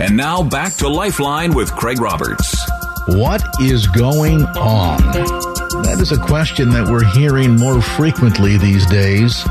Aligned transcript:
And 0.00 0.16
now 0.16 0.42
back 0.42 0.74
to 0.76 0.88
Lifeline 0.88 1.54
with 1.54 1.70
Craig 1.72 2.00
Roberts. 2.00 2.58
What 3.08 3.42
is 3.60 3.86
going 3.86 4.44
on? 4.56 4.96
That 5.82 5.98
is 6.00 6.10
a 6.10 6.16
question 6.16 6.70
that 6.70 6.88
we're 6.88 7.04
hearing 7.04 7.56
more 7.56 7.82
frequently 7.82 8.56
these 8.56 8.86
days 8.86 9.46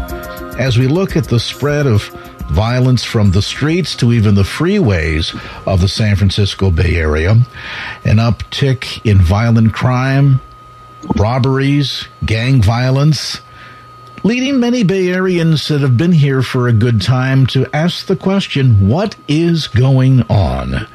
as 0.57 0.79
we 0.79 0.87
look 0.87 1.15
at 1.15 1.25
the 1.25 1.39
spread 1.39 1.85
of 1.85 2.03
violence 2.49 3.03
from 3.03 3.29
the 3.29 3.43
streets 3.43 3.95
to 3.97 4.11
even 4.11 4.33
the 4.33 4.41
freeways 4.41 5.39
of 5.67 5.81
the 5.81 5.87
San 5.87 6.15
Francisco 6.15 6.71
Bay 6.71 6.95
Area, 6.95 7.33
an 8.03 8.17
uptick 8.17 9.05
in 9.05 9.19
violent 9.19 9.71
crime, 9.71 10.41
robberies, 11.15 12.07
gang 12.25 12.59
violence, 12.59 13.41
leading 14.23 14.59
many 14.59 14.83
Bay 14.83 15.05
Areans 15.07 15.67
that 15.69 15.81
have 15.81 15.97
been 15.97 16.11
here 16.11 16.41
for 16.41 16.67
a 16.67 16.73
good 16.73 17.01
time 17.01 17.45
to 17.47 17.67
ask 17.73 18.05
the 18.05 18.15
question, 18.15 18.87
what 18.87 19.15
is 19.27 19.67
going 19.67 20.23
on? 20.23 20.87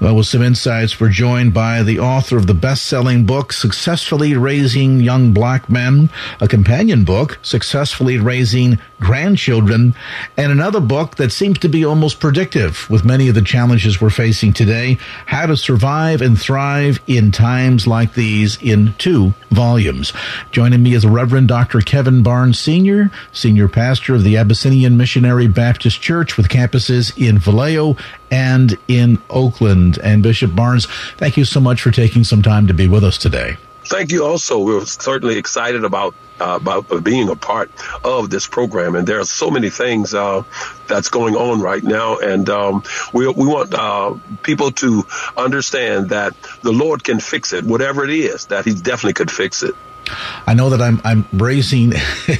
Well, 0.00 0.16
with 0.16 0.26
some 0.26 0.42
insights, 0.42 0.98
we're 0.98 1.10
joined 1.10 1.52
by 1.52 1.82
the 1.82 1.98
author 1.98 2.36
of 2.36 2.46
the 2.46 2.54
best-selling 2.54 3.26
book, 3.26 3.52
Successfully 3.52 4.34
Raising 4.34 5.00
Young 5.00 5.32
Black 5.32 5.68
Men, 5.68 6.10
a 6.40 6.48
companion 6.48 7.04
book, 7.04 7.38
Successfully 7.42 8.18
Raising 8.18 8.78
Grandchildren, 9.00 9.94
and 10.36 10.50
another 10.50 10.80
book 10.80 11.16
that 11.16 11.32
seems 11.32 11.58
to 11.58 11.68
be 11.68 11.84
almost 11.84 12.20
predictive 12.20 12.88
with 12.88 13.04
many 13.04 13.28
of 13.28 13.34
the 13.34 13.42
challenges 13.42 14.00
we're 14.00 14.10
facing 14.10 14.52
today, 14.52 14.98
How 15.26 15.46
to 15.46 15.56
Survive 15.56 16.22
and 16.22 16.40
Thrive 16.40 17.00
in 17.06 17.32
Times 17.32 17.86
Like 17.86 18.14
These 18.14 18.60
in 18.62 18.94
two 18.98 19.34
volumes. 19.50 20.12
Joining 20.50 20.82
me 20.82 20.94
is 20.94 21.06
Reverend 21.06 21.48
Dr. 21.48 21.80
Kevin 21.80 22.22
Barnes 22.22 22.61
Sr., 22.62 23.10
Senior 23.32 23.68
Pastor 23.68 24.14
of 24.14 24.22
the 24.22 24.36
Abyssinian 24.36 24.96
Missionary 24.96 25.48
Baptist 25.48 26.00
Church 26.00 26.36
with 26.36 26.48
campuses 26.48 27.16
in 27.16 27.38
Vallejo 27.38 27.96
and 28.30 28.78
in 28.88 29.20
Oakland. 29.28 29.98
And 30.02 30.22
Bishop 30.22 30.54
Barnes, 30.54 30.86
thank 31.16 31.36
you 31.36 31.44
so 31.44 31.60
much 31.60 31.82
for 31.82 31.90
taking 31.90 32.24
some 32.24 32.42
time 32.42 32.66
to 32.68 32.74
be 32.74 32.88
with 32.88 33.04
us 33.04 33.18
today. 33.18 33.56
Thank 33.84 34.12
you. 34.12 34.24
Also, 34.24 34.60
we're 34.60 34.84
certainly 34.84 35.38
excited 35.38 35.84
about 35.84 36.14
uh, 36.40 36.58
about 36.60 37.04
being 37.04 37.28
a 37.28 37.36
part 37.36 37.70
of 38.04 38.30
this 38.30 38.46
program, 38.46 38.94
and 38.94 39.06
there 39.06 39.20
are 39.20 39.24
so 39.24 39.50
many 39.50 39.70
things 39.70 40.14
uh, 40.14 40.42
that's 40.86 41.08
going 41.08 41.36
on 41.36 41.60
right 41.60 41.82
now, 41.82 42.18
and 42.18 42.48
um, 42.48 42.82
we 43.12 43.26
we 43.26 43.46
want 43.46 43.74
uh, 43.74 44.14
people 44.42 44.70
to 44.72 45.04
understand 45.36 46.10
that 46.10 46.34
the 46.62 46.72
Lord 46.72 47.02
can 47.04 47.20
fix 47.20 47.52
it, 47.52 47.64
whatever 47.64 48.04
it 48.04 48.10
is. 48.10 48.46
That 48.46 48.64
He 48.64 48.74
definitely 48.74 49.14
could 49.14 49.30
fix 49.30 49.62
it. 49.62 49.74
I 50.46 50.54
know 50.54 50.70
that 50.70 50.80
I'm 50.80 51.00
I'm 51.04 51.26
raising 51.32 51.92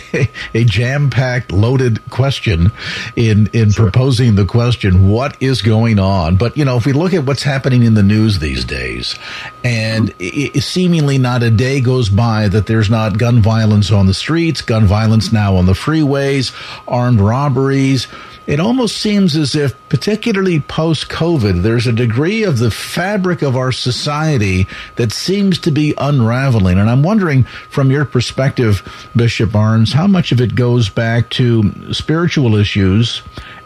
a 0.55 0.65
jam-packed, 0.65 1.53
loaded 1.53 2.09
question 2.11 2.73
in 3.17 3.49
in 3.53 3.71
sure. 3.71 3.85
proposing 3.85 4.35
the 4.35 4.45
question, 4.45 5.09
what 5.09 5.41
is 5.41 5.63
going 5.63 5.99
on? 5.99 6.37
But 6.37 6.57
you 6.57 6.65
know, 6.65 6.77
if 6.77 6.87
we 6.87 6.93
look 6.93 7.15
at 7.15 7.25
what's 7.25 7.43
happening 7.43 7.83
in 7.83 7.95
the 7.95 8.03
news 8.03 8.39
these 8.39 8.65
days, 8.65 9.17
and 9.65 10.11
mm-hmm. 10.19 10.57
it, 10.59 10.63
seemingly 10.63 11.19
not 11.19 11.43
a 11.43 11.51
day 11.51 11.81
goes 11.81 12.09
by 12.09 12.49
that 12.49 12.67
there's 12.67 12.91
not 12.91 13.19
gun 13.19 13.41
violence 13.41 13.91
on 13.91 14.07
the 14.07 14.15
streets, 14.15 14.61
gun 14.61 14.85
violence 14.85 15.33
now 15.33 15.57
on 15.57 15.67
the 15.67 15.73
freeways, 15.73 16.53
armed 16.87 17.21
robberies 17.21 18.09
it 18.47 18.61
almost 18.61 18.97
seems 18.97 19.37
as 19.37 19.55
if, 19.55 19.75
particularly 19.89 20.61
post 20.61 21.09
COVID, 21.09 21.63
there's 21.63 21.87
a 21.87 21.93
degree 21.93 22.43
of 22.43 22.59
the 22.59 22.71
fabric 22.71 23.43
of 23.43 23.57
our 23.57 23.73
society 23.73 24.67
that 24.97 25.13
seems 25.13 25.59
to 25.61 25.71
be 25.71 25.95
unraveling. 25.99 26.79
And 26.79 26.91
I'm 26.91 27.03
wondering, 27.03 27.45
from 27.45 27.91
your 27.91 28.05
perspective, 28.05 29.11
Bishop 29.15 29.53
Barnes, 29.53 29.93
how 29.93 30.07
much 30.07 30.33
of 30.33 30.41
it 30.41 30.55
goes 30.55 30.89
back 30.89 31.31
to 31.31 31.93
spiritual 31.93 32.57
issues 32.57 33.23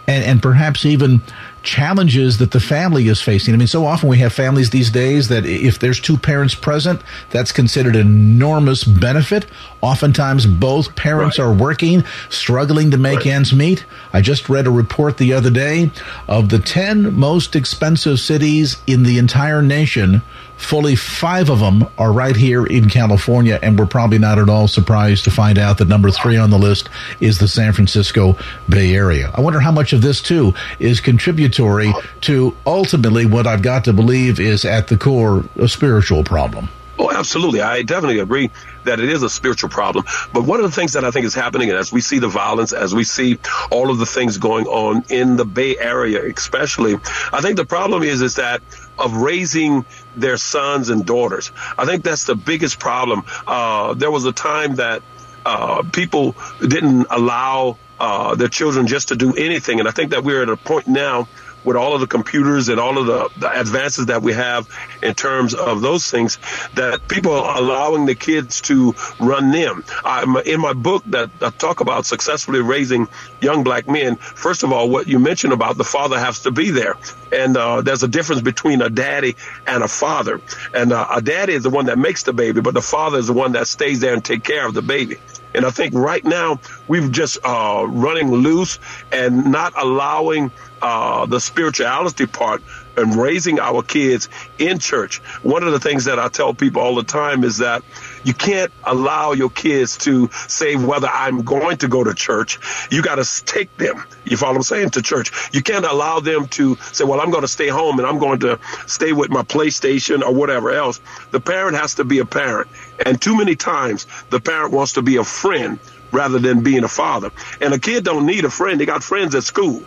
and, 0.06 0.24
and 0.24 0.42
perhaps 0.42 0.84
even 0.84 1.22
challenges 1.66 2.38
that 2.38 2.52
the 2.52 2.60
family 2.60 3.08
is 3.08 3.20
facing. 3.20 3.52
I 3.52 3.56
mean, 3.56 3.66
so 3.66 3.84
often 3.84 4.08
we 4.08 4.18
have 4.18 4.32
families 4.32 4.70
these 4.70 4.88
days 4.88 5.28
that 5.28 5.44
if 5.44 5.78
there's 5.80 6.00
two 6.00 6.16
parents 6.16 6.54
present, 6.54 7.02
that's 7.30 7.52
considered 7.52 7.96
an 7.96 8.06
enormous 8.06 8.84
benefit. 8.84 9.46
Oftentimes 9.82 10.46
both 10.46 10.94
parents 10.94 11.38
right. 11.38 11.44
are 11.44 11.52
working, 11.52 12.04
struggling 12.30 12.92
to 12.92 12.96
make 12.96 13.18
right. 13.18 13.26
ends 13.26 13.52
meet. 13.52 13.84
I 14.12 14.20
just 14.20 14.48
read 14.48 14.66
a 14.66 14.70
report 14.70 15.18
the 15.18 15.32
other 15.32 15.50
day 15.50 15.90
of 16.28 16.48
the 16.48 16.60
10 16.60 17.18
most 17.18 17.56
expensive 17.56 18.20
cities 18.20 18.76
in 18.86 19.02
the 19.02 19.18
entire 19.18 19.60
nation 19.60 20.22
Fully 20.56 20.96
five 20.96 21.50
of 21.50 21.60
them 21.60 21.86
are 21.98 22.12
right 22.12 22.34
here 22.34 22.64
in 22.64 22.88
California, 22.88 23.58
and 23.62 23.78
we're 23.78 23.86
probably 23.86 24.18
not 24.18 24.38
at 24.38 24.48
all 24.48 24.68
surprised 24.68 25.24
to 25.24 25.30
find 25.30 25.58
out 25.58 25.78
that 25.78 25.88
number 25.88 26.10
three 26.10 26.36
on 26.36 26.50
the 26.50 26.58
list 26.58 26.88
is 27.20 27.38
the 27.38 27.48
San 27.48 27.72
Francisco 27.72 28.36
Bay 28.68 28.94
Area. 28.94 29.30
I 29.34 29.40
wonder 29.42 29.60
how 29.60 29.72
much 29.72 29.92
of 29.92 30.02
this, 30.02 30.20
too, 30.22 30.54
is 30.78 31.00
contributory 31.00 31.92
to 32.22 32.56
ultimately 32.66 33.26
what 33.26 33.46
I've 33.46 33.62
got 33.62 33.84
to 33.84 33.92
believe 33.92 34.40
is 34.40 34.64
at 34.64 34.88
the 34.88 34.96
core 34.96 35.44
a 35.56 35.68
spiritual 35.68 36.24
problem. 36.24 36.68
Oh, 36.98 37.12
absolutely. 37.12 37.60
I 37.60 37.82
definitely 37.82 38.20
agree 38.20 38.50
that 38.84 39.00
it 39.00 39.10
is 39.10 39.22
a 39.22 39.28
spiritual 39.28 39.68
problem. 39.68 40.06
But 40.32 40.44
one 40.44 40.60
of 40.60 40.64
the 40.64 40.74
things 40.74 40.94
that 40.94 41.04
I 41.04 41.10
think 41.10 41.26
is 41.26 41.34
happening, 41.34 41.70
as 41.70 41.92
we 41.92 42.00
see 42.00 42.18
the 42.18 42.28
violence, 42.28 42.72
as 42.72 42.94
we 42.94 43.04
see 43.04 43.38
all 43.70 43.90
of 43.90 43.98
the 43.98 44.06
things 44.06 44.38
going 44.38 44.66
on 44.66 45.04
in 45.10 45.36
the 45.36 45.44
Bay 45.44 45.76
Area, 45.76 46.24
especially, 46.24 46.94
I 47.32 47.40
think 47.42 47.56
the 47.56 47.66
problem 47.66 48.02
is 48.02 48.22
is 48.22 48.36
that 48.36 48.62
of 48.98 49.14
raising 49.14 49.84
their 50.16 50.36
sons 50.36 50.88
and 50.88 51.04
daughters. 51.04 51.52
I 51.78 51.84
think 51.84 52.04
that's 52.04 52.24
the 52.24 52.34
biggest 52.34 52.78
problem. 52.78 53.24
Uh, 53.46 53.94
there 53.94 54.10
was 54.10 54.24
a 54.24 54.32
time 54.32 54.76
that 54.76 55.02
uh, 55.44 55.82
people 55.92 56.34
didn't 56.60 57.06
allow 57.10 57.78
uh, 58.00 58.34
their 58.34 58.48
children 58.48 58.86
just 58.86 59.08
to 59.08 59.16
do 59.16 59.34
anything, 59.34 59.78
and 59.78 59.88
I 59.88 59.92
think 59.92 60.10
that 60.10 60.24
we're 60.24 60.42
at 60.42 60.48
a 60.48 60.56
point 60.56 60.86
now 60.86 61.28
with 61.66 61.76
all 61.76 61.94
of 61.94 62.00
the 62.00 62.06
computers 62.06 62.68
and 62.68 62.80
all 62.80 62.96
of 62.96 63.06
the, 63.06 63.28
the 63.40 63.60
advances 63.60 64.06
that 64.06 64.22
we 64.22 64.32
have 64.32 64.68
in 65.02 65.14
terms 65.14 65.52
of 65.52 65.80
those 65.82 66.10
things 66.10 66.38
that 66.74 67.06
people 67.08 67.32
are 67.32 67.58
allowing 67.58 68.06
the 68.06 68.14
kids 68.14 68.60
to 68.62 68.94
run 69.18 69.50
them. 69.50 69.84
I'm, 70.04 70.36
in 70.36 70.60
my 70.60 70.72
book 70.72 71.02
that 71.06 71.30
I 71.42 71.50
talk 71.50 71.80
about 71.80 72.06
successfully 72.06 72.60
raising 72.60 73.08
young 73.40 73.64
black 73.64 73.88
men, 73.88 74.16
first 74.16 74.62
of 74.62 74.72
all, 74.72 74.88
what 74.88 75.08
you 75.08 75.18
mentioned 75.18 75.52
about 75.52 75.76
the 75.76 75.84
father 75.84 76.18
has 76.18 76.42
to 76.42 76.52
be 76.52 76.70
there. 76.70 76.94
And 77.32 77.56
uh, 77.56 77.82
there's 77.82 78.04
a 78.04 78.08
difference 78.08 78.42
between 78.42 78.80
a 78.80 78.88
daddy 78.88 79.36
and 79.66 79.82
a 79.82 79.88
father. 79.88 80.40
And 80.72 80.92
uh, 80.92 81.06
a 81.16 81.20
daddy 81.20 81.54
is 81.54 81.64
the 81.64 81.70
one 81.70 81.86
that 81.86 81.98
makes 81.98 82.22
the 82.22 82.32
baby, 82.32 82.60
but 82.60 82.74
the 82.74 82.82
father 82.82 83.18
is 83.18 83.26
the 83.26 83.32
one 83.32 83.52
that 83.52 83.66
stays 83.66 84.00
there 84.00 84.14
and 84.14 84.24
take 84.24 84.44
care 84.44 84.66
of 84.66 84.74
the 84.74 84.82
baby. 84.82 85.18
And 85.56 85.64
I 85.64 85.70
think 85.70 85.94
right 85.94 86.22
now 86.22 86.60
we've 86.86 87.10
just 87.10 87.38
uh, 87.42 87.86
running 87.88 88.30
loose 88.30 88.78
and 89.10 89.50
not 89.50 89.72
allowing 89.74 90.52
uh, 90.82 91.26
the 91.26 91.40
spirituality 91.40 92.26
part 92.26 92.62
and 92.96 93.14
raising 93.14 93.60
our 93.60 93.82
kids 93.82 94.28
in 94.58 94.78
church. 94.78 95.18
One 95.42 95.62
of 95.62 95.72
the 95.72 95.80
things 95.80 96.04
that 96.04 96.18
I 96.18 96.28
tell 96.28 96.54
people 96.54 96.82
all 96.82 96.94
the 96.94 97.02
time 97.02 97.44
is 97.44 97.58
that 97.58 97.82
you 98.24 98.34
can't 98.34 98.72
allow 98.84 99.32
your 99.32 99.50
kids 99.50 99.96
to 99.98 100.28
say 100.48 100.76
whether 100.76 101.08
I'm 101.08 101.42
going 101.42 101.76
to 101.78 101.88
go 101.88 102.04
to 102.04 102.14
church. 102.14 102.58
You 102.90 103.02
got 103.02 103.16
to 103.16 103.44
take 103.44 103.74
them. 103.76 104.02
You 104.24 104.36
follow 104.36 104.52
what 104.52 104.58
I'm 104.58 104.62
saying 104.62 104.90
to 104.90 105.02
church. 105.02 105.50
You 105.52 105.62
can't 105.62 105.84
allow 105.84 106.20
them 106.20 106.48
to 106.48 106.76
say, 106.76 107.04
well, 107.04 107.20
I'm 107.20 107.30
going 107.30 107.42
to 107.42 107.48
stay 107.48 107.68
home 107.68 107.98
and 107.98 108.06
I'm 108.06 108.18
going 108.18 108.40
to 108.40 108.58
stay 108.86 109.12
with 109.12 109.30
my 109.30 109.42
PlayStation 109.42 110.22
or 110.22 110.34
whatever 110.34 110.70
else. 110.70 111.00
The 111.30 111.40
parent 111.40 111.76
has 111.76 111.94
to 111.96 112.04
be 112.04 112.18
a 112.18 112.24
parent. 112.24 112.68
And 113.04 113.20
too 113.20 113.36
many 113.36 113.56
times 113.56 114.06
the 114.30 114.40
parent 114.40 114.72
wants 114.72 114.94
to 114.94 115.02
be 115.02 115.16
a 115.16 115.24
friend 115.24 115.78
rather 116.12 116.38
than 116.38 116.62
being 116.62 116.84
a 116.84 116.88
father. 116.88 117.30
And 117.60 117.74
a 117.74 117.78
kid 117.78 118.04
don't 118.04 118.26
need 118.26 118.44
a 118.44 118.50
friend. 118.50 118.80
They 118.80 118.86
got 118.86 119.02
friends 119.02 119.34
at 119.34 119.44
school. 119.44 119.82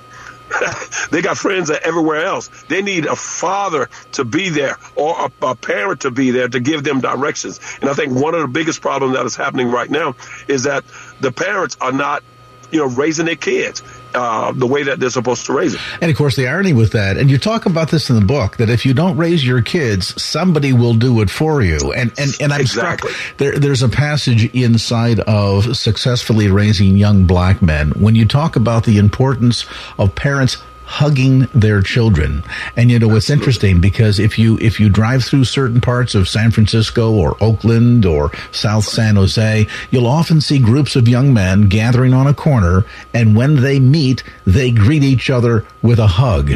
they 1.11 1.21
got 1.21 1.37
friends 1.37 1.69
everywhere 1.69 2.25
else. 2.25 2.49
They 2.67 2.81
need 2.81 3.05
a 3.05 3.15
father 3.15 3.89
to 4.13 4.23
be 4.23 4.49
there 4.49 4.77
or 4.95 5.15
a, 5.25 5.45
a, 5.45 5.55
parent 5.55 6.01
to 6.01 6.11
be 6.11 6.31
there 6.31 6.47
to 6.47 6.59
give 6.59 6.83
them 6.83 7.01
directions. 7.01 7.59
And 7.81 7.89
I 7.89 7.93
think 7.93 8.13
one 8.13 8.35
of 8.35 8.41
the 8.41 8.47
biggest 8.47 8.81
problems 8.81 9.15
that 9.15 9.25
is 9.25 9.35
happening 9.35 9.69
right 9.69 9.89
now 9.89 10.15
is 10.47 10.63
that 10.63 10.83
the 11.19 11.31
parents 11.31 11.77
are 11.81 11.91
not, 11.91 12.23
you 12.71 12.79
know, 12.79 12.87
raising 12.87 13.25
their 13.25 13.35
kids. 13.35 13.83
Uh, 14.13 14.51
the 14.51 14.67
way 14.67 14.83
that 14.83 14.99
they're 14.99 15.09
supposed 15.09 15.45
to 15.45 15.53
raise 15.53 15.73
it. 15.73 15.81
And 16.01 16.11
of 16.11 16.17
course, 16.17 16.35
the 16.35 16.47
irony 16.47 16.73
with 16.73 16.91
that, 16.93 17.17
and 17.17 17.29
you 17.29 17.37
talk 17.37 17.65
about 17.65 17.89
this 17.89 18.09
in 18.09 18.15
the 18.15 18.25
book, 18.25 18.57
that 18.57 18.69
if 18.69 18.85
you 18.85 18.93
don't 18.93 19.17
raise 19.17 19.45
your 19.45 19.61
kids, 19.61 20.21
somebody 20.21 20.73
will 20.73 20.93
do 20.93 21.21
it 21.21 21.29
for 21.29 21.61
you. 21.61 21.91
And 21.93 22.11
and, 22.17 22.31
and 22.39 22.53
I'm 22.53 22.61
exactly. 22.61 23.11
struck. 23.11 23.37
There, 23.37 23.59
there's 23.59 23.83
a 23.83 23.89
passage 23.89 24.53
inside 24.53 25.19
of 25.21 25.77
successfully 25.77 26.49
raising 26.49 26.97
young 26.97 27.25
black 27.25 27.61
men 27.61 27.91
when 27.91 28.15
you 28.15 28.25
talk 28.25 28.55
about 28.55 28.85
the 28.85 28.97
importance 28.97 29.65
of 29.97 30.15
parents 30.15 30.57
hugging 30.89 31.41
their 31.53 31.83
children. 31.83 32.43
And 32.75 32.89
you 32.89 32.97
know, 32.97 33.15
it's 33.15 33.29
interesting 33.29 33.79
because 33.79 34.17
if 34.17 34.39
you, 34.39 34.57
if 34.59 34.79
you 34.79 34.89
drive 34.89 35.23
through 35.23 35.43
certain 35.43 35.81
parts 35.81 36.15
of 36.15 36.27
San 36.27 36.49
Francisco 36.49 37.11
or 37.13 37.37
Oakland 37.41 38.07
or 38.07 38.31
South 38.51 38.85
San 38.85 39.15
Jose, 39.15 39.67
you'll 39.91 40.07
often 40.07 40.41
see 40.41 40.57
groups 40.57 40.95
of 40.95 41.07
young 41.07 41.31
men 41.31 41.69
gathering 41.69 42.11
on 42.11 42.25
a 42.25 42.33
corner. 42.33 42.85
And 43.13 43.35
when 43.35 43.57
they 43.61 43.79
meet, 43.79 44.23
they 44.45 44.71
greet 44.71 45.03
each 45.03 45.29
other 45.29 45.63
with 45.83 45.99
a 45.99 46.07
hug. 46.07 46.53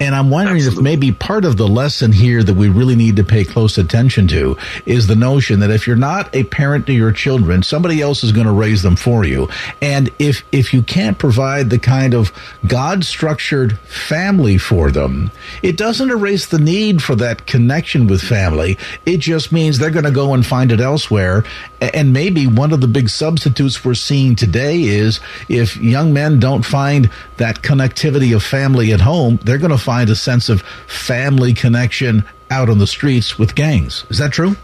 And 0.00 0.14
I'm 0.14 0.30
wondering 0.30 0.58
Absolutely. 0.58 0.80
if 0.80 0.84
maybe 0.84 1.12
part 1.12 1.44
of 1.44 1.56
the 1.56 1.66
lesson 1.66 2.12
here 2.12 2.42
that 2.42 2.54
we 2.54 2.68
really 2.68 2.94
need 2.94 3.16
to 3.16 3.24
pay 3.24 3.44
close 3.44 3.78
attention 3.78 4.28
to 4.28 4.56
is 4.86 5.06
the 5.06 5.16
notion 5.16 5.60
that 5.60 5.70
if 5.70 5.86
you're 5.86 5.96
not 5.96 6.34
a 6.34 6.44
parent 6.44 6.86
to 6.86 6.92
your 6.92 7.12
children, 7.12 7.62
somebody 7.62 8.00
else 8.00 8.22
is 8.22 8.32
going 8.32 8.46
to 8.46 8.52
raise 8.52 8.82
them 8.82 8.96
for 8.96 9.24
you. 9.24 9.48
And 9.82 10.10
if, 10.18 10.44
if 10.52 10.72
you 10.72 10.82
can't 10.82 11.18
provide 11.18 11.70
the 11.70 11.78
kind 11.78 12.14
of 12.14 12.32
God 12.66 13.04
structured 13.04 13.78
family 13.80 14.58
for 14.58 14.90
them, 14.90 15.30
it 15.62 15.76
doesn't 15.76 16.10
erase 16.10 16.46
the 16.46 16.58
need 16.58 17.02
for 17.02 17.16
that 17.16 17.46
connection 17.46 18.06
with 18.06 18.20
family. 18.20 18.78
It 19.04 19.18
just 19.18 19.52
means 19.52 19.78
they're 19.78 19.90
going 19.90 20.04
to 20.04 20.10
go 20.10 20.34
and 20.34 20.46
find 20.46 20.70
it 20.70 20.80
elsewhere. 20.80 21.44
And 21.80 22.12
maybe 22.12 22.46
one 22.46 22.72
of 22.72 22.80
the 22.80 22.88
big 22.88 23.08
substitutes 23.08 23.84
we're 23.84 23.94
seeing 23.94 24.36
today 24.36 24.82
is 24.82 25.20
if 25.48 25.76
young 25.76 26.12
men 26.12 26.38
don't 26.38 26.64
find 26.64 27.10
that 27.36 27.62
connectivity 27.62 28.34
of 28.34 28.42
family 28.42 28.92
at 28.92 29.00
home, 29.00 29.38
they're 29.42 29.58
going 29.58 29.70
to 29.70 29.78
find 29.88 30.10
a 30.10 30.14
sense 30.14 30.50
of 30.50 30.60
family 30.86 31.54
connection 31.54 32.22
out 32.50 32.68
on 32.68 32.76
the 32.76 32.86
streets 32.86 33.38
with 33.38 33.54
gangs. 33.54 34.04
Is 34.10 34.18
that 34.18 34.30
true? 34.30 34.54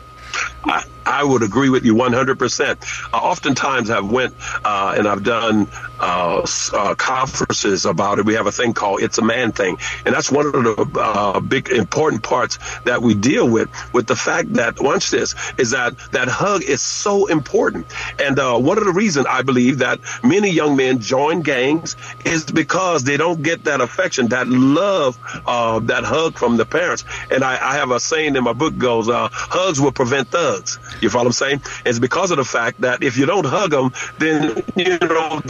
I, 0.67 0.85
I 1.07 1.25
would 1.25 1.43
agree 1.43 1.71
with 1.71 1.83
you 1.87 1.95
100%. 1.95 3.11
Uh, 3.11 3.17
oftentimes 3.17 3.89
I've 3.89 4.05
went 4.05 4.35
uh, 4.67 4.95
and 4.99 5.09
I've 5.09 5.23
done 5.23 5.67
uh, 6.05 6.47
uh, 6.75 6.95
conferences 6.97 7.87
about 7.87 8.19
it. 8.19 8.27
We 8.27 8.35
have 8.35 8.47
a 8.47 8.53
thing 8.53 8.75
called 8.75 9.03
It's 9.03 9.17
a 9.17 9.23
Man 9.23 9.53
Thing. 9.53 9.79
And 10.05 10.15
that's 10.15 10.31
one 10.31 10.45
of 10.45 10.53
the 10.53 11.01
uh, 11.01 11.41
big 11.41 11.71
important 11.71 12.23
parts 12.23 12.59
that 12.85 13.01
we 13.01 13.15
deal 13.15 13.49
with, 13.49 13.71
with 13.95 14.07
the 14.07 14.15
fact 14.15 14.53
that, 14.55 14.81
watch 14.81 15.11
this, 15.11 15.35
is 15.57 15.71
that 15.71 15.97
that 16.13 16.29
hug 16.29 16.63
is 16.63 16.83
so 16.83 17.25
important. 17.27 17.87
And 18.21 18.39
uh, 18.39 18.59
one 18.59 18.77
of 18.77 18.85
the 18.85 18.93
reasons 18.93 19.27
I 19.27 19.41
believe 19.41 19.79
that 19.79 19.99
many 20.23 20.51
young 20.51 20.77
men 20.77 21.01
join 21.01 21.41
gangs 21.41 21.97
is 22.27 22.45
because 22.45 23.05
they 23.05 23.17
don't 23.17 23.43
get 23.43 23.65
that 23.65 23.81
affection, 23.81 24.29
that 24.29 24.47
love, 24.47 25.19
that 25.47 26.05
hug 26.05 26.37
from 26.37 26.59
the 26.59 26.67
parents. 26.67 27.05
And 27.31 27.43
I, 27.43 27.55
I, 27.55 27.75
have 27.77 27.91
a 27.91 27.99
saying 27.99 28.37
in 28.37 28.45
my 28.45 28.53
book 28.53 28.77
goes, 28.77 29.09
hugs 29.11 29.81
will 29.81 29.93
prevent 29.93 30.29
thugs. 30.29 30.79
You 31.01 31.09
follow 31.09 31.25
what 31.25 31.29
I'm 31.29 31.33
saying? 31.33 31.63
It's 31.87 31.99
because 31.99 32.31
of 32.31 32.37
the 32.37 32.45
fact 32.45 32.83
that 32.83 33.03
if 33.03 33.17
you 33.17 33.25
don't 33.25 33.47
hug 33.47 33.71
them, 33.71 33.93
then, 34.19 34.63
you 34.77 34.99
know, 34.99 35.41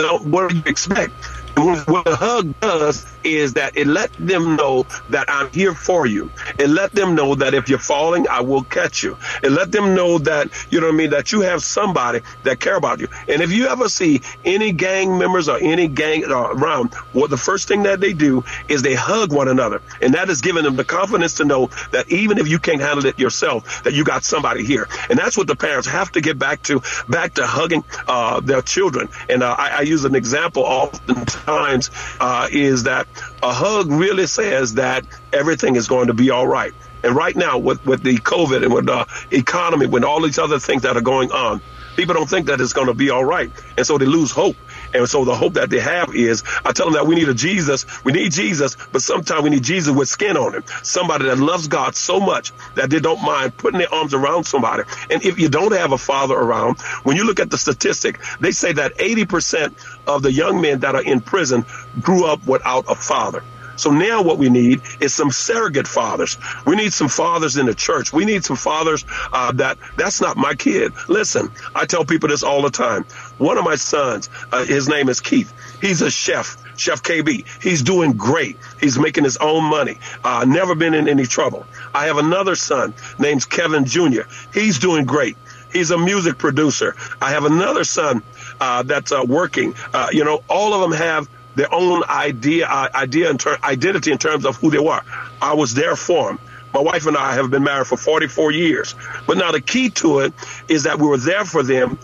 what 0.44 0.52
do 0.52 0.56
you 0.58 0.62
expect? 0.66 1.43
What 1.56 2.06
a 2.08 2.16
hug 2.16 2.58
does 2.60 3.06
is 3.22 3.54
that 3.54 3.76
it 3.76 3.86
let 3.86 4.12
them 4.14 4.56
know 4.56 4.86
that 5.10 5.26
I'm 5.28 5.50
here 5.50 5.72
for 5.72 6.06
you. 6.06 6.30
It 6.58 6.68
let 6.68 6.92
them 6.92 7.14
know 7.14 7.34
that 7.36 7.54
if 7.54 7.68
you're 7.68 7.78
falling, 7.78 8.28
I 8.28 8.40
will 8.40 8.64
catch 8.64 9.02
you. 9.02 9.16
It 9.42 9.50
let 9.50 9.70
them 9.70 9.94
know 9.94 10.18
that, 10.18 10.50
you 10.70 10.80
know 10.80 10.88
what 10.88 10.94
I 10.94 10.96
mean, 10.96 11.10
that 11.10 11.32
you 11.32 11.40
have 11.42 11.62
somebody 11.62 12.20
that 12.42 12.60
care 12.60 12.76
about 12.76 13.00
you. 13.00 13.08
And 13.28 13.40
if 13.40 13.52
you 13.52 13.68
ever 13.68 13.88
see 13.88 14.22
any 14.44 14.72
gang 14.72 15.16
members 15.16 15.48
or 15.48 15.58
any 15.58 15.86
gang 15.88 16.24
around, 16.24 16.92
what 17.12 17.30
the 17.30 17.36
first 17.36 17.68
thing 17.68 17.84
that 17.84 18.00
they 18.00 18.12
do 18.12 18.44
is 18.68 18.82
they 18.82 18.94
hug 18.94 19.32
one 19.32 19.48
another. 19.48 19.80
And 20.00 20.14
that 20.14 20.28
is 20.28 20.40
giving 20.40 20.64
them 20.64 20.76
the 20.76 20.84
confidence 20.84 21.34
to 21.34 21.44
know 21.44 21.70
that 21.92 22.10
even 22.10 22.38
if 22.38 22.48
you 22.48 22.58
can't 22.58 22.80
handle 22.80 23.06
it 23.06 23.18
yourself, 23.18 23.84
that 23.84 23.92
you 23.94 24.04
got 24.04 24.24
somebody 24.24 24.64
here. 24.64 24.88
And 25.08 25.18
that's 25.18 25.36
what 25.36 25.46
the 25.46 25.56
parents 25.56 25.86
have 25.88 26.10
to 26.12 26.20
get 26.20 26.38
back 26.38 26.62
to, 26.64 26.82
back 27.08 27.34
to 27.34 27.46
hugging 27.46 27.84
uh, 28.08 28.40
their 28.40 28.62
children. 28.62 29.08
And 29.28 29.42
uh, 29.42 29.54
I, 29.56 29.68
I 29.68 29.80
use 29.82 30.04
an 30.04 30.14
example 30.14 30.64
oftentimes 30.64 31.43
times 31.44 31.90
uh, 32.20 32.48
is 32.50 32.84
that 32.84 33.06
a 33.42 33.52
hug 33.52 33.90
really 33.90 34.26
says 34.26 34.74
that 34.74 35.06
everything 35.32 35.76
is 35.76 35.86
going 35.86 36.08
to 36.08 36.14
be 36.14 36.30
all 36.30 36.46
right. 36.46 36.72
And 37.02 37.14
right 37.14 37.36
now, 37.36 37.58
with, 37.58 37.84
with 37.84 38.02
the 38.02 38.16
COVID 38.16 38.64
and 38.64 38.72
with 38.72 38.86
the 38.86 39.06
economy, 39.30 39.86
with 39.86 40.04
all 40.04 40.22
these 40.22 40.38
other 40.38 40.58
things 40.58 40.82
that 40.82 40.96
are 40.96 41.02
going 41.02 41.32
on, 41.32 41.60
people 41.96 42.14
don't 42.14 42.28
think 42.28 42.46
that 42.46 42.62
it's 42.62 42.72
going 42.72 42.86
to 42.86 42.94
be 42.94 43.10
all 43.10 43.24
right. 43.24 43.50
And 43.76 43.86
so 43.86 43.98
they 43.98 44.06
lose 44.06 44.30
hope. 44.30 44.56
And 44.94 45.06
so 45.08 45.26
the 45.26 45.34
hope 45.34 45.54
that 45.54 45.68
they 45.68 45.80
have 45.80 46.14
is, 46.14 46.42
I 46.64 46.72
tell 46.72 46.86
them 46.86 46.94
that 46.94 47.06
we 47.06 47.14
need 47.14 47.28
a 47.28 47.34
Jesus. 47.34 47.84
We 48.04 48.12
need 48.12 48.32
Jesus, 48.32 48.76
but 48.90 49.02
sometimes 49.02 49.42
we 49.42 49.50
need 49.50 49.64
Jesus 49.64 49.94
with 49.94 50.08
skin 50.08 50.36
on 50.36 50.54
him. 50.54 50.64
Somebody 50.82 51.26
that 51.26 51.38
loves 51.38 51.68
God 51.68 51.94
so 51.94 52.20
much 52.20 52.52
that 52.74 52.88
they 52.88 53.00
don't 53.00 53.22
mind 53.22 53.56
putting 53.56 53.80
their 53.80 53.92
arms 53.92 54.14
around 54.14 54.44
somebody. 54.44 54.84
And 55.10 55.22
if 55.24 55.38
you 55.38 55.48
don't 55.48 55.72
have 55.72 55.92
a 55.92 55.98
father 55.98 56.34
around, 56.34 56.80
when 57.02 57.16
you 57.16 57.24
look 57.24 57.38
at 57.38 57.50
the 57.50 57.58
statistic, 57.58 58.18
they 58.40 58.52
say 58.52 58.72
that 58.72 58.96
80% 58.96 59.74
of 60.06 60.22
the 60.22 60.32
young 60.32 60.60
men 60.60 60.80
that 60.80 60.94
are 60.94 61.02
in 61.02 61.20
prison 61.20 61.64
grew 62.00 62.26
up 62.26 62.46
without 62.46 62.84
a 62.88 62.94
father. 62.94 63.42
So 63.76 63.90
now 63.90 64.22
what 64.22 64.38
we 64.38 64.48
need 64.48 64.82
is 65.00 65.14
some 65.14 65.30
surrogate 65.30 65.88
fathers. 65.88 66.38
We 66.66 66.76
need 66.76 66.92
some 66.92 67.08
fathers 67.08 67.56
in 67.56 67.66
the 67.66 67.74
church. 67.74 68.12
We 68.12 68.24
need 68.24 68.44
some 68.44 68.56
fathers 68.56 69.04
uh, 69.32 69.52
that 69.52 69.78
that's 69.96 70.20
not 70.20 70.36
my 70.36 70.54
kid. 70.54 70.92
Listen, 71.08 71.50
I 71.74 71.86
tell 71.86 72.04
people 72.04 72.28
this 72.28 72.42
all 72.42 72.62
the 72.62 72.70
time. 72.70 73.04
One 73.38 73.58
of 73.58 73.64
my 73.64 73.76
sons, 73.76 74.30
uh, 74.52 74.64
his 74.64 74.88
name 74.88 75.08
is 75.08 75.20
Keith. 75.20 75.52
He's 75.80 76.02
a 76.02 76.10
chef. 76.10 76.56
Chef 76.76 77.02
KB. 77.02 77.46
He's 77.62 77.82
doing 77.82 78.14
great. 78.14 78.58
He's 78.80 78.98
making 78.98 79.24
his 79.24 79.36
own 79.36 79.64
money. 79.64 79.98
Uh, 80.24 80.44
never 80.46 80.74
been 80.74 80.94
in 80.94 81.08
any 81.08 81.24
trouble. 81.24 81.66
I 81.94 82.06
have 82.06 82.18
another 82.18 82.56
son 82.56 82.94
named 83.18 83.48
Kevin 83.48 83.84
Jr. 83.84 84.22
He's 84.52 84.78
doing 84.78 85.04
great. 85.04 85.36
He's 85.72 85.90
a 85.90 85.98
music 85.98 86.38
producer. 86.38 86.94
I 87.20 87.30
have 87.32 87.44
another 87.44 87.82
son 87.82 88.22
uh, 88.60 88.82
that's 88.82 89.12
uh, 89.12 89.24
working. 89.26 89.74
Uh, 89.92 90.08
you 90.12 90.24
know, 90.24 90.42
all 90.48 90.74
of 90.74 90.80
them 90.80 90.92
have 90.92 91.28
their 91.54 91.72
own 91.72 92.02
idea, 92.08 92.66
uh, 92.66 92.88
idea 92.94 93.30
in 93.30 93.38
ter- 93.38 93.58
identity 93.62 94.12
in 94.12 94.18
terms 94.18 94.44
of 94.44 94.56
who 94.56 94.70
they 94.70 94.78
were. 94.78 95.00
I 95.40 95.54
was 95.54 95.74
there 95.74 95.96
for 95.96 96.28
them. 96.28 96.40
My 96.72 96.80
wife 96.80 97.06
and 97.06 97.16
I 97.16 97.34
have 97.34 97.50
been 97.50 97.62
married 97.62 97.86
for 97.86 97.96
44 97.96 98.50
years. 98.50 98.96
But 99.28 99.38
now 99.38 99.52
the 99.52 99.60
key 99.60 99.90
to 99.90 100.20
it 100.20 100.34
is 100.68 100.82
that 100.82 100.98
we 100.98 101.06
were 101.06 101.18
there 101.18 101.44
for 101.44 101.62
them 101.62 101.98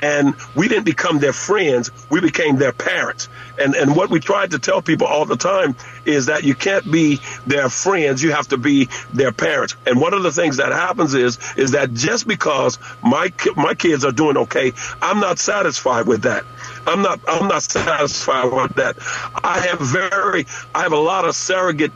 and 0.00 0.34
we 0.54 0.68
didn't 0.68 0.84
become 0.84 1.18
their 1.18 1.32
friends 1.32 1.90
we 2.10 2.20
became 2.20 2.56
their 2.56 2.72
parents. 2.72 3.28
And 3.58 3.74
and 3.74 3.96
what 3.96 4.10
we 4.10 4.20
tried 4.20 4.52
to 4.52 4.58
tell 4.58 4.82
people 4.82 5.06
all 5.06 5.24
the 5.24 5.36
time 5.36 5.76
is 6.04 6.26
that 6.26 6.44
you 6.44 6.54
can't 6.54 6.90
be 6.90 7.20
their 7.46 7.68
friends 7.68 8.22
you 8.22 8.32
have 8.32 8.48
to 8.48 8.56
be 8.56 8.88
their 9.12 9.32
parents. 9.32 9.76
And 9.86 10.00
one 10.00 10.14
of 10.14 10.22
the 10.22 10.32
things 10.32 10.56
that 10.58 10.72
happens 10.72 11.14
is 11.14 11.38
is 11.56 11.72
that 11.72 11.92
just 11.92 12.26
because 12.26 12.78
my 13.02 13.32
my 13.56 13.74
kids 13.74 14.04
are 14.04 14.12
doing 14.12 14.36
okay 14.36 14.72
i'm 15.00 15.20
not 15.20 15.38
satisfied 15.38 16.06
with 16.06 16.22
that. 16.22 16.44
I'm 16.86 17.02
not 17.02 17.20
I'm 17.28 17.48
not 17.48 17.62
satisfied 17.62 18.52
with 18.52 18.74
that. 18.76 18.96
I 19.42 19.60
have 19.60 19.80
very 19.80 20.46
I 20.74 20.82
have 20.82 20.92
a 20.92 20.96
lot 20.98 21.24
of 21.24 21.34
surrogate 21.36 21.92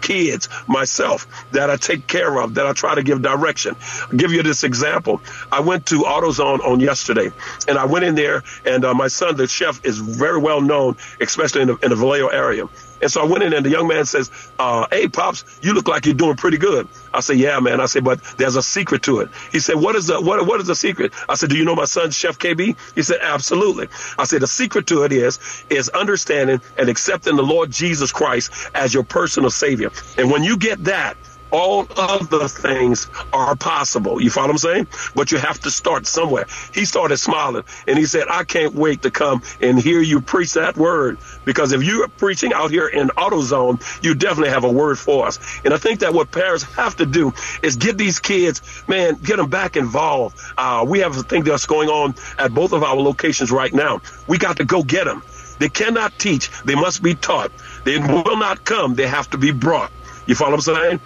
kids 0.00 0.48
myself 0.66 1.26
that 1.52 1.70
I 1.70 1.76
take 1.76 2.06
care 2.06 2.40
of, 2.40 2.54
that 2.54 2.66
I 2.66 2.72
try 2.72 2.94
to 2.94 3.02
give 3.02 3.22
direction. 3.22 3.76
I'll 4.02 4.16
give 4.16 4.32
you 4.32 4.42
this 4.42 4.64
example. 4.64 5.20
I 5.50 5.60
went 5.60 5.86
to 5.86 6.00
AutoZone 6.00 6.60
on 6.60 6.80
yesterday, 6.80 7.30
and 7.68 7.78
I 7.78 7.84
went 7.84 8.04
in 8.04 8.14
there, 8.14 8.42
and 8.64 8.84
uh, 8.84 8.94
my 8.94 9.08
son, 9.08 9.36
the 9.36 9.46
chef, 9.46 9.84
is 9.84 9.98
very 9.98 10.38
well 10.38 10.60
known, 10.60 10.96
especially 11.20 11.62
in 11.62 11.68
the, 11.68 11.76
in 11.76 11.90
the 11.90 11.96
Vallejo 11.96 12.28
area. 12.28 12.68
And 13.02 13.10
so 13.10 13.22
I 13.22 13.24
went 13.26 13.44
in 13.44 13.52
and 13.52 13.64
the 13.64 13.70
young 13.70 13.86
man 13.88 14.04
says, 14.04 14.30
uh, 14.58 14.86
Hey, 14.90 15.08
Pops, 15.08 15.44
you 15.62 15.74
look 15.74 15.88
like 15.88 16.06
you're 16.06 16.14
doing 16.14 16.36
pretty 16.36 16.58
good. 16.58 16.88
I 17.12 17.20
said, 17.20 17.38
Yeah, 17.38 17.60
man. 17.60 17.80
I 17.80 17.86
said, 17.86 18.04
but 18.04 18.22
there's 18.38 18.56
a 18.56 18.62
secret 18.62 19.02
to 19.04 19.20
it. 19.20 19.30
He 19.52 19.60
said, 19.60 19.76
What 19.76 19.96
is 19.96 20.06
the 20.06 20.20
what 20.20 20.46
what 20.46 20.60
is 20.60 20.66
the 20.66 20.74
secret? 20.76 21.12
I 21.28 21.34
said, 21.34 21.50
Do 21.50 21.56
you 21.56 21.64
know 21.64 21.74
my 21.74 21.84
son, 21.84 22.10
Chef 22.10 22.38
KB? 22.38 22.76
He 22.94 23.02
said, 23.02 23.18
Absolutely. 23.22 23.88
I 24.18 24.24
said, 24.24 24.42
the 24.42 24.46
secret 24.46 24.86
to 24.88 25.04
it 25.04 25.12
is 25.12 25.38
is 25.70 25.88
understanding 25.90 26.60
and 26.78 26.88
accepting 26.88 27.36
the 27.36 27.42
Lord 27.42 27.70
Jesus 27.70 28.12
Christ 28.12 28.50
as 28.74 28.92
your 28.94 29.04
personal 29.04 29.50
savior. 29.50 29.90
And 30.18 30.30
when 30.30 30.44
you 30.44 30.56
get 30.56 30.84
that, 30.84 31.16
all 31.54 31.86
other 31.96 32.48
things 32.48 33.08
are 33.32 33.54
possible. 33.54 34.20
You 34.20 34.28
follow 34.30 34.48
what 34.48 34.52
I'm 34.54 34.58
saying? 34.58 34.88
But 35.14 35.30
you 35.30 35.38
have 35.38 35.60
to 35.60 35.70
start 35.70 36.06
somewhere. 36.06 36.46
He 36.74 36.84
started 36.84 37.16
smiling 37.18 37.62
and 37.86 37.96
he 37.96 38.06
said, 38.06 38.24
I 38.28 38.42
can't 38.44 38.74
wait 38.74 39.02
to 39.02 39.12
come 39.12 39.42
and 39.60 39.78
hear 39.78 40.00
you 40.00 40.20
preach 40.20 40.54
that 40.54 40.76
word 40.76 41.20
because 41.44 41.72
if 41.72 41.84
you're 41.84 42.08
preaching 42.08 42.52
out 42.52 42.72
here 42.72 42.88
in 42.88 43.08
AutoZone, 43.10 44.02
you 44.02 44.16
definitely 44.16 44.50
have 44.50 44.64
a 44.64 44.72
word 44.72 44.98
for 44.98 45.28
us. 45.28 45.38
And 45.64 45.72
I 45.72 45.78
think 45.78 46.00
that 46.00 46.12
what 46.12 46.32
parents 46.32 46.64
have 46.74 46.96
to 46.96 47.06
do 47.06 47.32
is 47.62 47.76
get 47.76 47.96
these 47.98 48.18
kids, 48.18 48.60
man, 48.88 49.14
get 49.22 49.36
them 49.36 49.48
back 49.48 49.76
involved. 49.76 50.36
Uh, 50.58 50.84
we 50.88 50.98
have 51.00 51.16
a 51.16 51.22
thing 51.22 51.44
that's 51.44 51.66
going 51.66 51.88
on 51.88 52.14
at 52.36 52.52
both 52.52 52.72
of 52.72 52.82
our 52.82 52.96
locations 52.96 53.52
right 53.52 53.72
now. 53.72 54.00
We 54.26 54.38
got 54.38 54.56
to 54.56 54.64
go 54.64 54.82
get 54.82 55.04
them. 55.04 55.22
They 55.60 55.68
cannot 55.68 56.18
teach. 56.18 56.50
They 56.64 56.74
must 56.74 57.00
be 57.00 57.14
taught. 57.14 57.52
They 57.84 57.98
will 57.98 58.36
not 58.38 58.64
come. 58.64 58.94
They 58.94 59.06
have 59.06 59.30
to 59.30 59.38
be 59.38 59.52
brought. 59.52 59.92
You 60.26 60.34
follow 60.34 60.52
what 60.56 60.68
I'm 60.68 60.74
saying? 60.76 61.00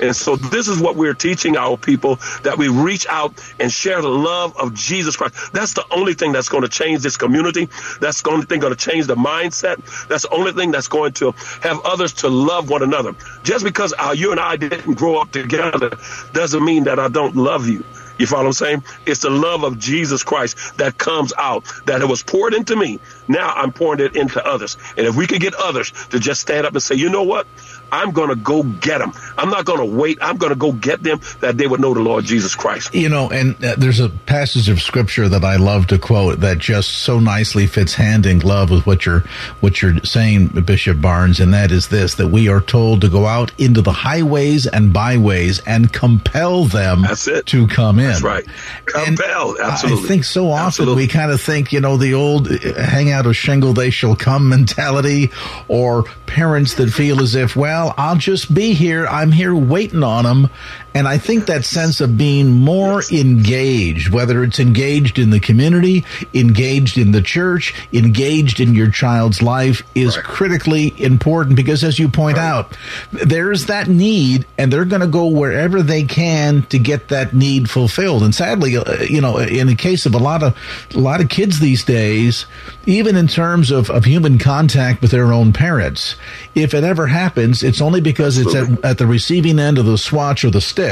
And 0.00 0.16
so 0.16 0.36
this 0.36 0.68
is 0.68 0.80
what 0.80 0.96
we're 0.96 1.14
teaching 1.14 1.56
our 1.56 1.78
people 1.78 2.18
that 2.44 2.58
we 2.58 2.68
reach 2.68 3.06
out 3.10 3.40
and 3.58 3.72
share 3.72 4.02
the 4.02 4.08
love 4.08 4.54
of 4.58 4.74
Jesus 4.74 5.16
Christ. 5.16 5.34
That's 5.52 5.74
the 5.74 5.84
only 5.92 6.14
thing 6.14 6.32
that's 6.32 6.48
going 6.48 6.62
to 6.62 6.68
change 6.68 7.02
this 7.02 7.16
community. 7.16 7.68
That's 8.00 8.22
the 8.22 8.30
only 8.30 8.46
thing 8.46 8.60
going 8.60 8.74
to 8.74 8.90
change 8.90 9.06
the 9.06 9.16
mindset. 9.16 9.76
That's 10.08 10.22
the 10.22 10.34
only 10.34 10.52
thing 10.52 10.70
that's 10.72 10.88
going 10.88 11.12
to 11.14 11.34
have 11.62 11.80
others 11.84 12.12
to 12.14 12.28
love 12.28 12.70
one 12.70 12.82
another. 12.82 13.14
Just 13.44 13.64
because 13.64 13.94
uh, 13.98 14.14
you 14.16 14.32
and 14.32 14.40
I 14.40 14.56
didn't 14.56 14.94
grow 14.94 15.18
up 15.20 15.30
together 15.32 15.90
doesn't 16.32 16.64
mean 16.64 16.84
that 16.84 16.98
I 16.98 17.08
don't 17.08 17.36
love 17.36 17.68
you. 17.68 17.84
You 18.18 18.26
follow 18.26 18.44
what 18.44 18.48
I'm 18.48 18.52
saying? 18.54 18.84
It's 19.06 19.20
the 19.20 19.30
love 19.30 19.64
of 19.64 19.78
Jesus 19.78 20.22
Christ 20.22 20.56
that 20.78 20.98
comes 20.98 21.32
out, 21.38 21.66
that 21.86 22.00
it 22.00 22.08
was 22.08 22.22
poured 22.22 22.54
into 22.54 22.76
me. 22.76 23.00
Now 23.28 23.52
I'm 23.54 23.72
pouring 23.72 24.00
it 24.00 24.16
into 24.16 24.44
others. 24.46 24.76
And 24.96 25.06
if 25.06 25.16
we 25.16 25.26
can 25.26 25.38
get 25.38 25.54
others 25.54 25.92
to 26.10 26.18
just 26.20 26.40
stand 26.40 26.66
up 26.66 26.74
and 26.74 26.82
say, 26.82 26.94
you 26.94 27.10
know 27.10 27.24
what? 27.24 27.48
I'm 27.92 28.10
going 28.10 28.28
to 28.30 28.36
go 28.36 28.62
get 28.62 28.98
them. 28.98 29.12
I'm 29.36 29.50
not 29.50 29.64
going 29.64 29.78
to 29.78 29.96
wait. 29.96 30.18
I'm 30.20 30.36
going 30.36 30.52
to 30.52 30.58
go 30.58 30.72
get 30.72 31.02
them 31.02 31.20
that 31.40 31.56
they 31.56 31.66
would 31.66 31.80
know 31.80 31.94
the 31.94 32.00
Lord 32.00 32.24
Jesus 32.24 32.54
Christ. 32.54 32.94
You 32.94 33.08
know, 33.08 33.30
and 33.30 33.62
uh, 33.64 33.76
there's 33.76 34.00
a 34.00 34.08
passage 34.08 34.68
of 34.68 34.80
scripture 34.80 35.28
that 35.28 35.44
I 35.44 35.56
love 35.56 35.86
to 35.88 35.98
quote 35.98 36.40
that 36.40 36.58
just 36.58 36.90
so 36.90 37.20
nicely 37.20 37.66
fits 37.66 37.94
hand 37.94 38.26
in 38.26 38.38
glove 38.38 38.70
with 38.70 38.86
what 38.86 39.06
you're 39.06 39.24
what 39.60 39.80
you're 39.82 39.98
saying, 40.04 40.48
Bishop 40.64 41.00
Barnes, 41.00 41.40
and 41.40 41.54
that 41.54 41.70
is 41.70 41.88
this: 41.88 42.14
that 42.16 42.28
we 42.28 42.48
are 42.48 42.60
told 42.60 43.00
to 43.02 43.08
go 43.08 43.26
out 43.26 43.52
into 43.58 43.80
the 43.82 43.92
highways 43.92 44.66
and 44.66 44.92
byways 44.92 45.60
and 45.60 45.92
compel 45.92 46.64
them 46.64 47.02
That's 47.02 47.28
it. 47.28 47.46
to 47.46 47.66
come 47.68 47.98
in. 47.98 48.06
That's 48.06 48.22
right. 48.22 48.44
Compel. 48.86 49.50
And 49.52 49.60
Absolutely. 49.60 50.04
I 50.04 50.08
think 50.08 50.24
so 50.24 50.50
often 50.50 50.66
Absolutely. 50.66 51.04
we 51.04 51.08
kind 51.08 51.30
of 51.30 51.40
think, 51.40 51.72
you 51.72 51.80
know, 51.80 51.96
the 51.96 52.14
old 52.14 52.48
uh, 52.50 52.82
hang 52.82 53.10
out 53.10 53.26
a 53.26 53.34
shingle, 53.34 53.72
they 53.72 53.90
shall 53.90 54.16
come 54.16 54.48
mentality, 54.48 55.30
or 55.68 56.04
parents 56.26 56.74
that 56.74 56.90
feel 56.90 57.20
as 57.20 57.34
if, 57.34 57.54
well, 57.54 57.73
I'll 57.96 58.16
just 58.16 58.54
be 58.54 58.74
here. 58.74 59.06
I'm 59.06 59.32
here 59.32 59.54
waiting 59.54 60.02
on 60.02 60.24
them. 60.24 60.50
And 60.94 61.08
I 61.08 61.18
think 61.18 61.46
that 61.46 61.64
sense 61.64 62.00
of 62.00 62.16
being 62.16 62.52
more 62.52 63.02
engaged, 63.10 64.10
whether 64.10 64.44
it's 64.44 64.60
engaged 64.60 65.18
in 65.18 65.30
the 65.30 65.40
community, 65.40 66.04
engaged 66.32 66.98
in 66.98 67.10
the 67.10 67.20
church, 67.20 67.74
engaged 67.92 68.60
in 68.60 68.74
your 68.74 68.90
child's 68.90 69.42
life, 69.42 69.82
is 69.94 70.16
Right. 70.16 70.24
critically 70.24 70.94
important 70.98 71.56
because, 71.56 71.82
as 71.82 71.98
you 71.98 72.08
point 72.08 72.38
out, 72.38 72.76
there's 73.12 73.66
that 73.66 73.88
need, 73.88 74.46
and 74.56 74.72
they're 74.72 74.84
going 74.84 75.00
to 75.00 75.08
go 75.08 75.26
wherever 75.26 75.82
they 75.82 76.04
can 76.04 76.62
to 76.68 76.78
get 76.78 77.08
that 77.08 77.34
need 77.34 77.68
fulfilled. 77.68 78.22
And 78.22 78.34
sadly, 78.34 78.76
uh, 78.76 79.02
you 79.02 79.20
know, 79.20 79.38
in 79.38 79.66
the 79.66 79.74
case 79.74 80.06
of 80.06 80.14
a 80.14 80.18
lot 80.18 80.42
of 80.42 80.56
a 80.94 80.98
lot 80.98 81.20
of 81.20 81.28
kids 81.28 81.58
these 81.58 81.82
days, 81.82 82.46
even 82.86 83.16
in 83.16 83.26
terms 83.26 83.70
of, 83.70 83.90
of 83.90 84.04
human 84.04 84.38
contact 84.38 85.02
with 85.02 85.10
their 85.10 85.32
own 85.32 85.52
parents, 85.52 86.14
if 86.54 86.72
it 86.72 86.84
ever 86.84 87.08
happens, 87.08 87.62
it's 87.64 87.80
only 87.80 88.00
because 88.00 88.38
it's 88.38 88.54
at, 88.54 88.84
at 88.84 88.98
the 88.98 89.06
receiving 89.06 89.58
end 89.58 89.78
of 89.78 89.86
the 89.86 89.98
swatch 89.98 90.44
or 90.44 90.50
the 90.50 90.60
stick, 90.60 90.83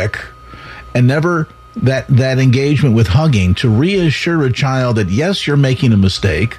and 0.95 1.07
never 1.07 1.49
that 1.77 2.07
that 2.09 2.39
engagement 2.39 2.95
with 2.95 3.07
hugging 3.09 3.55
to 3.57 3.69
reassure 3.69 4.43
a 4.45 4.53
child 4.53 4.97
that 4.97 5.09
yes, 5.09 5.47
you're 5.47 5.57
making 5.57 5.93
a 5.93 5.97
mistake. 5.97 6.59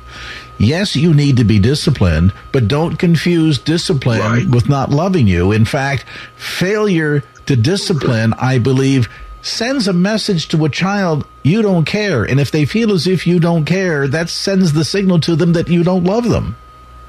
Yes, 0.57 0.95
you 0.95 1.13
need 1.13 1.37
to 1.37 1.43
be 1.43 1.59
disciplined, 1.59 2.31
but 2.51 2.67
don't 2.67 2.97
confuse 2.97 3.57
discipline 3.57 4.19
Right. 4.19 4.47
with 4.49 4.69
not 4.69 4.91
loving 4.91 5.27
you. 5.27 5.51
In 5.51 5.65
fact, 5.65 6.05
failure 6.35 7.23
to 7.47 7.55
discipline, 7.55 8.33
I 8.39 8.59
believe, 8.59 9.09
sends 9.41 9.87
a 9.87 9.93
message 9.93 10.47
to 10.49 10.63
a 10.65 10.69
child 10.69 11.25
you 11.43 11.61
don't 11.61 11.85
care. 11.85 12.23
And 12.23 12.39
if 12.39 12.49
they 12.51 12.65
feel 12.65 12.91
as 12.93 13.07
if 13.07 13.27
you 13.27 13.39
don't 13.39 13.65
care, 13.65 14.07
that 14.07 14.29
sends 14.29 14.73
the 14.73 14.85
signal 14.85 15.19
to 15.21 15.35
them 15.35 15.53
that 15.53 15.67
you 15.67 15.83
don't 15.83 16.05
love 16.05 16.29
them. 16.29 16.55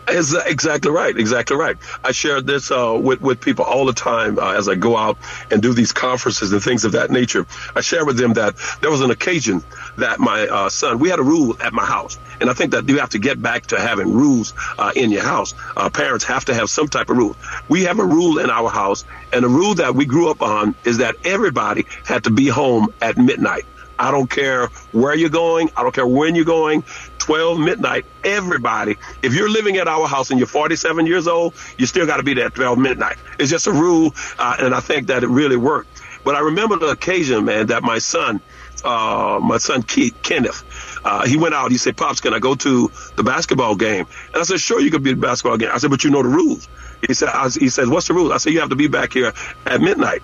Is 0.08 0.34
exactly 0.34 0.90
right. 0.90 1.16
Exactly 1.16 1.56
right. 1.56 1.76
I 2.02 2.12
share 2.12 2.42
this 2.42 2.70
uh, 2.70 2.98
with 3.00 3.20
with 3.22 3.40
people 3.40 3.64
all 3.64 3.86
the 3.86 3.94
time 3.94 4.38
uh, 4.38 4.52
as 4.52 4.68
I 4.68 4.74
go 4.74 4.96
out 4.96 5.16
and 5.50 5.62
do 5.62 5.72
these 5.72 5.92
conferences 5.92 6.52
and 6.52 6.62
things 6.62 6.84
of 6.84 6.92
that 6.92 7.10
nature. 7.10 7.46
I 7.74 7.80
share 7.80 8.04
with 8.04 8.18
them 8.18 8.34
that 8.34 8.54
there 8.82 8.90
was 8.90 9.00
an 9.00 9.10
occasion 9.10 9.64
that 9.96 10.20
my 10.20 10.46
uh, 10.46 10.68
son. 10.68 10.98
We 10.98 11.08
had 11.08 11.20
a 11.20 11.22
rule 11.22 11.56
at 11.60 11.72
my 11.72 11.86
house, 11.86 12.18
and 12.40 12.50
I 12.50 12.52
think 12.52 12.72
that 12.72 12.86
you 12.88 12.98
have 12.98 13.10
to 13.10 13.18
get 13.18 13.40
back 13.40 13.66
to 13.68 13.80
having 13.80 14.12
rules 14.12 14.52
uh, 14.78 14.92
in 14.94 15.10
your 15.10 15.22
house. 15.22 15.54
Uh, 15.74 15.88
parents 15.88 16.24
have 16.24 16.44
to 16.46 16.54
have 16.54 16.68
some 16.68 16.88
type 16.88 17.08
of 17.08 17.16
rule. 17.16 17.36
We 17.68 17.84
have 17.84 17.98
a 17.98 18.04
rule 18.04 18.38
in 18.38 18.50
our 18.50 18.68
house, 18.68 19.04
and 19.32 19.42
the 19.42 19.48
rule 19.48 19.74
that 19.76 19.94
we 19.94 20.04
grew 20.04 20.30
up 20.30 20.42
on 20.42 20.74
is 20.84 20.98
that 20.98 21.16
everybody 21.24 21.86
had 22.04 22.24
to 22.24 22.30
be 22.30 22.48
home 22.48 22.88
at 23.00 23.16
midnight. 23.16 23.64
I 23.98 24.10
don't 24.10 24.28
care 24.28 24.66
where 24.90 25.14
you're 25.14 25.30
going. 25.30 25.70
I 25.76 25.82
don't 25.82 25.94
care 25.94 26.06
when 26.06 26.34
you're 26.34 26.44
going. 26.44 26.84
12 27.24 27.58
midnight, 27.58 28.04
everybody. 28.22 28.98
If 29.22 29.32
you're 29.32 29.48
living 29.48 29.78
at 29.78 29.88
our 29.88 30.06
house 30.06 30.30
and 30.30 30.38
you're 30.38 30.46
47 30.46 31.06
years 31.06 31.26
old, 31.26 31.54
you 31.78 31.86
still 31.86 32.04
got 32.04 32.18
to 32.18 32.22
be 32.22 32.34
there 32.34 32.46
at 32.46 32.54
12 32.54 32.76
midnight. 32.76 33.16
It's 33.38 33.50
just 33.50 33.66
a 33.66 33.72
rule, 33.72 34.12
uh, 34.38 34.56
and 34.58 34.74
I 34.74 34.80
think 34.80 35.06
that 35.06 35.24
it 35.24 35.28
really 35.28 35.56
worked. 35.56 36.02
But 36.22 36.34
I 36.34 36.40
remember 36.40 36.76
the 36.76 36.88
occasion, 36.88 37.46
man, 37.46 37.68
that 37.68 37.82
my 37.82 37.98
son, 37.98 38.42
uh, 38.84 39.40
my 39.42 39.56
son 39.56 39.82
Keith, 39.82 40.14
Kenneth, 40.22 40.64
uh, 41.02 41.26
he 41.26 41.38
went 41.38 41.54
out. 41.54 41.70
He 41.70 41.78
said, 41.78 41.96
"Pops, 41.96 42.20
can 42.20 42.34
I 42.34 42.40
go 42.40 42.54
to 42.56 42.92
the 43.16 43.22
basketball 43.22 43.74
game?" 43.74 44.06
And 44.34 44.42
I 44.42 44.42
said, 44.42 44.60
"Sure, 44.60 44.78
you 44.78 44.90
can 44.90 45.02
be 45.02 45.10
at 45.12 45.16
the 45.16 45.26
basketball 45.26 45.56
game." 45.56 45.70
I 45.72 45.78
said, 45.78 45.90
"But 45.90 46.04
you 46.04 46.10
know 46.10 46.22
the 46.22 46.28
rules." 46.28 46.68
He 47.06 47.14
said, 47.14 47.30
I 47.30 47.48
"He 47.48 47.70
said, 47.70 47.88
what's 47.88 48.08
the 48.08 48.14
rules?" 48.14 48.32
I 48.32 48.36
said, 48.36 48.52
"You 48.52 48.60
have 48.60 48.68
to 48.70 48.76
be 48.76 48.88
back 48.88 49.14
here 49.14 49.32
at 49.64 49.80
midnight." 49.80 50.22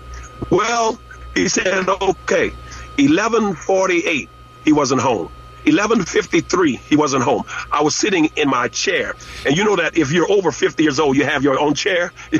Well, 0.51 0.99
he 1.33 1.47
said, 1.47 1.89
"Okay." 1.89 2.53
11:48, 2.97 4.29
he 4.63 4.71
wasn't 4.71 5.01
home. 5.01 5.29
11:53, 5.65 6.79
he 6.79 6.95
wasn't 6.95 7.23
home. 7.23 7.43
I 7.71 7.81
was 7.81 7.95
sitting 7.95 8.25
in 8.35 8.49
my 8.49 8.67
chair, 8.67 9.15
and 9.45 9.55
you 9.55 9.63
know 9.63 9.75
that 9.75 9.97
if 9.97 10.11
you're 10.11 10.29
over 10.31 10.51
50 10.51 10.83
years 10.83 10.99
old, 10.99 11.15
you 11.15 11.25
have 11.25 11.43
your 11.43 11.59
own 11.59 11.73
chair. 11.73 12.11
you 12.31 12.39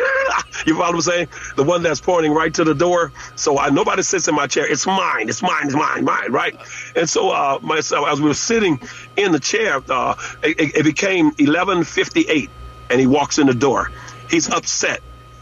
follow 0.74 0.78
what 0.78 0.96
I'm 0.96 1.01
saying? 1.01 1.28
The 1.56 1.63
one 1.63 1.84
that's 1.84 2.01
pointing 2.01 2.34
right 2.34 2.54
to 2.54 2.63
the 2.63 2.75
door. 2.75 3.12
So 3.36 3.60
I, 3.60 3.70
nobody 3.70 4.04
sits 4.04 4.28
in 4.28 4.36
my 4.36 4.48
chair. 4.48 4.70
It's 4.70 4.86
mine. 4.86 5.30
It's 5.30 5.42
mine. 5.42 5.66
It's 5.66 5.75
mine. 5.75 6.04
Mine. 6.04 6.32
Right? 6.32 6.56
And 6.96 7.10
so 7.10 7.32
uh, 7.32 7.60
myself, 7.62 8.08
as 8.08 8.20
we 8.20 8.28
were 8.28 8.34
sitting 8.34 8.82
in 9.16 9.32
the 9.32 9.40
chair, 9.40 9.82
uh, 9.90 10.16
it, 10.44 10.75
it 10.78 10.84
became 10.84 11.32
11:58, 11.32 12.50
and 12.90 13.00
he 13.00 13.08
walks 13.08 13.38
in 13.38 13.48
the 13.48 13.54
door. 13.54 13.92
He's 14.30 14.50
upset. 14.50 15.01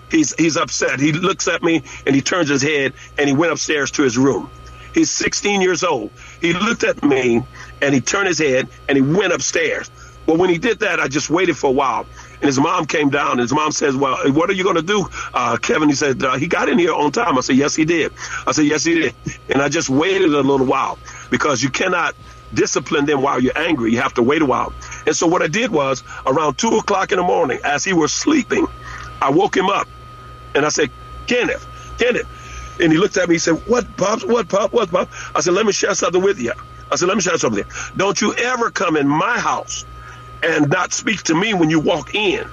He's 0.10 0.34
he's 0.36 0.58
upset. 0.58 1.00
He 1.00 1.12
looks 1.12 1.48
at 1.48 1.62
me 1.62 1.84
and 2.06 2.16
he 2.16 2.22
turns 2.22 2.50
his 2.50 2.62
head 2.62 2.94
and 3.18 3.28
he 3.28 3.36
went 3.36 3.52
upstairs 3.52 3.92
to 3.92 4.04
his 4.04 4.18
room. 4.18 4.50
He's 4.94 5.12
16 5.12 5.62
years 5.62 5.84
old. 5.84 6.12
He 6.42 6.54
looked 6.54 6.84
at 6.84 7.04
me 7.04 7.44
and 7.82 7.94
he 7.94 8.02
turned 8.02 8.28
his 8.28 8.40
head 8.40 8.68
and 8.88 8.96
he 8.98 9.02
went 9.02 9.34
upstairs. 9.34 9.90
Well, 10.26 10.38
when 10.38 10.50
he 10.50 10.60
did 10.60 10.80
that, 10.80 11.00
I 11.00 11.08
just 11.08 11.30
waited 11.30 11.58
for 11.58 11.68
a 11.68 11.74
while. 11.74 12.06
And 12.34 12.44
his 12.44 12.60
mom 12.60 12.86
came 12.86 13.10
down 13.10 13.32
and 13.32 13.40
his 13.40 13.52
mom 13.52 13.72
says, 13.72 13.96
Well, 13.96 14.32
what 14.32 14.50
are 14.50 14.54
you 14.54 14.64
going 14.64 14.76
to 14.76 14.84
do, 14.84 15.08
uh, 15.34 15.58
Kevin? 15.58 15.90
He 15.90 15.96
said, 15.96 16.22
uh, 16.24 16.38
He 16.38 16.48
got 16.48 16.70
in 16.70 16.78
here 16.78 16.94
on 16.94 17.12
time. 17.12 17.38
I 17.38 17.42
said, 17.42 17.56
Yes, 17.56 17.76
he 17.76 17.84
did. 17.84 18.14
I 18.46 18.52
said, 18.52 18.66
Yes, 18.66 18.84
he 18.84 18.94
did. 18.96 19.16
And 19.50 19.62
I 19.62 19.70
just 19.70 19.90
waited 19.90 20.32
a 20.34 20.42
little 20.42 20.68
while 20.68 21.00
because 21.32 21.64
you 21.64 21.70
cannot 21.70 22.16
discipline 22.54 23.06
them 23.06 23.22
while 23.22 23.42
you're 23.42 23.58
angry. 23.58 23.92
You 23.92 24.02
have 24.02 24.14
to 24.16 24.24
wait 24.24 24.42
a 24.42 24.46
while. 24.46 24.72
And 25.08 25.16
so 25.16 25.26
what 25.26 25.42
I 25.42 25.48
did 25.48 25.72
was 25.72 26.04
around 26.26 26.58
two 26.58 26.78
o'clock 26.78 27.12
in 27.12 27.18
the 27.18 27.24
morning, 27.24 27.60
as 27.64 27.84
he 27.84 27.94
was 27.94 28.14
sleeping, 28.14 28.68
I 29.22 29.32
woke 29.32 29.58
him 29.58 29.68
up 29.68 29.88
and 30.54 30.66
I 30.66 30.70
said, 30.70 30.92
Kenneth, 31.28 31.66
Kenneth. 31.98 32.28
And 32.80 32.92
he 32.92 32.98
looked 32.98 33.18
at 33.18 33.28
me. 33.28 33.36
He 33.36 33.40
said, 33.40 33.56
"What, 33.68 33.98
pops? 33.98 34.24
What, 34.26 34.48
pop? 34.48 34.72
What, 34.72 34.90
pop?" 34.90 35.10
I 35.36 35.42
said, 35.42 35.54
"Let 35.54 35.66
me 35.66 35.74
share 35.74 35.94
something 35.96 36.22
with 36.22 36.40
you." 36.40 36.54
I 36.92 36.98
said, 36.98 37.08
"Let 37.08 37.18
me 37.18 37.24
show 37.24 37.34
you 37.34 37.40
something. 37.40 37.66
Don't 37.96 38.22
you 38.22 38.34
ever 38.36 38.72
come 38.72 38.98
in 38.98 39.08
my 39.08 39.40
house 39.40 39.86
and 40.44 40.70
not 40.70 40.94
speak 40.94 41.24
to 41.24 41.36
me 41.36 41.54
when 41.54 41.70
you 41.70 41.80
walk 41.80 42.16
in. 42.16 42.46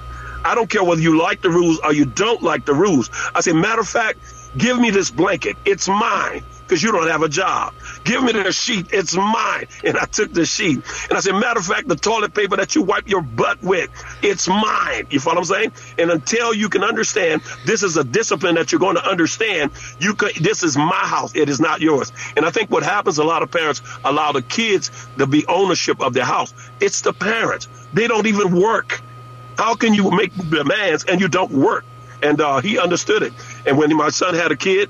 I 0.45 0.55
don't 0.55 0.69
care 0.69 0.83
whether 0.83 1.01
you 1.01 1.19
like 1.21 1.41
the 1.41 1.49
rules 1.51 1.79
or 1.83 1.93
you 1.93 2.05
don't 2.05 2.43
like 2.43 2.65
the 2.65 2.75
rules." 2.75 3.09
I 3.35 3.41
said, 3.41 3.55
"Matter 3.55 3.81
of 3.81 3.89
fact, 3.89 4.19
give 4.57 4.79
me 4.79 4.91
this 4.91 5.11
blanket. 5.11 5.57
It's 5.65 5.87
mine." 5.87 6.43
Because 6.67 6.83
you 6.83 6.91
don't 6.91 7.07
have 7.07 7.23
a 7.23 7.29
job. 7.29 7.73
Give 8.03 8.21
me 8.21 8.33
the 8.33 8.51
sheet. 8.51 8.87
It's 8.91 9.15
mine. 9.15 9.67
And 9.85 9.97
I 9.97 10.03
took 10.03 10.33
the 10.33 10.45
sheet. 10.45 10.81
And 11.09 11.17
I 11.17 11.21
said, 11.21 11.31
matter 11.31 11.59
of 11.59 11.65
fact, 11.65 11.87
the 11.87 11.95
toilet 11.95 12.33
paper 12.33 12.57
that 12.57 12.75
you 12.75 12.81
wipe 12.81 13.07
your 13.07 13.21
butt 13.21 13.63
with, 13.63 13.89
it's 14.21 14.49
mine. 14.49 15.07
You 15.09 15.21
follow 15.21 15.37
what 15.37 15.49
I'm 15.49 15.55
saying? 15.55 15.71
And 15.97 16.11
until 16.11 16.53
you 16.53 16.67
can 16.67 16.83
understand, 16.83 17.41
this 17.65 17.83
is 17.83 17.95
a 17.95 18.03
discipline 18.03 18.55
that 18.55 18.73
you're 18.73 18.79
going 18.79 18.97
to 18.97 19.09
understand. 19.09 19.71
You 19.99 20.13
could, 20.13 20.35
this 20.35 20.61
is 20.63 20.75
my 20.75 20.91
house. 20.91 21.33
It 21.35 21.47
is 21.47 21.61
not 21.61 21.79
yours. 21.79 22.11
And 22.35 22.45
I 22.45 22.51
think 22.51 22.69
what 22.69 22.83
happens, 22.83 23.17
a 23.17 23.23
lot 23.23 23.43
of 23.43 23.51
parents 23.51 23.81
allow 24.03 24.33
the 24.33 24.41
kids 24.41 24.91
to 25.17 25.25
be 25.25 25.47
ownership 25.47 26.01
of 26.01 26.13
their 26.13 26.25
house. 26.25 26.53
It's 26.81 26.99
the 26.99 27.13
parents. 27.13 27.69
They 27.93 28.07
don't 28.09 28.27
even 28.27 28.59
work. 28.59 29.01
How 29.57 29.75
can 29.75 29.93
you 29.93 30.11
make 30.11 30.35
demands 30.49 31.05
and 31.05 31.21
you 31.21 31.29
don't 31.29 31.51
work? 31.51 31.85
And 32.21 32.41
uh, 32.41 32.59
he 32.59 32.77
understood 32.79 33.23
it. 33.23 33.33
And 33.65 33.77
when 33.77 33.95
my 33.95 34.09
son 34.09 34.33
had 34.33 34.51
a 34.51 34.55
kid, 34.55 34.89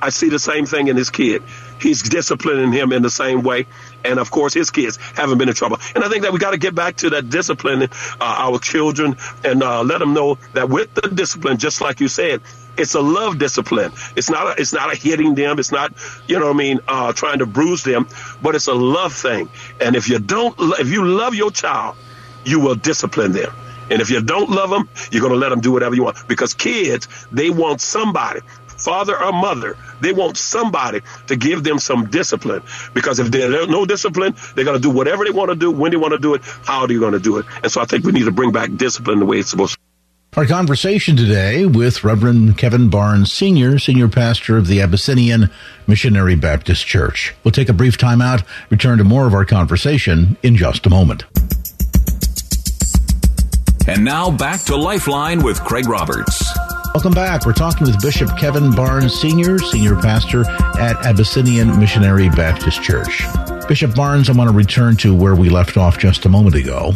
I 0.00 0.10
see 0.10 0.28
the 0.28 0.38
same 0.38 0.66
thing 0.66 0.88
in 0.88 0.96
his 0.96 1.10
kid. 1.10 1.42
He's 1.80 2.02
disciplining 2.02 2.72
him 2.72 2.92
in 2.92 3.02
the 3.02 3.10
same 3.10 3.42
way. 3.42 3.66
And 4.04 4.18
of 4.18 4.30
course, 4.30 4.54
his 4.54 4.70
kids 4.70 4.96
haven't 5.14 5.38
been 5.38 5.48
in 5.48 5.54
trouble. 5.54 5.78
And 5.94 6.04
I 6.04 6.08
think 6.08 6.22
that 6.22 6.32
we 6.32 6.38
got 6.38 6.52
to 6.52 6.58
get 6.58 6.74
back 6.74 6.96
to 6.98 7.10
that 7.10 7.28
disciplining 7.28 7.88
uh, 8.20 8.24
our 8.38 8.58
children 8.58 9.16
and 9.44 9.62
uh, 9.62 9.82
let 9.82 9.98
them 9.98 10.14
know 10.14 10.38
that 10.52 10.68
with 10.68 10.94
the 10.94 11.08
discipline, 11.08 11.58
just 11.58 11.80
like 11.80 12.00
you 12.00 12.08
said, 12.08 12.40
it's 12.76 12.94
a 12.94 13.00
love 13.00 13.38
discipline. 13.38 13.92
It's 14.16 14.28
not 14.28 14.58
a, 14.58 14.60
it's 14.60 14.72
not 14.72 14.92
a 14.92 14.96
hitting 14.96 15.34
them. 15.34 15.58
It's 15.58 15.72
not, 15.72 15.94
you 16.28 16.38
know 16.38 16.46
what 16.46 16.54
I 16.54 16.58
mean, 16.58 16.80
uh, 16.86 17.12
trying 17.12 17.38
to 17.38 17.46
bruise 17.46 17.82
them, 17.82 18.06
but 18.42 18.54
it's 18.54 18.66
a 18.66 18.74
love 18.74 19.14
thing. 19.14 19.48
And 19.80 19.96
if 19.96 20.08
you 20.08 20.18
don't, 20.18 20.54
if 20.78 20.88
you 20.88 21.06
love 21.06 21.34
your 21.34 21.50
child, 21.50 21.96
you 22.44 22.60
will 22.60 22.74
discipline 22.74 23.32
them. 23.32 23.52
And 23.90 24.02
if 24.02 24.10
you 24.10 24.20
don't 24.20 24.50
love 24.50 24.70
them, 24.70 24.88
you're 25.10 25.20
going 25.20 25.32
to 25.32 25.38
let 25.38 25.50
them 25.50 25.60
do 25.60 25.72
whatever 25.72 25.94
you 25.94 26.02
want. 26.02 26.26
Because 26.28 26.54
kids, 26.54 27.08
they 27.30 27.50
want 27.50 27.80
somebody, 27.80 28.40
father 28.86 29.20
or 29.20 29.32
mother, 29.32 29.76
they 30.00 30.12
want 30.12 30.36
somebody 30.36 31.00
to 31.26 31.34
give 31.34 31.64
them 31.64 31.80
some 31.80 32.08
discipline. 32.08 32.62
Because 32.94 33.18
if 33.18 33.32
there's 33.32 33.66
no 33.66 33.84
discipline, 33.84 34.36
they're 34.54 34.64
going 34.64 34.80
to 34.80 34.82
do 34.82 34.90
whatever 34.90 35.24
they 35.24 35.32
want 35.32 35.50
to 35.50 35.56
do, 35.56 35.72
when 35.72 35.90
they 35.90 35.96
want 35.96 36.12
to 36.12 36.20
do 36.20 36.34
it, 36.34 36.42
how 36.44 36.82
are 36.82 36.92
you 36.92 37.00
going 37.00 37.12
to 37.12 37.18
do 37.18 37.38
it. 37.38 37.46
And 37.64 37.72
so 37.72 37.80
I 37.80 37.84
think 37.84 38.04
we 38.04 38.12
need 38.12 38.26
to 38.26 38.30
bring 38.30 38.52
back 38.52 38.72
discipline 38.76 39.18
the 39.18 39.26
way 39.26 39.40
it's 39.40 39.50
supposed 39.50 39.74
to. 39.74 40.38
Our 40.38 40.46
conversation 40.46 41.16
today 41.16 41.66
with 41.66 42.04
Reverend 42.04 42.58
Kevin 42.58 42.88
Barnes 42.88 43.32
Sr., 43.32 43.80
Senior 43.80 44.06
Pastor 44.06 44.56
of 44.56 44.68
the 44.68 44.80
Abyssinian 44.82 45.50
Missionary 45.88 46.36
Baptist 46.36 46.86
Church. 46.86 47.34
We'll 47.42 47.52
take 47.52 47.68
a 47.68 47.72
brief 47.72 47.98
time 47.98 48.22
out, 48.22 48.44
return 48.70 48.98
to 48.98 49.04
more 49.04 49.26
of 49.26 49.34
our 49.34 49.44
conversation 49.44 50.36
in 50.44 50.54
just 50.54 50.86
a 50.86 50.90
moment. 50.90 51.24
And 53.88 54.04
now 54.04 54.30
back 54.30 54.60
to 54.64 54.76
Lifeline 54.76 55.42
with 55.42 55.58
Craig 55.60 55.88
Roberts. 55.88 56.65
Welcome 56.96 57.12
back. 57.12 57.44
We're 57.44 57.52
talking 57.52 57.86
with 57.86 58.00
Bishop 58.00 58.38
Kevin 58.38 58.74
Barnes 58.74 59.20
Sr., 59.20 59.58
Senior 59.58 59.96
Pastor 59.96 60.48
at 60.80 60.96
Abyssinian 61.04 61.78
Missionary 61.78 62.30
Baptist 62.30 62.82
Church. 62.82 63.22
Bishop 63.68 63.94
Barnes, 63.94 64.30
I 64.30 64.32
want 64.32 64.48
to 64.48 64.56
return 64.56 64.96
to 64.96 65.14
where 65.14 65.34
we 65.34 65.50
left 65.50 65.76
off 65.76 65.98
just 65.98 66.24
a 66.24 66.30
moment 66.30 66.56
ago. 66.56 66.94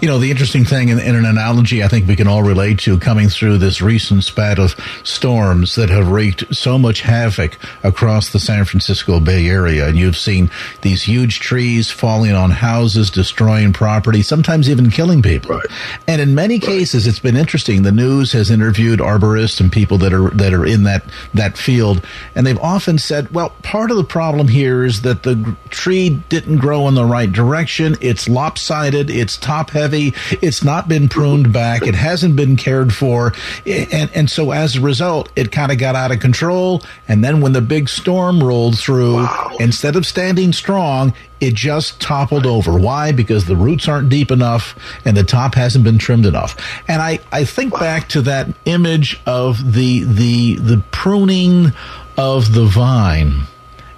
You 0.00 0.06
know, 0.06 0.18
the 0.18 0.30
interesting 0.30 0.64
thing 0.64 0.90
in, 0.90 1.00
in, 1.00 1.16
an 1.16 1.24
analogy 1.24 1.82
I 1.82 1.88
think 1.88 2.06
we 2.06 2.14
can 2.14 2.28
all 2.28 2.44
relate 2.44 2.78
to 2.80 3.00
coming 3.00 3.28
through 3.28 3.58
this 3.58 3.82
recent 3.82 4.22
spat 4.22 4.60
of 4.60 4.76
storms 5.02 5.74
that 5.74 5.90
have 5.90 6.12
wreaked 6.12 6.54
so 6.54 6.78
much 6.78 7.00
havoc 7.00 7.58
across 7.82 8.30
the 8.30 8.38
San 8.38 8.64
Francisco 8.64 9.18
Bay 9.18 9.48
Area. 9.48 9.88
And 9.88 9.98
you've 9.98 10.16
seen 10.16 10.52
these 10.82 11.02
huge 11.02 11.40
trees 11.40 11.90
falling 11.90 12.30
on 12.30 12.52
houses, 12.52 13.10
destroying 13.10 13.72
property, 13.72 14.22
sometimes 14.22 14.70
even 14.70 14.88
killing 14.88 15.20
people. 15.20 15.56
Right. 15.56 15.66
And 16.06 16.20
in 16.20 16.32
many 16.32 16.60
cases, 16.60 17.08
it's 17.08 17.18
been 17.18 17.36
interesting. 17.36 17.82
The 17.82 17.90
news 17.90 18.30
has 18.32 18.52
interviewed 18.52 19.00
arborists 19.00 19.60
and 19.60 19.72
people 19.72 19.98
that 19.98 20.12
are, 20.12 20.30
that 20.30 20.54
are 20.54 20.64
in 20.64 20.84
that, 20.84 21.02
that 21.34 21.58
field. 21.58 22.06
And 22.36 22.46
they've 22.46 22.60
often 22.60 22.98
said, 22.98 23.34
well, 23.34 23.50
part 23.64 23.90
of 23.90 23.96
the 23.96 24.04
problem 24.04 24.46
here 24.46 24.84
is 24.84 25.02
that 25.02 25.24
the 25.24 25.56
tree 25.70 26.10
didn't 26.28 26.58
grow 26.58 26.86
in 26.86 26.94
the 26.94 27.04
right 27.04 27.32
direction. 27.32 27.96
It's 28.00 28.28
lopsided. 28.28 29.10
It's 29.10 29.36
top 29.36 29.70
heavy 29.70 29.87
heavy. 29.88 30.12
It's 30.42 30.62
not 30.62 30.86
been 30.86 31.08
pruned 31.08 31.52
back. 31.52 31.86
It 31.86 31.94
hasn't 31.94 32.36
been 32.36 32.56
cared 32.56 32.92
for. 32.92 33.32
And, 33.64 34.10
and 34.14 34.30
so 34.30 34.50
as 34.50 34.76
a 34.76 34.80
result, 34.80 35.30
it 35.34 35.50
kind 35.50 35.72
of 35.72 35.78
got 35.78 35.96
out 35.96 36.12
of 36.12 36.20
control. 36.20 36.82
And 37.06 37.24
then 37.24 37.40
when 37.40 37.52
the 37.52 37.62
big 37.62 37.88
storm 37.88 38.42
rolled 38.42 38.78
through, 38.78 39.14
wow. 39.14 39.56
instead 39.58 39.96
of 39.96 40.04
standing 40.04 40.52
strong, 40.52 41.14
it 41.40 41.54
just 41.54 42.00
toppled 42.00 42.44
over. 42.44 42.78
Why? 42.78 43.12
Because 43.12 43.46
the 43.46 43.56
roots 43.56 43.88
aren't 43.88 44.10
deep 44.10 44.30
enough 44.30 44.78
and 45.06 45.16
the 45.16 45.24
top 45.24 45.54
hasn't 45.54 45.84
been 45.84 45.98
trimmed 45.98 46.26
enough. 46.26 46.56
And 46.86 47.00
I, 47.00 47.20
I 47.32 47.44
think 47.44 47.72
back 47.72 48.08
to 48.10 48.22
that 48.22 48.48
image 48.66 49.20
of 49.24 49.72
the, 49.72 50.04
the, 50.04 50.56
the 50.56 50.82
pruning 50.90 51.72
of 52.18 52.52
the 52.52 52.64
vine 52.64 53.46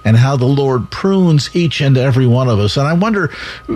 and 0.05 0.17
how 0.17 0.37
the 0.37 0.47
Lord 0.47 0.91
prunes 0.91 1.55
each 1.55 1.81
and 1.81 1.97
every 1.97 2.27
one 2.27 2.49
of 2.49 2.59
us. 2.59 2.77
And 2.77 2.87
I 2.87 2.93
wonder, 2.93 3.31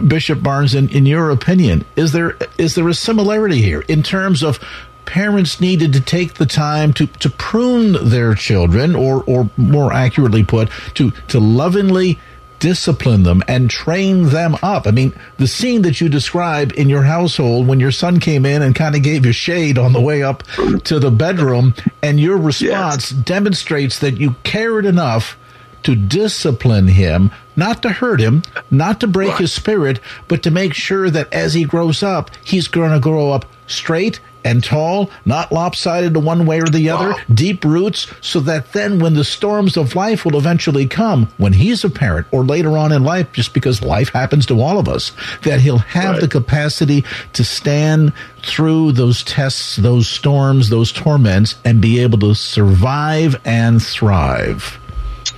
Bishop 0.06 0.42
Barnes, 0.42 0.74
in, 0.74 0.88
in 0.88 1.06
your 1.06 1.30
opinion, 1.30 1.84
is 1.96 2.12
there 2.12 2.36
is 2.58 2.74
there 2.74 2.88
a 2.88 2.94
similarity 2.94 3.62
here 3.62 3.82
in 3.88 4.02
terms 4.02 4.42
of 4.42 4.58
parents 5.04 5.60
needed 5.60 5.92
to 5.92 6.00
take 6.00 6.34
the 6.34 6.46
time 6.46 6.92
to, 6.94 7.06
to 7.06 7.28
prune 7.28 8.08
their 8.08 8.34
children, 8.34 8.94
or 8.94 9.22
or 9.24 9.50
more 9.56 9.92
accurately 9.92 10.44
put, 10.44 10.70
to 10.94 11.10
to 11.28 11.38
lovingly 11.38 12.18
discipline 12.58 13.24
them 13.24 13.42
and 13.46 13.68
train 13.68 14.30
them 14.30 14.56
up. 14.62 14.86
I 14.86 14.90
mean, 14.90 15.12
the 15.36 15.46
scene 15.46 15.82
that 15.82 16.00
you 16.00 16.08
describe 16.08 16.72
in 16.72 16.88
your 16.88 17.02
household 17.02 17.66
when 17.66 17.78
your 17.78 17.90
son 17.90 18.20
came 18.20 18.46
in 18.46 18.62
and 18.62 18.74
kind 18.74 18.94
of 18.94 19.02
gave 19.02 19.26
you 19.26 19.32
shade 19.32 19.76
on 19.76 19.92
the 19.92 20.00
way 20.00 20.22
up 20.22 20.42
to 20.84 20.98
the 20.98 21.10
bedroom, 21.10 21.74
and 22.02 22.18
your 22.18 22.38
response 22.38 23.12
yes. 23.12 23.22
demonstrates 23.22 23.98
that 23.98 24.16
you 24.16 24.36
cared 24.44 24.86
enough 24.86 25.36
to 25.84 25.94
discipline 25.94 26.88
him, 26.88 27.30
not 27.56 27.82
to 27.82 27.90
hurt 27.90 28.20
him, 28.20 28.42
not 28.70 29.00
to 29.00 29.06
break 29.06 29.30
right. 29.30 29.40
his 29.40 29.52
spirit, 29.52 30.00
but 30.28 30.42
to 30.42 30.50
make 30.50 30.74
sure 30.74 31.08
that 31.10 31.32
as 31.32 31.54
he 31.54 31.64
grows 31.64 32.02
up, 32.02 32.30
he's 32.44 32.68
going 32.68 32.90
to 32.90 33.00
grow 33.00 33.30
up 33.30 33.46
straight 33.66 34.20
and 34.44 34.62
tall, 34.62 35.10
not 35.24 35.50
lopsided 35.50 36.12
to 36.12 36.20
one 36.20 36.44
way 36.44 36.60
or 36.60 36.66
the 36.66 36.90
other, 36.90 37.10
wow. 37.10 37.18
deep 37.32 37.64
roots, 37.64 38.12
so 38.20 38.40
that 38.40 38.72
then 38.72 38.98
when 38.98 39.14
the 39.14 39.24
storms 39.24 39.76
of 39.76 39.96
life 39.96 40.24
will 40.24 40.36
eventually 40.36 40.86
come, 40.86 41.28
when 41.38 41.54
he's 41.54 41.82
a 41.82 41.88
parent 41.88 42.26
or 42.30 42.44
later 42.44 42.76
on 42.76 42.92
in 42.92 43.02
life, 43.02 43.32
just 43.32 43.54
because 43.54 43.82
life 43.82 44.10
happens 44.10 44.44
to 44.44 44.60
all 44.60 44.78
of 44.78 44.86
us, 44.86 45.12
that 45.42 45.60
he'll 45.60 45.78
have 45.78 46.12
right. 46.12 46.20
the 46.20 46.28
capacity 46.28 47.04
to 47.32 47.42
stand 47.42 48.12
through 48.42 48.92
those 48.92 49.24
tests, 49.24 49.76
those 49.76 50.08
storms, 50.08 50.68
those 50.68 50.92
torments, 50.92 51.56
and 51.64 51.80
be 51.80 52.00
able 52.00 52.18
to 52.18 52.34
survive 52.34 53.40
and 53.46 53.82
thrive. 53.82 54.78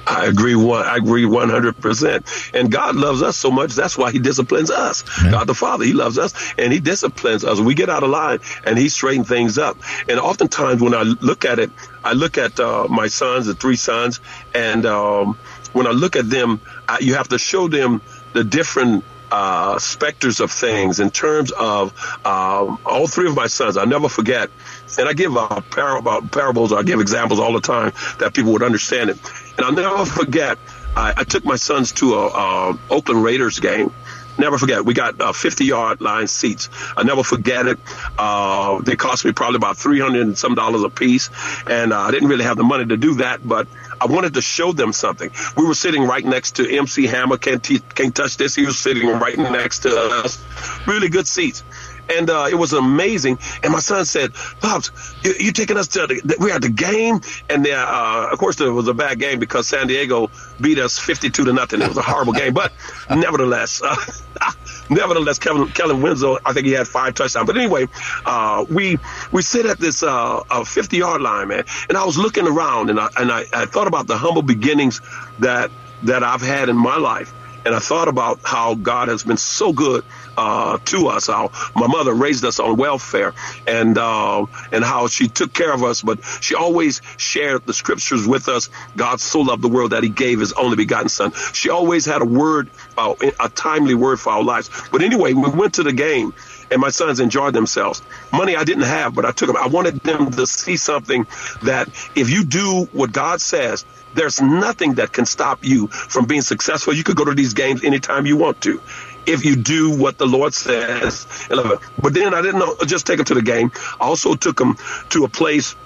I 0.07 0.27
agree. 0.27 0.55
One, 0.55 0.85
I 0.87 0.97
agree 0.97 1.25
one 1.25 1.49
hundred 1.49 1.77
percent. 1.79 2.27
And 2.55 2.71
God 2.71 2.95
loves 2.95 3.23
us 3.23 3.37
so 3.37 3.51
much. 3.51 3.75
That's 3.75 3.99
why 3.99 4.13
He 4.13 4.19
disciplines 4.19 4.71
us. 4.71 5.03
God 5.33 5.47
the 5.47 5.55
Father, 5.55 5.85
He 5.85 5.93
loves 5.93 6.17
us, 6.17 6.33
and 6.57 6.73
He 6.73 6.79
disciplines 6.81 7.45
us. 7.45 7.59
We 7.59 7.75
get 7.75 7.89
out 7.89 8.05
of 8.05 8.11
line, 8.11 8.39
and 8.65 8.79
He 8.79 8.89
straightens 8.89 9.29
things 9.29 9.59
up. 9.59 9.79
And 10.09 10.21
oftentimes, 10.21 10.81
when 10.81 10.95
I 10.95 11.03
look 11.03 11.45
at 11.45 11.59
it, 11.59 11.71
I 12.05 12.13
look 12.13 12.39
at 12.39 12.61
uh, 12.61 12.87
my 12.89 13.09
sons, 13.09 13.47
the 13.47 13.55
three 13.55 13.77
sons, 13.77 14.21
and 14.55 14.87
um, 14.87 15.37
when 15.73 15.87
I 15.87 15.91
look 15.91 16.15
at 16.15 16.31
them, 16.31 16.61
I, 16.89 17.01
you 17.01 17.15
have 17.15 17.29
to 17.29 17.39
show 17.39 17.67
them 17.67 18.01
the 18.33 18.45
different 18.45 19.05
uh, 19.33 19.77
specters 19.81 20.39
of 20.39 20.53
things 20.53 21.01
in 21.01 21.11
terms 21.11 21.51
of 21.51 21.93
um, 22.25 22.79
all 22.87 23.09
three 23.09 23.27
of 23.29 23.35
my 23.35 23.49
sons. 23.49 23.77
I 23.77 23.85
never 23.85 24.09
forget, 24.09 24.51
and 24.99 25.09
I 25.09 25.15
give 25.15 25.37
uh, 25.37 25.61
par- 25.63 26.07
uh, 26.07 26.21
parables, 26.29 26.73
I 26.73 26.85
give 26.85 27.01
examples 27.01 27.41
all 27.41 27.53
the 27.53 27.61
time 27.61 27.93
that 28.21 28.35
people 28.35 28.53
would 28.53 28.63
understand 28.63 29.11
it. 29.11 29.19
And 29.57 29.67
I'll 29.67 29.73
never 29.73 30.05
forget, 30.05 30.59
I, 30.97 31.15
I 31.17 31.25
took 31.25 31.45
my 31.45 31.57
sons 31.57 31.93
to 31.93 32.15
a, 32.15 32.27
a 32.29 32.79
Oakland 32.91 33.23
Raiders 33.23 33.59
game. 33.61 33.93
Never 34.39 34.59
forget, 34.59 34.85
we 34.85 34.93
got 34.93 35.19
uh, 35.19 35.33
50 35.33 35.65
yard 35.65 36.03
line 36.03 36.27
seats. 36.27 36.69
I 36.95 37.05
never 37.05 37.23
forget 37.23 37.67
it. 37.67 37.79
Uh, 38.19 38.81
they 38.83 38.95
cost 38.95 39.25
me 39.25 39.33
probably 39.33 39.57
about 39.57 39.79
300 39.79 40.21
and 40.21 40.37
some 40.39 40.55
dollars 40.55 40.83
a 40.83 40.91
piece. 40.91 41.31
And 41.67 41.93
uh, 41.93 42.01
I 42.01 42.11
didn't 42.11 42.29
really 42.29 42.45
have 42.45 42.59
the 42.59 42.65
money 42.65 42.85
to 42.85 42.99
do 42.99 43.15
that, 43.17 43.47
but 43.47 43.67
I 43.99 44.07
wanted 44.07 44.35
to 44.35 44.43
show 44.43 44.73
them 44.73 44.93
something. 44.93 45.31
We 45.57 45.65
were 45.67 45.75
sitting 45.75 46.03
right 46.05 46.25
next 46.25 46.57
to 46.57 46.71
MC 46.71 47.07
Hammer. 47.07 47.39
Can't, 47.39 47.65
t- 47.65 47.81
can't 47.95 48.15
touch 48.15 48.37
this. 48.37 48.55
He 48.55 48.67
was 48.67 48.79
sitting 48.79 49.09
right 49.09 49.39
next 49.39 49.81
to 49.81 49.91
us. 49.91 50.45
Really 50.87 51.09
good 51.09 51.27
seats 51.27 51.63
and 52.09 52.31
uh, 52.31 52.47
it 52.51 52.55
was 52.55 52.73
amazing. 52.73 53.39
And 53.63 53.73
my 53.73 53.81
son 53.81 54.05
said, 54.05 54.35
"Pops, 54.61 54.91
you, 55.23 55.35
you 55.39 55.53
taking 55.53 55.77
us 55.77 55.89
to 55.89 56.07
the, 56.07 56.37
we're 56.39 56.55
at 56.55 56.63
the 56.63 56.69
game?" 56.69 57.21
And 57.49 57.67
uh, 57.67 58.29
of 58.31 58.39
course, 58.39 58.61
it 58.61 58.69
was 58.69 58.89
a 58.89 58.95
bad 58.95 59.19
game 59.19 59.39
because 59.39 59.69
San 59.69 59.87
Diego 59.87 60.31
beat 60.61 60.79
us 60.79 60.99
fifty-two 60.99 61.45
to 61.45 61.53
nothing. 61.53 61.83
It 61.83 61.89
was 61.89 61.97
a 61.97 62.03
horrible 62.03 62.33
game, 62.33 62.55
but 62.55 62.73
nevertheless, 63.11 63.83
uh, 63.83 63.97
nevertheless, 64.91 65.39
Kevin 65.39 65.69
Kellen 65.69 66.03
Winslow, 66.03 66.39
I 66.45 66.53
think 66.53 66.67
he 66.67 66.73
had 66.73 66.89
five 66.89 67.15
touchdowns. 67.15 67.47
But 67.47 67.57
anyway, 67.57 67.89
uh, 68.25 68.65
we 68.69 68.99
we 69.33 69.43
sit 69.43 69.67
at 69.67 69.79
this 69.79 70.03
uh, 70.03 70.43
fifty-yard 70.65 71.21
line, 71.21 71.49
man, 71.49 71.65
and 71.89 71.99
I 71.99 72.05
was 72.05 72.19
looking 72.19 72.47
around, 72.47 72.91
and 72.91 73.01
I 73.01 73.09
and 73.17 73.31
I, 73.31 73.45
I 73.53 73.67
thought 73.67 73.87
about 73.87 74.07
the 74.07 74.17
humble 74.17 74.43
beginnings 74.43 75.01
that 75.41 75.71
that 76.05 76.23
I've 76.23 76.43
had 76.43 76.69
in 76.69 76.77
my 76.77 76.97
life 76.99 77.33
and 77.67 77.75
I 77.75 77.81
thought 77.81 78.07
about 78.07 78.41
how 78.45 78.77
God 78.77 79.09
has 79.09 79.25
been 79.25 79.37
so 79.37 79.73
good 79.73 80.05
uh, 80.37 80.79
to 80.87 81.09
us. 81.09 81.27
How 81.27 81.51
my 81.75 81.87
mother 81.87 82.13
raised 82.13 82.45
us 82.45 82.61
on 82.61 82.77
welfare, 82.77 83.35
and 83.67 83.97
uh, 83.97 84.47
and 84.73 84.85
how 84.85 85.09
she 85.09 85.29
took 85.29 85.53
care 85.53 85.73
of 85.73 85.83
us, 85.83 86.03
but 86.03 86.25
she 86.41 86.55
always 86.55 87.03
shared 87.17 87.67
the 87.67 87.75
scriptures 87.75 88.27
with 88.27 88.49
us. 88.49 88.69
God 88.97 89.21
so 89.21 89.41
loved 89.41 89.63
the 89.63 89.69
world 89.69 89.93
that 89.93 90.03
He 90.03 90.09
gave 90.09 90.41
His 90.41 90.53
only 90.53 90.77
begotten 90.77 91.09
Son. 91.09 91.33
She 91.53 91.71
always 91.71 92.05
had 92.05 92.23
a 92.23 92.27
word, 92.27 92.71
uh, 92.97 93.15
a 93.41 93.49
timely 93.49 93.95
word 93.95 94.21
for 94.21 94.33
our 94.33 94.43
lives. 94.43 94.71
But 94.91 95.03
anyway, 95.03 95.33
we 95.33 95.51
went 95.51 95.75
to 95.75 95.83
the 95.83 95.93
game 95.93 96.35
and 96.71 96.81
my 96.81 96.91
sons 96.91 97.21
enjoyed 97.21 97.55
themselves. 97.55 98.03
Money 98.33 98.57
I 98.57 98.65
didn't 98.65 98.85
have, 98.85 99.15
but 99.15 99.25
I 99.25 99.33
took 99.33 99.49
them. 99.49 99.57
I 99.57 99.67
wanted 99.67 100.01
them 100.01 100.31
to 100.33 100.47
see 100.47 100.77
something 100.77 101.27
that 101.63 101.89
if 102.15 102.31
you 102.31 102.45
do 102.45 102.89
what 102.93 103.13
God 103.13 103.41
says, 103.41 103.85
there's 104.15 104.41
nothing 104.41 104.95
that 104.95 105.13
can 105.13 105.27
stop 105.27 105.65
you 105.65 105.89
from 105.89 106.27
being 106.27 106.43
successful. 106.43 106.95
You 106.95 107.05
could 107.05 107.17
go 107.17 107.25
to 107.25 107.35
these 107.35 107.55
games 107.55 107.85
anytime 107.85 108.27
you 108.27 108.37
want 108.37 108.61
to 108.63 108.81
if 109.27 109.45
you 109.45 109.57
do 109.57 109.97
what 109.97 110.19
the 110.19 110.27
Lord 110.27 110.55
says. 110.55 111.27
But 111.49 112.15
then 112.15 112.35
I 112.35 112.43
didn't 112.43 112.61
know, 112.61 112.77
just 112.87 113.07
take 113.07 113.19
them 113.19 113.27
to 113.27 113.35
the 113.35 113.43
game. 113.43 113.73
I 114.01 114.07
also 114.07 114.35
took 114.35 114.57
them 114.57 114.77
to 115.11 115.25
a 115.25 115.29
place 115.29 115.77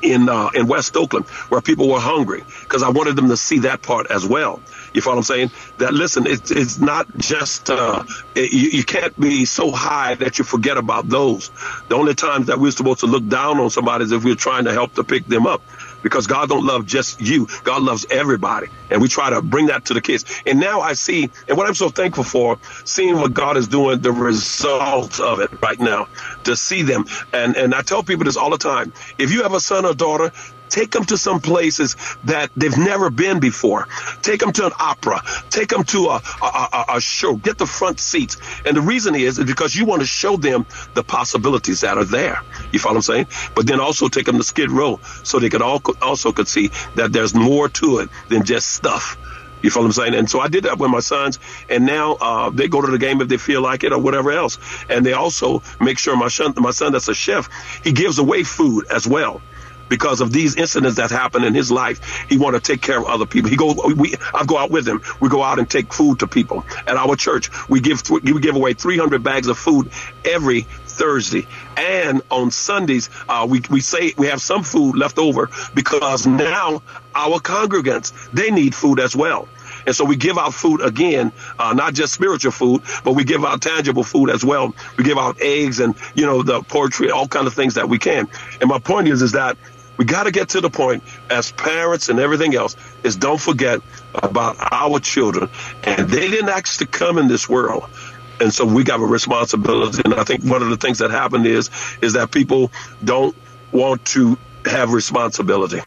in 0.00 0.28
uh, 0.28 0.50
in 0.54 0.66
West 0.66 0.96
Oakland 0.96 1.26
where 1.48 1.60
people 1.60 1.88
were 1.88 2.00
hungry 2.00 2.44
because 2.60 2.82
I 2.82 2.90
wanted 2.90 3.16
them 3.16 3.28
to 3.28 3.36
see 3.36 3.60
that 3.60 3.82
part 3.82 4.10
as 4.10 4.26
well. 4.26 4.60
You 4.94 5.02
follow 5.02 5.16
what 5.16 5.30
I'm 5.30 5.36
saying? 5.36 5.52
That 5.78 5.94
listen, 5.94 6.26
it's 6.26 6.50
it's 6.50 6.78
not 6.78 7.06
just 7.18 7.70
uh, 7.70 8.04
it, 8.34 8.52
you, 8.52 8.70
you 8.78 8.84
can't 8.84 9.18
be 9.18 9.44
so 9.46 9.72
high 9.72 10.16
that 10.16 10.38
you 10.38 10.44
forget 10.44 10.78
about 10.78 11.08
those. 11.08 11.50
The 11.88 11.96
only 11.96 12.14
times 12.14 12.48
that 12.48 12.58
we're 12.60 12.72
supposed 12.72 13.00
to 13.00 13.06
look 13.06 13.26
down 13.28 13.60
on 13.60 13.70
somebody 13.70 14.04
is 14.04 14.12
if 14.12 14.24
we're 14.24 14.36
trying 14.36 14.64
to 14.66 14.72
help 14.72 14.94
to 14.94 15.04
pick 15.04 15.26
them 15.26 15.46
up. 15.46 15.62
because 16.02 16.26
God 16.26 16.48
don't 16.48 16.64
love 16.64 16.86
just 16.86 17.20
you. 17.20 17.46
God 17.64 17.82
loves 17.82 18.06
everybody. 18.10 18.68
And 18.90 19.02
we 19.02 19.08
try 19.08 19.30
to 19.30 19.42
bring 19.42 19.66
that 19.66 19.86
to 19.86 19.94
the 19.94 20.00
kids. 20.00 20.24
And 20.46 20.60
now 20.60 20.80
I 20.80 20.94
see, 20.94 21.30
and 21.48 21.56
what 21.58 21.66
I'm 21.68 21.74
so 21.74 21.90
thankful 21.90 22.24
for, 22.24 22.58
seeing 22.84 23.16
what 23.16 23.32
God 23.34 23.56
is 23.56 23.68
doing, 23.68 24.00
the 24.00 24.12
results 24.12 25.20
of 25.20 25.40
it 25.40 25.50
right 25.62 25.78
now, 25.80 26.08
to 26.44 26.56
see 26.56 26.82
them. 26.82 27.04
And, 27.32 27.56
and 27.56 27.74
I 27.74 27.82
tell 27.82 28.02
people 28.02 28.24
this 28.24 28.36
all 28.36 28.50
the 28.50 28.58
time. 28.58 28.92
If 29.18 29.32
you 29.32 29.42
have 29.42 29.54
a 29.54 29.60
son 29.60 29.84
or 29.86 29.94
daughter, 29.94 30.32
Take 30.72 30.90
them 30.90 31.04
to 31.04 31.18
some 31.18 31.38
places 31.38 31.96
that 32.24 32.50
they've 32.56 32.78
never 32.78 33.10
been 33.10 33.40
before. 33.40 33.88
Take 34.22 34.40
them 34.40 34.52
to 34.52 34.64
an 34.64 34.72
opera. 34.80 35.20
Take 35.50 35.68
them 35.68 35.84
to 35.84 36.06
a, 36.06 36.22
a, 36.40 36.46
a, 36.46 36.84
a 36.96 37.00
show. 37.02 37.36
Get 37.36 37.58
the 37.58 37.66
front 37.66 38.00
seats. 38.00 38.38
And 38.64 38.74
the 38.74 38.80
reason 38.80 39.14
is, 39.14 39.38
is 39.38 39.44
because 39.44 39.76
you 39.76 39.84
want 39.84 40.00
to 40.00 40.06
show 40.06 40.38
them 40.38 40.64
the 40.94 41.04
possibilities 41.04 41.82
that 41.82 41.98
are 41.98 42.06
there. 42.06 42.40
You 42.72 42.78
follow 42.78 42.94
what 42.94 43.08
I'm 43.10 43.26
saying? 43.26 43.26
But 43.54 43.66
then 43.66 43.80
also 43.80 44.08
take 44.08 44.24
them 44.24 44.38
to 44.38 44.44
Skid 44.44 44.70
Row 44.70 44.98
so 45.22 45.38
they 45.38 45.50
could 45.50 45.60
all, 45.60 45.82
also 46.00 46.32
could 46.32 46.48
see 46.48 46.70
that 46.94 47.12
there's 47.12 47.34
more 47.34 47.68
to 47.68 47.98
it 47.98 48.08
than 48.30 48.42
just 48.42 48.70
stuff. 48.70 49.18
You 49.60 49.70
follow 49.70 49.88
what 49.88 49.98
I'm 49.98 50.04
saying? 50.04 50.14
And 50.14 50.30
so 50.30 50.40
I 50.40 50.48
did 50.48 50.64
that 50.64 50.78
with 50.78 50.90
my 50.90 51.00
sons, 51.00 51.38
and 51.68 51.84
now 51.84 52.14
uh, 52.14 52.48
they 52.48 52.66
go 52.66 52.80
to 52.80 52.90
the 52.90 52.98
game 52.98 53.20
if 53.20 53.28
they 53.28 53.36
feel 53.36 53.60
like 53.60 53.84
it 53.84 53.92
or 53.92 53.98
whatever 53.98 54.32
else. 54.32 54.58
And 54.88 55.04
they 55.04 55.12
also 55.12 55.62
make 55.80 55.98
sure 55.98 56.16
my 56.16 56.28
son, 56.28 56.54
my 56.56 56.70
son 56.70 56.92
that's 56.92 57.08
a 57.08 57.14
chef, 57.14 57.50
he 57.84 57.92
gives 57.92 58.18
away 58.18 58.42
food 58.42 58.86
as 58.90 59.06
well 59.06 59.42
because 59.92 60.22
of 60.22 60.32
these 60.32 60.56
incidents 60.56 60.96
that 60.96 61.10
happened 61.10 61.44
in 61.44 61.52
his 61.52 61.70
life. 61.70 62.24
He 62.26 62.38
want 62.38 62.56
to 62.56 62.62
take 62.62 62.80
care 62.80 62.98
of 62.98 63.04
other 63.04 63.26
people. 63.26 63.50
He 63.50 63.56
go, 63.56 63.74
we, 63.94 64.14
I 64.32 64.42
go 64.46 64.56
out 64.56 64.70
with 64.70 64.88
him. 64.88 65.02
We 65.20 65.28
go 65.28 65.42
out 65.42 65.58
and 65.58 65.68
take 65.68 65.92
food 65.92 66.20
to 66.20 66.26
people 66.26 66.64
at 66.86 66.96
our 66.96 67.14
church. 67.14 67.50
We 67.68 67.80
give, 67.82 68.00
we 68.08 68.40
give 68.40 68.56
away 68.56 68.72
300 68.72 69.22
bags 69.22 69.48
of 69.48 69.58
food 69.58 69.90
every 70.24 70.62
Thursday. 70.62 71.46
And 71.76 72.22
on 72.30 72.50
Sundays, 72.50 73.10
uh, 73.28 73.46
we, 73.46 73.60
we 73.68 73.82
say 73.82 74.14
we 74.16 74.28
have 74.28 74.40
some 74.40 74.62
food 74.62 74.96
left 74.96 75.18
over 75.18 75.50
because 75.74 76.26
now 76.26 76.80
our 77.14 77.38
congregants, 77.38 78.14
they 78.32 78.50
need 78.50 78.74
food 78.74 78.98
as 78.98 79.14
well. 79.14 79.46
And 79.86 79.94
so 79.94 80.04
we 80.04 80.16
give 80.16 80.38
out 80.38 80.54
food 80.54 80.80
again, 80.80 81.32
uh, 81.58 81.72
not 81.74 81.94
just 81.94 82.14
spiritual 82.14 82.52
food, 82.52 82.82
but 83.04 83.12
we 83.12 83.24
give 83.24 83.44
out 83.44 83.60
tangible 83.62 84.04
food 84.04 84.30
as 84.30 84.44
well. 84.44 84.74
We 84.96 85.04
give 85.04 85.18
out 85.18 85.40
eggs 85.40 85.80
and, 85.80 85.94
you 86.14 86.26
know, 86.26 86.42
the 86.42 86.62
poultry, 86.62 87.10
all 87.10 87.28
kind 87.28 87.46
of 87.46 87.54
things 87.54 87.74
that 87.74 87.88
we 87.88 87.98
can. 87.98 88.28
And 88.60 88.70
my 88.70 88.78
point 88.78 89.08
is, 89.08 89.22
is 89.22 89.32
that 89.32 89.56
we 89.96 90.04
got 90.04 90.24
to 90.24 90.30
get 90.30 90.50
to 90.50 90.60
the 90.60 90.70
point 90.70 91.02
as 91.30 91.52
parents 91.52 92.08
and 92.08 92.18
everything 92.18 92.54
else 92.54 92.76
is 93.02 93.16
don't 93.16 93.40
forget 93.40 93.80
about 94.14 94.56
our 94.72 94.98
children. 95.00 95.50
And 95.84 96.08
they 96.08 96.28
didn't 96.28 96.48
ask 96.48 96.78
to 96.78 96.86
come 96.86 97.18
in 97.18 97.28
this 97.28 97.48
world. 97.48 97.88
And 98.40 98.52
so 98.52 98.64
we 98.64 98.84
got 98.84 99.00
a 99.00 99.04
responsibility. 99.04 100.02
And 100.04 100.14
I 100.14 100.24
think 100.24 100.44
one 100.44 100.62
of 100.62 100.70
the 100.70 100.76
things 100.76 100.98
that 100.98 101.10
happened 101.10 101.46
is, 101.46 101.70
is 102.00 102.14
that 102.14 102.30
people 102.30 102.72
don't 103.04 103.36
want 103.70 104.04
to 104.06 104.38
have 104.64 104.92
responsibility. 104.92 105.80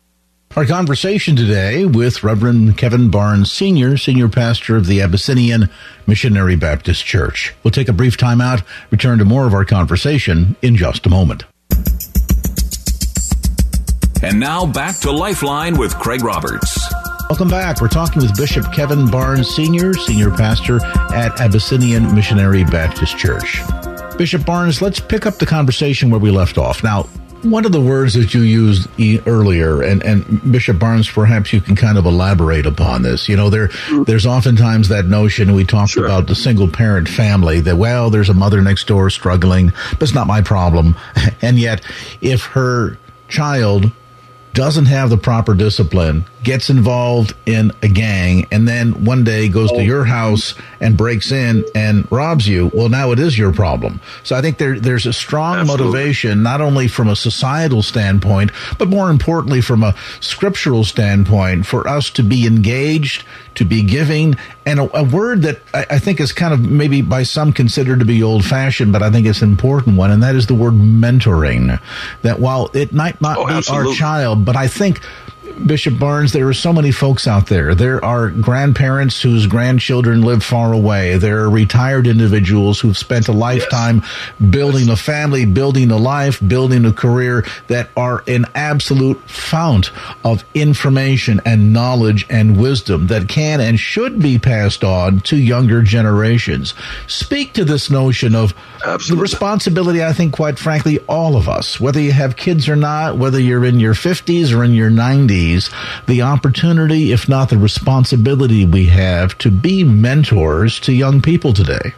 Our 0.56 0.65
conversation 0.65 1.36
today 1.36 1.86
with 1.86 2.24
Reverend 2.24 2.78
Kevin 2.78 3.12
Barnes 3.12 3.52
Sr., 3.52 3.98
Senior 3.98 4.30
Pastor 4.30 4.78
of 4.78 4.86
the 4.86 5.02
Abyssinian 5.02 5.70
Missionary 6.08 6.56
Baptist 6.56 7.06
Church. 7.06 7.54
We'll 7.62 7.72
take 7.72 7.89
a 7.89 7.94
brief 7.94 8.15
time 8.15 8.39
out, 8.39 8.62
return 8.89 9.20
to 9.20 9.26
more 9.26 9.48
of 9.48 9.54
our 9.54 9.65
conversation 9.65 10.56
in 10.62 10.78
just 10.78 11.06
a 11.06 11.10
moment. 11.10 11.44
And 14.21 14.39
now 14.39 14.65
back 14.65 14.97
to 14.99 15.12
Lifeline 15.12 15.78
with 15.78 15.97
Craig 15.99 16.23
Roberts. 16.23 16.80
Welcome 17.30 17.49
back. 17.49 17.82
We're 17.82 17.88
talking 17.88 18.21
with 18.21 18.36
Bishop 18.38 18.71
Kevin 18.71 19.10
Barnes 19.10 19.54
Sr., 19.54 19.93
Senior 19.93 20.32
Pastor 20.32 20.84
at 21.13 21.39
Abyssinian 21.41 22.13
Missionary 22.15 22.63
Baptist 22.63 23.17
Church. 23.17 23.62
Bishop 24.17 24.45
Barnes, 24.45 24.82
let's 24.82 24.99
pick 24.99 25.25
up 25.25 25.36
the 25.36 25.45
conversation 25.45 26.10
where 26.10 26.19
we 26.19 26.32
left 26.32 26.58
off. 26.58 26.84
Now, 26.84 27.04
one 27.41 27.65
of 27.65 27.71
the 27.71 27.82
words 27.82 28.13
that 28.13 28.34
you 28.34 28.41
used 28.41 28.88
earlier, 29.28 29.82
and, 29.82 30.01
and 30.04 30.51
Bishop 30.51 30.80
Barnes, 30.80 31.10
perhaps 31.10 31.51
you 31.51 31.62
can 31.62 31.75
kind 31.75 31.97
of 31.97 32.06
elaborate 32.06 32.65
upon 32.65 33.01
this. 33.01 33.28
You 33.28 33.36
know, 33.36 33.49
there 33.49 33.69
there's 34.06 34.25
oftentimes 34.25 34.89
that 34.89 35.06
notion 35.06 35.54
we 35.54 35.65
talked 35.65 35.91
sure. 35.91 36.06
about 36.06 36.28
the 36.28 36.36
single 36.36 36.67
parent 36.67 37.08
family 37.08 37.60
that 37.62 37.78
well, 37.78 38.10
there's 38.10 38.30
a 38.30 38.34
mother 38.34 38.62
next 38.62 38.88
door 38.88 39.10
struggling, 39.10 39.71
but 39.91 40.04
it's 40.04 40.13
not 40.15 40.28
my 40.28 40.41
problem. 40.41 40.95
And 41.41 41.60
yet, 41.60 41.84
if 42.21 42.43
her 42.45 42.97
child 43.28 43.91
doesn't 44.56 44.86
have 44.86 45.10
the 45.10 45.18
proper 45.18 45.54
discipline, 45.54 46.26
gets 46.45 46.69
involved 46.69 47.34
in 47.45 47.71
a 47.81 47.89
gang, 47.89 48.47
and 48.51 48.67
then 48.67 49.03
one 49.03 49.23
day 49.23 49.49
goes 49.49 49.71
to 49.71 49.77
oh. 49.77 49.81
your 49.81 50.05
house 50.05 50.53
and 50.79 50.95
breaks 50.95 51.31
in 51.31 51.65
and 51.73 52.10
robs 52.12 52.47
you, 52.47 52.71
well, 52.73 52.88
now 52.88 53.12
it 53.12 53.19
is 53.19 53.38
your 53.38 53.51
problem. 53.51 53.99
So 54.23 54.36
I 54.36 54.41
think 54.41 54.58
there, 54.58 54.79
there's 54.79 55.05
a 55.05 55.13
strong 55.13 55.58
Absolutely. 55.58 55.88
motivation, 55.88 56.43
not 56.43 56.62
only 56.62 56.88
from 56.88 57.10
a 57.10 57.15
societal 57.15 57.81
standpoint, 57.81 58.51
but 58.77 58.88
more 58.88 59.10
importantly, 59.10 59.60
from 59.60 59.84
a 59.84 59.95
scriptural 60.21 60.84
standpoint, 60.84 61.65
for 61.65 61.88
us 61.88 62.10
to 62.12 62.23
be 62.23 62.45
engaged, 62.45 63.25
to 63.55 63.65
be 63.65 63.81
giving, 63.81 64.36
and 64.65 64.79
a, 64.79 64.99
a 64.99 65.03
word 65.03 65.41
that 65.41 65.60
I, 65.73 65.86
I, 65.91 65.99
think 65.99 66.19
is 66.19 66.31
kind 66.31 66.53
of 66.53 66.60
maybe 66.60 67.01
by 67.01 67.23
some 67.23 67.53
considered 67.53 67.99
to 67.99 68.05
be 68.05 68.21
old 68.21 68.45
fashioned, 68.45 68.91
but 68.91 69.01
I 69.01 69.10
think 69.10 69.25
it's 69.25 69.41
an 69.41 69.49
important 69.49 69.97
one, 69.97 70.12
and 70.12 70.21
that 70.23 70.36
is 70.36 70.47
the 70.47 70.53
word 70.53 70.73
mentoring. 70.73 71.79
That 72.21 72.39
while 72.39 72.69
it 72.73 72.93
might 72.93 73.19
not 73.21 73.38
oh, 73.38 73.47
be 73.47 73.53
absolutely. 73.53 73.91
our 73.91 73.95
child, 73.95 74.45
but 74.45 74.55
I 74.55 74.67
think 74.67 75.01
Bishop 75.65 75.97
Barnes, 75.99 76.34
there 76.34 76.47
are 76.47 76.53
so 76.53 76.73
many 76.73 76.91
folks 76.91 77.27
out 77.27 77.47
there. 77.47 77.75
There 77.75 78.03
are 78.03 78.29
grandparents 78.29 79.21
whose 79.21 79.47
grandchildren 79.47 80.21
live 80.21 80.43
far 80.43 80.73
away. 80.73 81.17
There 81.17 81.39
are 81.39 81.49
retired 81.49 82.08
individuals 82.08 82.79
who've 82.79 82.97
spent 82.97 83.27
a 83.27 83.31
lifetime 83.31 84.01
yes. 84.03 84.49
building 84.49 84.89
a 84.89 84.95
family, 84.95 85.45
building 85.45 85.91
a 85.91 85.97
life, 85.97 86.45
building 86.45 86.86
a 86.86 86.91
career 86.91 87.45
that 87.67 87.89
are 87.95 88.23
an 88.27 88.45
absolute 88.53 89.21
fount 89.29 89.91
of 90.23 90.43
information 90.53 91.41
and 91.45 91.71
knowledge 91.71 92.25
and 92.29 92.60
wisdom 92.60 93.08
that 93.08 93.29
can 93.29 93.62
and 93.62 93.79
should 93.79 94.21
be 94.21 94.38
passed 94.38 94.84
on 94.84 95.19
to 95.21 95.38
younger 95.38 95.81
generations. 95.81 96.73
Speak 97.08 97.53
to 97.53 97.65
this 97.65 97.89
notion 97.89 98.36
of 98.36 98.53
Absolutely. 98.86 99.15
the 99.15 99.21
responsibility, 99.21 100.03
I 100.03 100.13
think, 100.13 100.34
quite 100.34 100.60
frankly, 100.60 100.99
all 101.08 101.36
of 101.36 101.47
us, 101.47 101.79
whether 101.79 102.01
you 102.01 102.12
have 102.12 102.36
kids 102.36 102.67
or 102.67 102.75
not, 102.75 103.17
whether 103.17 103.39
you're 103.39 103.65
in 103.65 103.79
your 103.79 103.93
50s 103.93 104.55
or 104.55 104.63
in 104.63 104.73
your 104.73 104.89
90s 104.89 105.35
the 105.36 106.21
opportunity, 106.21 107.12
if 107.12 107.28
not 107.28 107.50
the 107.50 107.58
responsibility 107.58 108.65
we 108.65 108.86
have 108.86 109.38
to 109.39 109.52
be 109.52 109.84
mentors 109.84 110.80
to 110.82 110.93
young 110.93 111.21
people 111.21 111.54
today. 111.54 111.93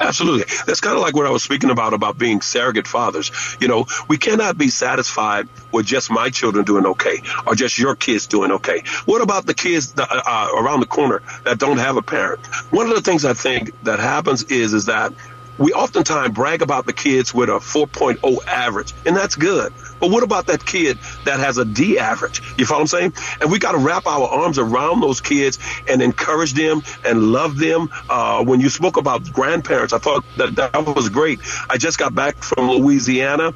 Absolutely. 0.00 0.44
That's 0.66 0.80
kind 0.80 0.96
of 0.96 1.02
like 1.02 1.14
what 1.14 1.26
I 1.26 1.30
was 1.30 1.42
speaking 1.42 1.70
about, 1.70 1.94
about 1.94 2.18
being 2.18 2.40
surrogate 2.40 2.86
fathers. 2.86 3.30
You 3.60 3.68
know, 3.68 3.86
we 4.08 4.18
cannot 4.18 4.58
be 4.58 4.68
satisfied 4.68 5.48
with 5.72 5.86
just 5.86 6.10
my 6.10 6.30
children 6.30 6.64
doing 6.64 6.84
okay 6.86 7.22
or 7.46 7.54
just 7.54 7.78
your 7.78 7.94
kids 7.94 8.26
doing 8.26 8.52
okay. 8.52 8.82
What 9.06 9.22
about 9.22 9.46
the 9.46 9.54
kids 9.54 9.92
that, 9.92 10.10
uh, 10.10 10.22
uh, 10.26 10.62
around 10.62 10.80
the 10.80 10.86
corner 10.86 11.22
that 11.44 11.58
don't 11.58 11.78
have 11.78 11.96
a 11.96 12.02
parent? 12.02 12.44
One 12.70 12.88
of 12.88 12.94
the 12.94 13.02
things 13.02 13.24
I 13.24 13.34
think 13.34 13.70
that 13.84 13.98
happens 13.98 14.42
is, 14.44 14.74
is 14.74 14.86
that 14.86 15.12
we 15.58 15.72
oftentimes 15.72 16.34
brag 16.34 16.62
about 16.62 16.86
the 16.86 16.92
kids 16.92 17.32
with 17.32 17.48
a 17.48 17.52
4.0 17.52 18.46
average, 18.46 18.92
and 19.06 19.16
that's 19.16 19.36
good. 19.36 19.72
But 20.04 20.10
what 20.10 20.22
about 20.22 20.48
that 20.48 20.66
kid 20.66 20.98
that 21.24 21.40
has 21.40 21.56
a 21.56 21.64
D 21.64 21.98
average? 21.98 22.42
You 22.58 22.66
follow 22.66 22.80
what 22.80 22.92
I'm 22.92 23.12
saying? 23.12 23.38
And 23.40 23.50
we 23.50 23.58
got 23.58 23.72
to 23.72 23.78
wrap 23.78 24.06
our 24.06 24.28
arms 24.28 24.58
around 24.58 25.00
those 25.00 25.22
kids 25.22 25.58
and 25.88 26.02
encourage 26.02 26.52
them 26.52 26.82
and 27.06 27.32
love 27.32 27.56
them. 27.56 27.88
Uh, 28.10 28.44
when 28.44 28.60
you 28.60 28.68
spoke 28.68 28.98
about 28.98 29.32
grandparents, 29.32 29.94
I 29.94 29.98
thought 29.98 30.22
that 30.36 30.56
that 30.56 30.94
was 30.94 31.08
great. 31.08 31.40
I 31.70 31.78
just 31.78 31.96
got 31.96 32.14
back 32.14 32.36
from 32.36 32.70
Louisiana 32.70 33.54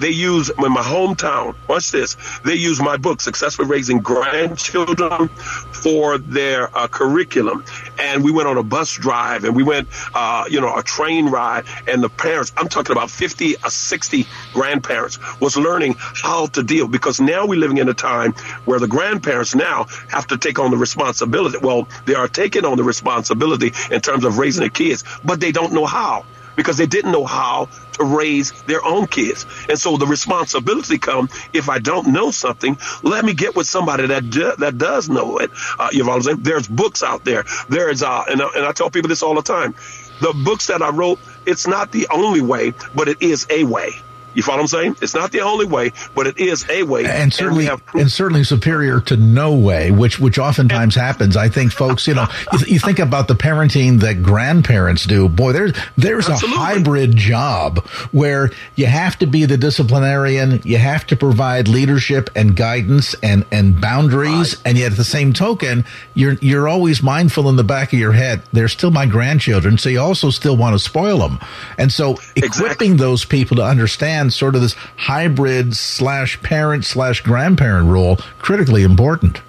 they 0.00 0.08
use 0.08 0.48
in 0.48 0.72
my 0.72 0.80
hometown. 0.80 1.54
Watch 1.68 1.90
this. 1.90 2.16
They 2.42 2.54
use 2.54 2.80
my 2.80 2.96
book, 2.96 3.20
Successfully 3.20 3.68
Raising 3.68 3.98
Grandchildren, 3.98 5.28
for 5.28 6.16
their 6.16 6.74
uh, 6.74 6.88
curriculum. 6.88 7.64
And 8.00 8.24
we 8.24 8.32
went 8.32 8.48
on 8.48 8.56
a 8.56 8.62
bus 8.62 8.94
drive, 8.94 9.44
and 9.44 9.54
we 9.54 9.62
went, 9.62 9.88
uh, 10.14 10.44
you 10.48 10.60
know, 10.60 10.76
a 10.76 10.82
train 10.82 11.28
ride. 11.28 11.64
And 11.86 12.02
the 12.02 12.08
parents, 12.08 12.52
I'm 12.56 12.68
talking 12.68 12.92
about 12.92 13.10
50 13.10 13.56
or 13.56 13.70
60 13.70 14.26
grandparents, 14.52 15.18
was 15.40 15.56
learning 15.56 15.96
how 15.98 16.46
to 16.46 16.62
deal 16.62 16.88
because 16.88 17.20
now 17.20 17.46
we're 17.46 17.60
living 17.60 17.78
in 17.78 17.88
a 17.88 17.94
time 17.94 18.32
where 18.64 18.78
the 18.78 18.88
grandparents 18.88 19.54
now 19.54 19.86
have 20.08 20.26
to 20.28 20.38
take 20.38 20.58
on 20.58 20.70
the 20.70 20.76
responsibility. 20.76 21.58
Well, 21.58 21.88
they 22.06 22.14
are 22.14 22.28
taking 22.28 22.64
on 22.64 22.76
the 22.76 22.84
responsibility 22.84 23.72
in 23.90 24.00
terms 24.00 24.24
of 24.24 24.38
raising 24.38 24.60
their 24.60 24.70
kids, 24.70 25.04
but 25.24 25.40
they 25.40 25.52
don't 25.52 25.72
know 25.72 25.86
how 25.86 26.24
because 26.56 26.76
they 26.76 26.86
didn't 26.86 27.12
know 27.12 27.24
how 27.24 27.68
to 27.92 28.04
raise 28.04 28.52
their 28.66 28.84
own 28.84 29.06
kids. 29.06 29.46
And 29.68 29.78
so 29.78 29.96
the 29.96 30.06
responsibility 30.06 30.98
come 30.98 31.28
if 31.52 31.68
I 31.68 31.78
don't 31.78 32.08
know 32.08 32.30
something, 32.30 32.78
let 33.02 33.24
me 33.24 33.34
get 33.34 33.56
with 33.56 33.66
somebody 33.66 34.06
that 34.08 34.30
do, 34.30 34.52
that 34.58 34.78
does 34.78 35.08
know 35.08 35.38
it. 35.38 35.50
Uh, 35.78 35.88
you 35.92 36.02
know 36.02 36.10
what 36.10 36.16
I'm 36.16 36.22
saying? 36.22 36.42
There's 36.42 36.68
books 36.68 37.02
out 37.02 37.24
there. 37.24 37.44
There's 37.68 38.02
uh, 38.02 38.24
and, 38.28 38.40
uh, 38.40 38.50
and 38.56 38.64
I 38.64 38.72
tell 38.72 38.90
people 38.90 39.08
this 39.08 39.22
all 39.22 39.34
the 39.34 39.42
time. 39.42 39.74
The 40.20 40.34
books 40.44 40.66
that 40.66 40.82
I 40.82 40.90
wrote, 40.90 41.20
it's 41.46 41.66
not 41.66 41.92
the 41.92 42.08
only 42.12 42.40
way, 42.42 42.74
but 42.94 43.08
it 43.08 43.22
is 43.22 43.46
a 43.50 43.64
way. 43.64 43.94
You 44.34 44.42
follow 44.42 44.58
what 44.58 44.62
I'm 44.62 44.68
saying? 44.68 44.96
It's 45.02 45.14
not 45.14 45.32
the 45.32 45.40
only 45.40 45.66
way, 45.66 45.92
but 46.14 46.26
it 46.26 46.38
is 46.38 46.68
a 46.68 46.82
way. 46.84 47.04
And 47.06 47.32
certainly, 47.32 47.66
and, 47.66 47.80
and 47.94 48.12
certainly 48.12 48.44
superior 48.44 49.00
to 49.02 49.16
no 49.16 49.54
way, 49.56 49.90
which 49.90 50.20
which 50.20 50.38
oftentimes 50.38 50.94
happens. 50.94 51.36
I 51.36 51.48
think 51.48 51.72
folks, 51.72 52.06
you 52.06 52.14
know, 52.14 52.26
you, 52.52 52.58
you, 52.74 52.78
think 52.78 52.98
about 52.98 53.28
the 53.28 53.34
parenting 53.34 54.00
that 54.00 54.22
grandparents 54.22 55.04
do. 55.04 55.28
Boy, 55.28 55.52
there's 55.52 55.72
there's 55.96 56.28
Absolutely. 56.28 56.56
a 56.56 56.60
hybrid 56.60 57.16
job 57.16 57.84
where 58.12 58.50
you 58.76 58.86
have 58.86 59.18
to 59.18 59.26
be 59.26 59.46
the 59.46 59.56
disciplinarian, 59.56 60.60
you 60.64 60.78
have 60.78 61.06
to 61.08 61.16
provide 61.16 61.66
leadership 61.66 62.30
and 62.36 62.54
guidance 62.54 63.14
and 63.22 63.44
and 63.50 63.80
boundaries, 63.80 64.56
right. 64.56 64.62
and 64.66 64.78
yet 64.78 64.92
at 64.92 64.96
the 64.96 65.04
same 65.04 65.32
token, 65.32 65.84
you're 66.14 66.34
you're 66.34 66.68
always 66.68 67.02
mindful 67.02 67.48
in 67.48 67.56
the 67.56 67.64
back 67.64 67.92
of 67.92 67.98
your 67.98 68.12
head. 68.12 68.42
They're 68.52 68.68
still 68.68 68.90
my 68.90 69.06
grandchildren, 69.06 69.78
so 69.78 69.88
you 69.88 70.00
also 70.00 70.30
still 70.30 70.56
want 70.56 70.74
to 70.74 70.78
spoil 70.78 71.18
them, 71.18 71.40
and 71.78 71.92
so 71.92 72.12
equipping 72.36 72.44
exactly. 72.44 72.94
those 72.94 73.24
people 73.24 73.56
to 73.56 73.64
understand 73.64 74.19
understand 74.20 74.32
sort 74.32 74.54
of 74.54 74.62
this 74.62 74.74
hybrid 74.96 75.74
slash 75.74 76.40
parent 76.42 76.84
slash 76.84 77.20
grandparent 77.20 77.88
role 77.88 78.16
critically 78.38 78.82
important 78.82 79.40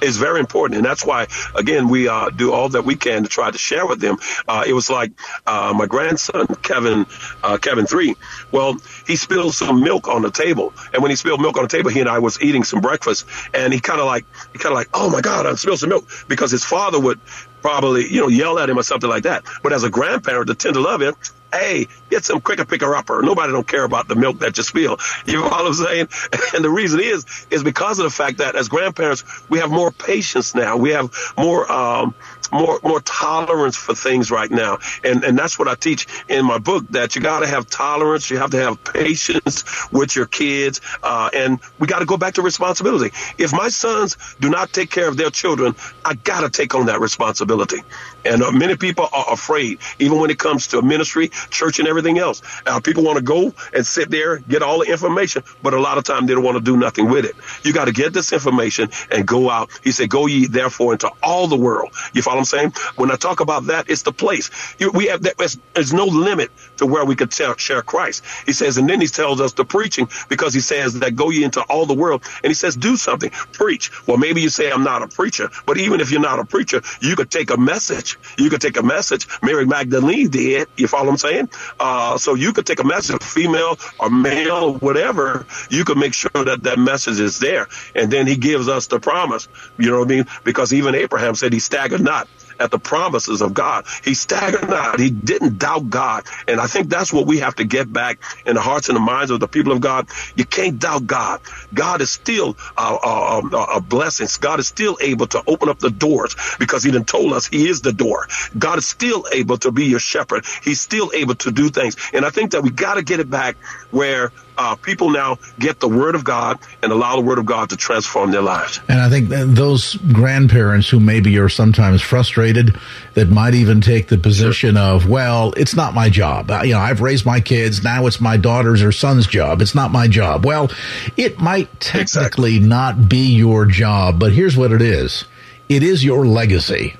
is 0.00 0.16
very 0.16 0.40
important, 0.40 0.78
and 0.78 0.84
that's 0.84 1.06
why 1.06 1.28
again 1.54 1.88
we 1.88 2.08
uh, 2.08 2.28
do 2.30 2.52
all 2.52 2.68
that 2.70 2.84
we 2.84 2.96
can 2.96 3.22
to 3.22 3.28
try 3.28 3.48
to 3.48 3.56
share 3.56 3.86
with 3.86 4.00
them. 4.00 4.16
Uh, 4.48 4.64
it 4.66 4.72
was 4.72 4.90
like 4.90 5.12
uh, 5.46 5.72
my 5.76 5.86
grandson 5.86 6.44
Kevin, 6.60 7.06
uh, 7.44 7.56
Kevin 7.56 7.86
three. 7.86 8.16
Well, 8.50 8.78
he 9.06 9.14
spilled 9.14 9.54
some 9.54 9.80
milk 9.80 10.08
on 10.08 10.22
the 10.22 10.32
table, 10.32 10.74
and 10.92 11.02
when 11.02 11.10
he 11.10 11.16
spilled 11.16 11.40
milk 11.40 11.56
on 11.56 11.62
the 11.62 11.68
table, 11.68 11.90
he 11.90 12.00
and 12.00 12.08
I 12.08 12.18
was 12.18 12.42
eating 12.42 12.64
some 12.64 12.80
breakfast, 12.80 13.26
and 13.54 13.72
he 13.72 13.78
kind 13.78 14.00
of 14.00 14.06
like 14.06 14.24
he 14.52 14.58
kind 14.58 14.72
of 14.72 14.76
like, 14.76 14.88
oh 14.92 15.08
my 15.08 15.20
god, 15.20 15.46
I 15.46 15.54
spilled 15.54 15.78
some 15.78 15.90
milk 15.90 16.08
because 16.26 16.50
his 16.50 16.64
father 16.64 16.98
would 16.98 17.20
probably 17.60 18.12
you 18.12 18.20
know 18.20 18.28
yell 18.28 18.58
at 18.58 18.68
him 18.68 18.80
or 18.80 18.82
something 18.82 19.08
like 19.08 19.22
that. 19.22 19.44
But 19.62 19.72
as 19.72 19.84
a 19.84 19.88
grandparent, 19.88 20.48
to 20.48 20.56
tend 20.56 20.74
to 20.74 20.80
love 20.80 21.00
him, 21.00 21.14
hey, 21.52 21.88
get 22.10 22.24
some 22.24 22.40
quicker 22.40 22.64
picker 22.64 22.94
upper. 22.94 23.22
Nobody 23.22 23.52
don't 23.52 23.66
care 23.66 23.84
about 23.84 24.08
the 24.08 24.16
milk 24.16 24.40
that 24.40 24.56
you 24.56 24.62
spill. 24.62 24.98
You 25.26 25.34
know 25.34 25.42
what 25.42 25.66
I'm 25.66 25.74
saying? 25.74 26.08
And 26.54 26.64
the 26.64 26.70
reason 26.70 27.00
is, 27.00 27.24
is 27.50 27.62
because 27.62 27.98
of 27.98 28.04
the 28.04 28.10
fact 28.10 28.38
that 28.38 28.56
as 28.56 28.68
grandparents, 28.68 29.24
we 29.48 29.58
have 29.58 29.70
more 29.70 29.90
patience 29.90 30.54
now. 30.54 30.76
We 30.76 30.90
have 30.90 31.10
more, 31.36 31.70
um, 31.70 32.14
more 32.52 32.78
more 32.82 33.00
tolerance 33.00 33.76
for 33.76 33.94
things 33.94 34.30
right 34.30 34.50
now. 34.50 34.78
And 35.02 35.24
and 35.24 35.38
that's 35.38 35.58
what 35.58 35.68
I 35.68 35.74
teach 35.74 36.06
in 36.28 36.44
my 36.44 36.58
book 36.58 36.86
that 36.90 37.16
you 37.16 37.22
got 37.22 37.40
to 37.40 37.46
have 37.46 37.66
tolerance, 37.68 38.30
you 38.30 38.38
have 38.38 38.50
to 38.50 38.58
have 38.58 38.82
patience 38.84 39.64
with 39.90 40.14
your 40.14 40.26
kids, 40.26 40.80
uh, 41.02 41.30
and 41.32 41.58
we 41.78 41.86
got 41.86 42.00
to 42.00 42.04
go 42.04 42.16
back 42.16 42.34
to 42.34 42.42
responsibility. 42.42 43.14
If 43.38 43.52
my 43.52 43.68
sons 43.68 44.16
do 44.40 44.50
not 44.50 44.72
take 44.72 44.90
care 44.90 45.08
of 45.08 45.16
their 45.16 45.30
children, 45.30 45.74
I 46.04 46.14
got 46.14 46.42
to 46.42 46.50
take 46.50 46.74
on 46.74 46.86
that 46.86 47.00
responsibility. 47.00 47.82
And 48.24 48.42
uh, 48.42 48.52
many 48.52 48.76
people 48.76 49.08
are 49.12 49.32
afraid, 49.32 49.78
even 49.98 50.18
when 50.18 50.30
it 50.30 50.38
comes 50.38 50.68
to 50.68 50.82
ministry, 50.82 51.30
church, 51.50 51.78
and 51.78 51.88
everything 51.88 52.18
else. 52.18 52.42
Uh, 52.66 52.80
people 52.80 53.04
want 53.04 53.16
to 53.16 53.24
go 53.24 53.54
and 53.74 53.86
sit 53.86 54.10
there, 54.10 54.38
get 54.38 54.62
all 54.62 54.80
the 54.80 54.90
information, 54.90 55.42
but 55.62 55.74
a 55.74 55.80
lot 55.80 55.98
of 55.98 56.04
time 56.04 56.26
they 56.26 56.34
don't 56.34 56.44
want 56.44 56.56
to 56.56 56.62
do 56.62 56.76
nothing 56.76 57.08
with 57.08 57.24
it. 57.24 57.34
You 57.62 57.72
got 57.72 57.86
to 57.86 57.92
get 57.92 58.12
this 58.12 58.32
information 58.32 58.90
and 59.10 59.26
go 59.26 59.50
out. 59.50 59.70
He 59.82 59.92
said, 59.92 60.10
"Go 60.10 60.26
ye 60.26 60.46
therefore 60.46 60.92
into 60.92 61.10
all 61.22 61.46
the 61.46 61.56
world." 61.56 61.92
You 62.12 62.22
follow 62.22 62.42
I'm 62.42 62.44
saying? 62.44 62.72
When 62.96 63.10
I 63.10 63.16
talk 63.16 63.40
about 63.40 63.66
that, 63.66 63.88
it's 63.88 64.02
the 64.02 64.12
place. 64.12 64.50
We 64.92 65.06
have 65.06 65.22
there's, 65.22 65.58
there's 65.74 65.92
no 65.92 66.06
limit 66.06 66.50
to 66.82 66.86
where 66.86 67.04
we 67.04 67.14
could 67.14 67.30
tell, 67.30 67.56
share 67.56 67.80
Christ. 67.82 68.24
He 68.44 68.52
says, 68.52 68.76
and 68.76 68.88
then 68.88 69.00
he 69.00 69.06
tells 69.06 69.40
us 69.40 69.52
the 69.52 69.64
preaching 69.64 70.08
because 70.28 70.52
he 70.52 70.60
says 70.60 70.98
that 70.98 71.14
go 71.14 71.30
ye 71.30 71.44
into 71.44 71.62
all 71.62 71.86
the 71.86 71.94
world, 71.94 72.24
and 72.42 72.50
he 72.50 72.54
says 72.54 72.76
do 72.76 72.96
something, 72.96 73.30
preach. 73.52 73.90
Well, 74.06 74.16
maybe 74.16 74.40
you 74.40 74.48
say 74.48 74.70
I'm 74.70 74.82
not 74.82 75.02
a 75.02 75.08
preacher, 75.08 75.50
but 75.64 75.78
even 75.78 76.00
if 76.00 76.10
you're 76.10 76.20
not 76.20 76.40
a 76.40 76.44
preacher, 76.44 76.82
you 77.00 77.14
could 77.14 77.30
take 77.30 77.50
a 77.50 77.56
message. 77.56 78.18
You 78.36 78.50
could 78.50 78.60
take 78.60 78.76
a 78.76 78.82
message. 78.82 79.28
Mary 79.42 79.64
Magdalene 79.64 80.28
did. 80.28 80.68
You 80.76 80.88
follow 80.88 81.04
what 81.04 81.12
I'm 81.12 81.18
saying? 81.18 81.50
Uh, 81.78 82.18
so 82.18 82.34
you 82.34 82.52
could 82.52 82.66
take 82.66 82.80
a 82.80 82.84
message, 82.84 83.22
female 83.22 83.78
or 84.00 84.10
male, 84.10 84.74
whatever. 84.74 85.46
You 85.70 85.84
could 85.84 85.98
make 85.98 86.14
sure 86.14 86.30
that 86.34 86.64
that 86.64 86.78
message 86.78 87.20
is 87.20 87.38
there, 87.38 87.68
and 87.94 88.10
then 88.10 88.26
he 88.26 88.36
gives 88.36 88.68
us 88.68 88.88
the 88.88 88.98
promise. 88.98 89.48
You 89.78 89.90
know 89.90 90.00
what 90.00 90.10
I 90.10 90.16
mean? 90.16 90.26
Because 90.42 90.72
even 90.72 90.94
Abraham 90.96 91.36
said 91.36 91.52
he 91.52 91.60
staggered 91.60 92.00
not 92.00 92.28
at 92.62 92.70
the 92.70 92.78
promises 92.78 93.42
of 93.42 93.52
God. 93.52 93.86
He 94.04 94.14
staggered 94.14 94.68
not. 94.68 95.00
He 95.00 95.10
didn't 95.10 95.58
doubt 95.58 95.90
God. 95.90 96.24
And 96.46 96.60
I 96.60 96.66
think 96.66 96.88
that's 96.88 97.12
what 97.12 97.26
we 97.26 97.40
have 97.40 97.56
to 97.56 97.64
get 97.64 97.92
back 97.92 98.22
in 98.46 98.54
the 98.54 98.60
hearts 98.60 98.88
and 98.88 98.96
the 98.96 99.00
minds 99.00 99.30
of 99.30 99.40
the 99.40 99.48
people 99.48 99.72
of 99.72 99.80
God. 99.80 100.08
You 100.36 100.44
can't 100.44 100.78
doubt 100.78 101.06
God. 101.06 101.40
God 101.74 102.00
is 102.00 102.10
still 102.12 102.56
uh, 102.76 102.98
uh, 103.02 103.42
uh, 103.52 103.66
a 103.76 103.80
blessing. 103.80 104.28
God 104.40 104.60
is 104.60 104.68
still 104.68 104.96
able 105.00 105.26
to 105.28 105.42
open 105.46 105.68
up 105.68 105.80
the 105.80 105.90
doors 105.90 106.36
because 106.58 106.82
he 106.84 106.90
done 106.90 107.04
told 107.04 107.32
us 107.32 107.48
he 107.48 107.68
is 107.68 107.82
the 107.82 107.92
door. 107.92 108.26
God 108.56 108.78
is 108.78 108.88
still 108.88 109.26
able 109.32 109.58
to 109.58 109.72
be 109.72 109.86
your 109.86 109.98
shepherd. 109.98 110.44
He's 110.62 110.80
still 110.80 111.10
able 111.14 111.34
to 111.36 111.50
do 111.50 111.68
things. 111.70 111.96
And 112.12 112.24
I 112.24 112.30
think 112.30 112.52
that 112.52 112.62
we 112.62 112.70
got 112.70 112.94
to 112.94 113.02
get 113.02 113.20
it 113.20 113.28
back 113.28 113.58
where 113.90 114.32
uh, 114.58 114.74
people 114.76 115.10
now 115.10 115.38
get 115.58 115.80
the 115.80 115.88
word 115.88 116.14
of 116.14 116.24
God 116.24 116.58
and 116.82 116.92
allow 116.92 117.16
the 117.16 117.22
word 117.22 117.38
of 117.38 117.46
God 117.46 117.70
to 117.70 117.76
transform 117.76 118.30
their 118.30 118.42
lives. 118.42 118.80
And 118.88 119.00
I 119.00 119.08
think 119.08 119.28
those 119.28 119.94
grandparents 119.94 120.88
who 120.88 121.00
maybe 121.00 121.38
are 121.38 121.48
sometimes 121.48 122.02
frustrated 122.02 122.76
that 123.14 123.28
might 123.28 123.54
even 123.54 123.80
take 123.80 124.08
the 124.08 124.18
position 124.18 124.74
sure. 124.76 124.82
of, 124.82 125.08
well, 125.08 125.52
it's 125.56 125.74
not 125.74 125.94
my 125.94 126.08
job. 126.08 126.50
Uh, 126.50 126.62
you 126.62 126.72
know, 126.72 126.80
I've 126.80 127.00
raised 127.00 127.24
my 127.26 127.40
kids. 127.40 127.82
Now 127.82 128.06
it's 128.06 128.20
my 128.20 128.36
daughter's 128.36 128.82
or 128.82 128.92
son's 128.92 129.26
job. 129.26 129.62
It's 129.62 129.74
not 129.74 129.90
my 129.90 130.08
job. 130.08 130.44
Well, 130.44 130.70
it 131.16 131.38
might 131.38 131.80
technically 131.80 132.56
exactly. 132.56 132.58
not 132.60 133.08
be 133.08 133.34
your 133.34 133.66
job, 133.66 134.18
but 134.18 134.32
here's 134.32 134.56
what 134.56 134.72
it 134.72 134.82
is. 134.82 135.24
It 135.68 135.82
is 135.82 136.04
your 136.04 136.26
legacy. 136.26 136.96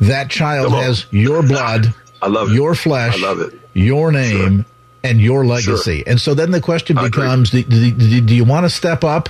That 0.00 0.28
child 0.28 0.72
has 0.72 1.06
your 1.10 1.42
blood, 1.42 1.94
I 2.20 2.28
love 2.28 2.50
it. 2.50 2.54
your 2.54 2.74
flesh, 2.74 3.16
I 3.16 3.26
love 3.26 3.40
it. 3.40 3.58
your 3.72 4.12
name, 4.12 4.64
sure 4.64 4.75
and 5.06 5.20
your 5.20 5.46
legacy. 5.46 5.98
Sure. 5.98 6.04
And 6.06 6.20
so 6.20 6.34
then 6.34 6.50
the 6.50 6.60
question 6.60 6.96
becomes 6.96 7.50
do, 7.50 7.62
do, 7.62 8.20
do, 8.20 8.34
you 8.34 8.44
want 8.44 8.64
to 8.64 8.70
step 8.70 9.04
up 9.04 9.28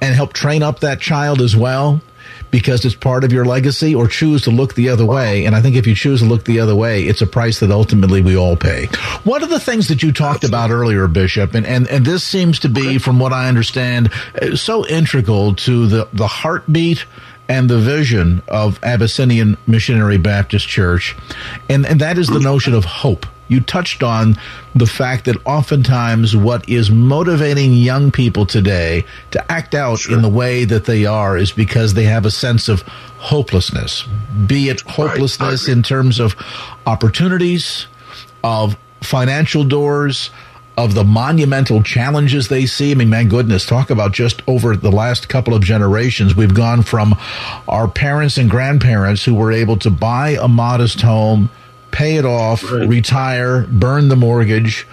and 0.00 0.14
help 0.14 0.32
train 0.32 0.62
up 0.62 0.80
that 0.80 1.00
child 1.00 1.40
as 1.40 1.56
well? 1.56 2.00
Because 2.50 2.84
it's 2.84 2.96
part 2.96 3.22
of 3.22 3.32
your 3.32 3.44
legacy, 3.44 3.94
or 3.94 4.08
choose 4.08 4.42
to 4.42 4.50
look 4.50 4.74
the 4.74 4.88
other 4.88 5.06
way. 5.06 5.46
And 5.46 5.54
I 5.54 5.62
think 5.62 5.76
if 5.76 5.86
you 5.86 5.94
choose 5.94 6.20
to 6.20 6.26
look 6.26 6.44
the 6.44 6.58
other 6.58 6.74
way, 6.74 7.04
it's 7.04 7.22
a 7.22 7.26
price 7.26 7.60
that 7.60 7.70
ultimately 7.70 8.20
we 8.20 8.36
all 8.36 8.56
pay. 8.56 8.86
One 9.22 9.44
of 9.44 9.50
the 9.50 9.60
things 9.60 9.86
that 9.88 10.02
you 10.02 10.10
talked 10.12 10.42
about 10.42 10.70
earlier, 10.70 11.06
Bishop, 11.06 11.54
and, 11.54 11.64
and, 11.64 11.86
and 11.88 12.04
this 12.04 12.24
seems 12.24 12.58
to 12.60 12.68
be, 12.68 12.98
from 12.98 13.20
what 13.20 13.32
I 13.32 13.48
understand, 13.48 14.10
uh, 14.40 14.56
so 14.56 14.84
integral 14.86 15.54
to 15.56 15.86
the, 15.86 16.08
the 16.12 16.26
heartbeat 16.26 17.04
and 17.48 17.70
the 17.70 17.78
vision 17.78 18.42
of 18.48 18.82
Abyssinian 18.82 19.56
Missionary 19.66 20.18
Baptist 20.18 20.66
Church, 20.66 21.16
and, 21.68 21.86
and 21.86 22.00
that 22.00 22.18
is 22.18 22.28
the 22.28 22.40
notion 22.40 22.74
of 22.74 22.84
hope 22.84 23.26
you 23.50 23.60
touched 23.60 24.02
on 24.02 24.38
the 24.74 24.86
fact 24.86 25.26
that 25.26 25.36
oftentimes 25.44 26.34
what 26.36 26.66
is 26.68 26.90
motivating 26.90 27.74
young 27.74 28.10
people 28.10 28.46
today 28.46 29.04
to 29.32 29.52
act 29.52 29.74
out 29.74 29.98
sure. 29.98 30.16
in 30.16 30.22
the 30.22 30.28
way 30.28 30.64
that 30.64 30.84
they 30.86 31.04
are 31.04 31.36
is 31.36 31.50
because 31.50 31.92
they 31.92 32.04
have 32.04 32.24
a 32.24 32.30
sense 32.30 32.68
of 32.68 32.82
hopelessness, 33.18 34.04
be 34.46 34.68
it 34.70 34.80
hopelessness 34.82 35.66
right. 35.66 35.76
in 35.76 35.82
terms 35.82 36.20
of 36.20 36.34
opportunities, 36.86 37.86
of 38.44 38.76
financial 39.02 39.64
doors, 39.64 40.30
of 40.76 40.94
the 40.94 41.04
monumental 41.04 41.82
challenges 41.82 42.48
they 42.48 42.64
see. 42.64 42.92
I 42.92 42.94
mean, 42.94 43.10
my 43.10 43.24
goodness, 43.24 43.66
talk 43.66 43.90
about 43.90 44.12
just 44.12 44.42
over 44.46 44.76
the 44.76 44.92
last 44.92 45.28
couple 45.28 45.54
of 45.54 45.62
generations. 45.62 46.34
We've 46.34 46.54
gone 46.54 46.82
from 46.82 47.18
our 47.68 47.88
parents 47.88 48.38
and 48.38 48.48
grandparents 48.48 49.24
who 49.24 49.34
were 49.34 49.52
able 49.52 49.76
to 49.78 49.90
buy 49.90 50.38
a 50.40 50.48
modest 50.48 51.00
home, 51.02 51.50
pay 51.90 52.16
it 52.16 52.24
off, 52.24 52.62
right. 52.70 52.88
retire, 52.88 53.62
burn 53.62 54.08
the 54.08 54.16
mortgage, 54.16 54.86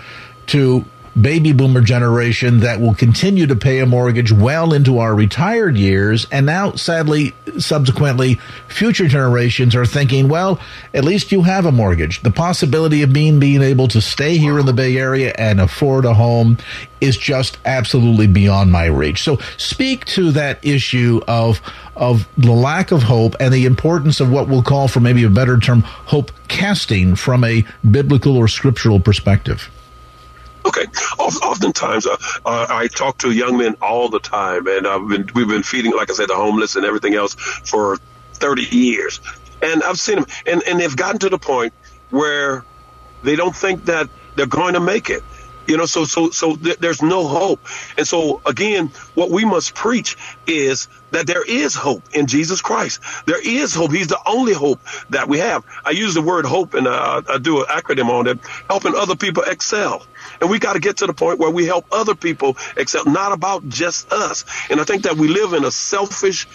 to 0.48 0.86
baby 1.22 1.52
boomer 1.52 1.82
generation 1.82 2.60
that 2.60 2.80
will 2.80 2.94
continue 2.94 3.48
to 3.48 3.56
pay 3.56 3.80
a 3.80 3.86
mortgage 3.86 4.32
well 4.32 4.74
into 4.74 5.00
our 5.00 5.16
retired 5.16 5.78
years. 5.78 6.28
And 6.32 6.46
now, 6.46 6.74
sadly, 6.74 7.34
subsequently, 7.58 8.36
future 8.68 9.08
generations 9.08 9.76
are 9.76 9.86
thinking, 9.86 10.30
well, 10.30 10.60
at 10.94 11.04
least 11.04 11.32
you 11.32 11.44
have 11.44 11.66
a 11.66 11.72
mortgage. 11.72 12.22
The 12.22 12.32
possibility 12.32 13.02
of 13.02 13.14
being, 13.14 13.40
being 13.40 13.62
able 13.62 13.88
to 13.90 14.02
stay 14.02 14.38
here 14.38 14.60
in 14.60 14.66
the 14.66 14.74
Bay 14.74 14.98
Area 14.98 15.34
and 15.38 15.60
afford 15.60 16.06
a 16.06 16.14
home 16.14 16.58
is 17.00 17.18
just 17.18 17.58
absolutely 17.66 18.28
beyond 18.28 18.72
my 18.72 18.86
reach. 18.86 19.24
So 19.24 19.38
speak 19.58 20.06
to 20.06 20.32
that 20.32 20.64
issue 20.64 21.22
of, 21.28 21.62
of 21.96 22.28
the 22.38 22.52
lack 22.52 22.92
of 22.92 23.04
hope 23.04 23.36
and 23.40 23.54
the 23.54 23.66
importance 23.66 24.20
of 24.20 24.32
what 24.32 24.48
we'll 24.48 24.64
call, 24.64 24.88
for 24.88 25.00
maybe 25.00 25.24
a 25.24 25.30
better 25.30 25.60
term, 25.60 25.82
hope 25.82 26.32
casting 26.48 27.16
from 27.16 27.44
a 27.44 27.66
biblical 27.90 28.38
or 28.38 28.48
scriptural 28.48 29.00
perspective. 29.00 29.70
Okay. 30.68 30.86
Oftentimes, 31.20 32.08
uh, 32.08 32.18
uh, 32.46 32.68
I 32.70 32.90
talk 32.90 33.20
to 33.20 33.32
young 33.32 33.58
men 33.58 33.76
all 33.82 34.10
the 34.10 34.22
time, 34.22 34.68
and 34.68 34.88
I've 34.88 35.08
been 35.10 35.28
we've 35.36 35.50
been 35.50 35.64
feeding, 35.64 35.94
like 35.96 36.12
I 36.12 36.16
said, 36.16 36.30
the 36.30 36.36
homeless 36.36 36.78
and 36.78 36.86
everything 36.86 37.16
else 37.16 37.36
for 37.36 37.98
30 38.36 38.64
years, 38.76 39.22
and 39.62 39.84
I've 39.84 40.00
seen 40.00 40.18
them, 40.18 40.28
and 40.48 40.64
and 40.68 40.80
they've 40.82 40.96
gotten 40.96 41.20
to 41.22 41.30
the 41.30 41.40
point 41.40 41.74
where 42.12 42.66
they 43.24 43.36
don't 43.36 43.56
think 43.56 43.86
that 43.86 44.10
they're 44.36 44.48
going 44.48 44.76
to 44.76 44.80
make 44.80 45.10
it. 45.10 45.24
You 45.68 45.78
know, 45.78 45.86
so 45.86 46.06
so 46.06 46.32
so 46.32 46.56
th- 46.56 46.80
there's 46.80 47.04
no 47.04 47.28
hope. 47.28 47.62
And 47.98 48.08
so 48.08 48.42
again, 48.48 48.92
what 49.14 49.30
we 49.30 49.46
must 49.46 49.76
preach 49.76 50.18
is 50.48 50.88
that 51.12 51.28
there 51.28 51.44
is 51.44 51.76
hope 51.76 52.06
in 52.12 52.26
Jesus 52.28 52.62
Christ. 52.62 53.02
There 53.28 53.40
is 53.42 53.76
hope. 53.76 53.92
He's 53.94 54.08
the 54.08 54.20
only 54.26 54.54
hope 54.54 54.82
that 55.12 55.30
we 55.30 55.40
have. 55.40 55.64
I 55.86 55.92
use 55.92 56.16
the 56.16 56.24
word 56.24 56.46
hope 56.46 56.74
and 56.74 56.88
uh, 56.88 57.22
I 57.30 57.38
do 57.38 57.60
an 57.60 57.68
acronym 57.68 58.10
on 58.10 58.28
it, 58.28 58.40
helping 58.68 58.96
other 58.96 59.16
people 59.16 59.44
excel. 59.44 60.08
And 60.42 60.50
we 60.50 60.60
got 60.60 60.74
to 60.74 60.80
get 60.80 60.98
to 60.98 61.08
the 61.08 61.14
point 61.14 61.40
where 61.40 61.52
we 61.52 61.66
help 61.66 61.86
other 61.92 62.16
people, 62.16 62.58
except 62.76 63.08
not 63.08 63.32
about 63.32 63.68
just 63.68 64.12
us. 64.12 64.46
And 64.70 64.80
I 64.80 64.84
think 64.84 65.04
that 65.04 65.16
we 65.16 65.28
live 65.28 65.54
in 65.54 65.64
a 65.66 65.72
selfish 65.72 66.48